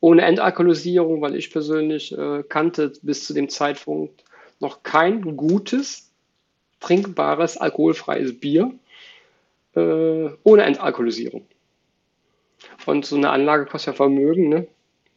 [0.00, 4.24] ohne Entalkoholisierung, weil ich persönlich äh, kannte bis zu dem Zeitpunkt
[4.58, 6.10] noch kein gutes,
[6.80, 8.72] trinkbares, alkoholfreies Bier
[9.74, 11.46] äh, ohne Entalkoholisierung.
[12.86, 14.66] Und so eine Anlage kostet ja Vermögen, ne?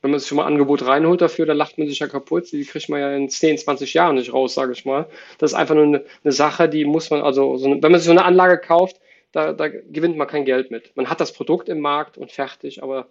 [0.05, 2.51] Wenn man sich schon mal ein Angebot reinholt dafür, dann lacht man sich ja kaputt.
[2.51, 5.07] Die kriegt man ja in 10, 20 Jahren nicht raus, sage ich mal.
[5.39, 7.99] Das ist einfach nur eine, eine Sache, die muss man, also so eine, wenn man
[7.99, 9.01] sich so eine Anlage kauft,
[9.31, 10.95] da, da gewinnt man kein Geld mit.
[10.95, 13.07] Man hat das Produkt im Markt und fertig, aber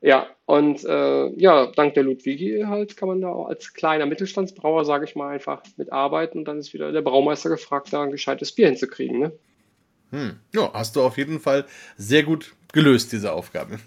[0.00, 4.84] ja, und äh, ja, dank der Ludwigi halt kann man da auch als kleiner Mittelstandsbrauer,
[4.84, 8.52] sage ich mal, einfach mitarbeiten und dann ist wieder der Braumeister gefragt, da ein gescheites
[8.52, 9.18] Bier hinzukriegen.
[9.18, 9.32] Ne?
[10.10, 10.38] Hm.
[10.54, 13.78] Ja, hast du auf jeden Fall sehr gut gelöst, diese Aufgabe.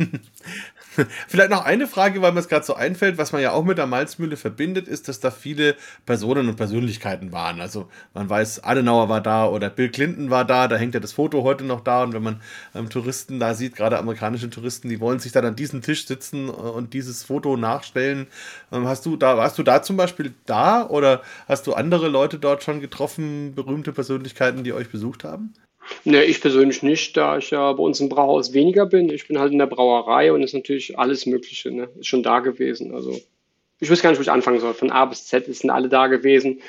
[1.28, 3.78] Vielleicht noch eine Frage, weil mir es gerade so einfällt, was man ja auch mit
[3.78, 5.76] der Malzmühle verbindet, ist, dass da viele
[6.08, 7.62] Personen und Persönlichkeiten waren.
[7.62, 11.14] Also man weiß, Adenauer war da oder Bill Clinton war da, da hängt ja das
[11.14, 12.42] Foto heute noch da und wenn man
[12.74, 16.48] ähm, Touristen da sieht, gerade amerikanische Touristen, die wollen sich dann an diesem Tisch sitzen
[16.48, 18.26] äh, und dieses Foto nachstellen.
[18.72, 22.40] Ähm, hast du da, warst du da zum Beispiel da oder hast du andere Leute
[22.40, 25.54] dort schon getroffen, berühmte Persönlichkeiten, die euch besucht haben?
[26.06, 29.10] Ne, ich persönlich nicht, da ich ja bei uns im Brauhaus weniger bin.
[29.10, 31.90] Ich bin halt in der Brauerei und ist natürlich alles Mögliche, ne?
[32.00, 32.94] Ist schon da gewesen.
[32.94, 33.20] Also
[33.80, 34.74] ich weiß gar nicht, wo ich anfangen soll.
[34.74, 36.62] Von A bis Z sind alle da gewesen.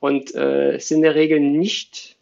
[0.00, 2.16] Und äh, es sind in der Regel nicht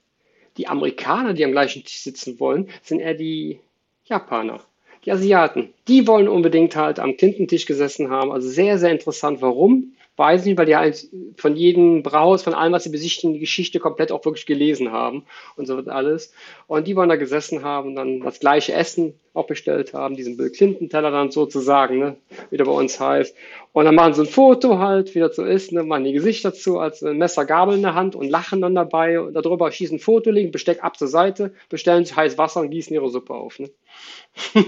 [0.56, 3.60] die Amerikaner, die am gleichen Tisch sitzen wollen, sind eher die
[4.04, 4.60] Japaner,
[5.04, 5.72] die Asiaten.
[5.88, 8.32] Die wollen unbedingt halt am Tintentisch gesessen haben.
[8.32, 9.40] Also sehr, sehr interessant.
[9.40, 9.94] Warum?
[10.16, 13.80] Weiß nicht, weil die halt von jedem Brauhaus, von allem, was sie besichtigen, die Geschichte
[13.80, 15.24] komplett auch wirklich gelesen haben
[15.56, 16.32] und so wird alles.
[16.66, 20.36] Und die wollen da gesessen haben und dann das gleiche Essen auch bestellt haben, diesen
[20.36, 22.16] Bill Clinton Teller dann sozusagen, ne,
[22.50, 23.34] wie der bei uns heißt.
[23.72, 26.52] Und dann machen sie ein Foto halt, wie das so ist, ne, machen die Gesichter
[26.52, 30.00] zu, als Messer, Gabel in der Hand und lachen dann dabei und darüber schießen ein
[30.00, 33.58] Foto, legen Besteck ab zur Seite, bestellen sich heiß Wasser und gießen ihre Suppe auf,
[33.58, 33.70] ne.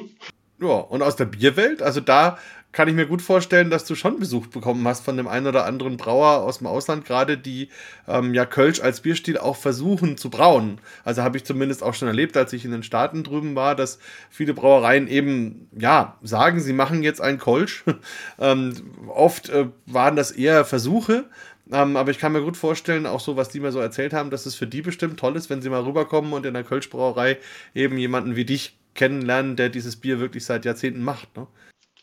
[0.60, 2.38] Ja, und aus der Bierwelt, also da
[2.74, 5.64] kann ich mir gut vorstellen, dass du schon Besuch bekommen hast von dem einen oder
[5.64, 7.68] anderen Brauer aus dem Ausland, gerade die
[8.08, 10.80] ähm, ja Kölsch als Bierstil auch versuchen zu brauen.
[11.04, 14.00] Also habe ich zumindest auch schon erlebt, als ich in den Staaten drüben war, dass
[14.28, 17.84] viele Brauereien eben ja sagen, sie machen jetzt einen Kölsch.
[18.40, 18.74] ähm,
[19.06, 21.26] oft äh, waren das eher Versuche.
[21.72, 24.30] Ähm, aber ich kann mir gut vorstellen, auch so, was die mir so erzählt haben,
[24.30, 27.38] dass es für die bestimmt toll ist, wenn sie mal rüberkommen und in der Kölschbrauerei
[27.72, 31.36] eben jemanden wie dich kennenlernen, der dieses Bier wirklich seit Jahrzehnten macht.
[31.36, 31.46] Ne?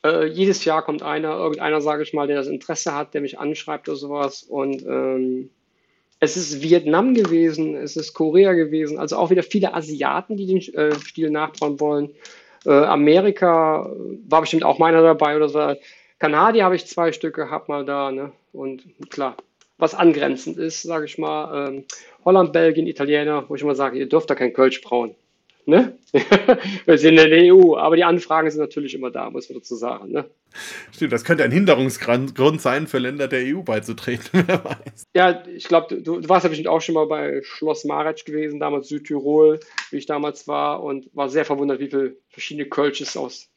[0.04, 3.40] Äh, jedes Jahr kommt einer, irgendeiner, sage ich mal, der das Interesse hat, der mich
[3.40, 4.44] anschreibt oder sowas.
[4.44, 5.50] Und ähm,
[6.20, 10.58] es ist Vietnam gewesen, es ist Korea gewesen, also auch wieder viele Asiaten, die den
[10.76, 12.10] äh, Stil nachbauen wollen.
[12.66, 13.92] Äh, Amerika
[14.28, 15.76] war bestimmt auch meiner dabei oder so.
[16.20, 18.32] Kanadier habe ich zwei Stück gehabt mal da, ne?
[18.54, 19.36] Und klar,
[19.80, 21.86] was angrenzend ist, sage ich mal, ähm,
[22.24, 25.16] Holland, Belgien, Italiener, wo ich immer sage, ihr dürft da kein Kölsch brauen.
[25.66, 25.98] Ne?
[26.86, 29.76] Wir sind in der EU, aber die Anfragen sind natürlich immer da, muss man dazu
[29.76, 30.12] sagen.
[30.12, 30.26] Ne?
[30.92, 35.08] Stimmt, das könnte ein Hinderungsgrund sein, für Länder der EU beizutreten, wer weiß.
[35.14, 38.60] Ja, ich glaube, du, du, warst ja bestimmt auch schon mal bei Schloss Maretsch gewesen,
[38.60, 39.60] damals Südtirol,
[39.92, 43.50] wie ich damals war, und war sehr verwundert, wie viele verschiedene Kölsches aus,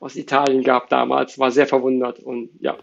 [0.00, 1.38] aus Italien gab damals.
[1.38, 2.78] War sehr verwundert und ja,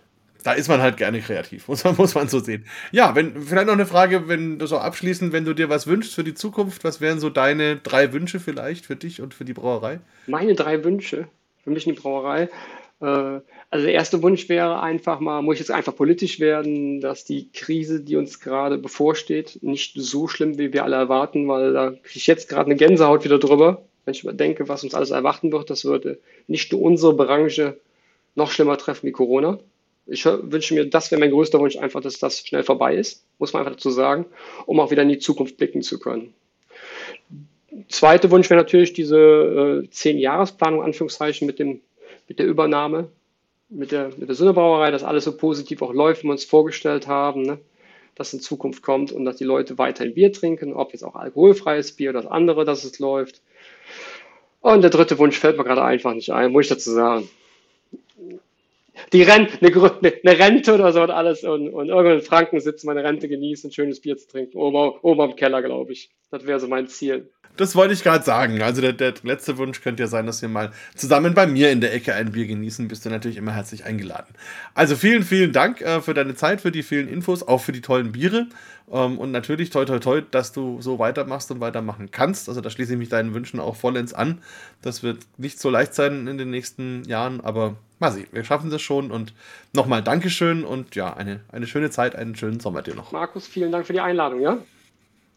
[0.45, 2.65] da ist man halt gerne kreativ, muss man, muss man so sehen.
[2.91, 6.13] Ja, wenn, vielleicht noch eine Frage, wenn du so abschließend, wenn du dir was wünschst
[6.13, 9.53] für die Zukunft, was wären so deine drei Wünsche vielleicht für dich und für die
[9.53, 9.99] Brauerei?
[10.27, 11.27] Meine drei Wünsche
[11.63, 12.43] für mich in die Brauerei.
[13.01, 13.05] Äh,
[13.71, 17.51] also der erste Wunsch wäre einfach mal, muss ich jetzt einfach politisch werden, dass die
[17.51, 22.17] Krise, die uns gerade bevorsteht, nicht so schlimm, wie wir alle erwarten, weil da kriege
[22.17, 23.81] ich jetzt gerade eine Gänsehaut wieder drüber.
[24.05, 27.79] Wenn ich denke, was uns alles erwarten wird, das würde nicht nur unsere Branche
[28.35, 29.57] noch schlimmer treffen wie Corona.
[30.07, 33.53] Ich wünsche mir, das wäre mein größter Wunsch, einfach, dass das schnell vorbei ist, muss
[33.53, 34.25] man einfach dazu sagen,
[34.67, 36.33] um auch wieder in die Zukunft blicken zu können.
[37.89, 39.17] Zweiter Wunsch wäre natürlich diese
[39.83, 41.81] äh, Zehn-Jahres-Planung, Anführungszeichen, mit, dem,
[42.27, 43.09] mit der Übernahme,
[43.69, 47.07] mit der, mit der Sünnebrauerei, dass alles so positiv auch läuft, wie wir uns vorgestellt
[47.07, 47.57] haben, ne?
[48.13, 51.93] dass in Zukunft kommt und dass die Leute weiterhin Bier trinken, ob jetzt auch alkoholfreies
[51.93, 53.41] Bier oder das andere, dass es läuft.
[54.61, 57.27] Und der dritte Wunsch fällt mir gerade einfach nicht ein, muss ich dazu sagen
[59.13, 62.87] die Rente, eine, eine, Rente oder so und alles und, und irgendwann in Franken sitzen,
[62.87, 66.11] meine Rente genießen, schönes Bier zu trinken, oben, oben am Keller, glaube ich.
[66.31, 67.31] Das wäre so mein Ziel.
[67.57, 68.61] Das wollte ich gerade sagen.
[68.61, 71.81] Also der, der, letzte Wunsch könnte ja sein, dass wir mal zusammen bei mir in
[71.81, 72.87] der Ecke ein Bier genießen.
[72.87, 74.33] Bist du natürlich immer herzlich eingeladen.
[74.73, 77.81] Also vielen, vielen Dank äh, für deine Zeit, für die vielen Infos, auch für die
[77.81, 78.47] tollen Biere.
[78.91, 82.49] Ähm, und natürlich toi toi toi, dass du so weitermachst und weitermachen kannst.
[82.49, 84.41] Also da schließe ich mich deinen Wünschen auch vollends an.
[84.81, 88.69] Das wird nicht so leicht sein in den nächsten Jahren, aber mal sehen, wir schaffen
[88.69, 89.11] das schon.
[89.11, 89.33] Und
[89.73, 93.11] nochmal Dankeschön und ja, eine, eine schöne Zeit, einen schönen Sommer dir noch.
[93.11, 94.57] Markus, vielen Dank für die Einladung, ja?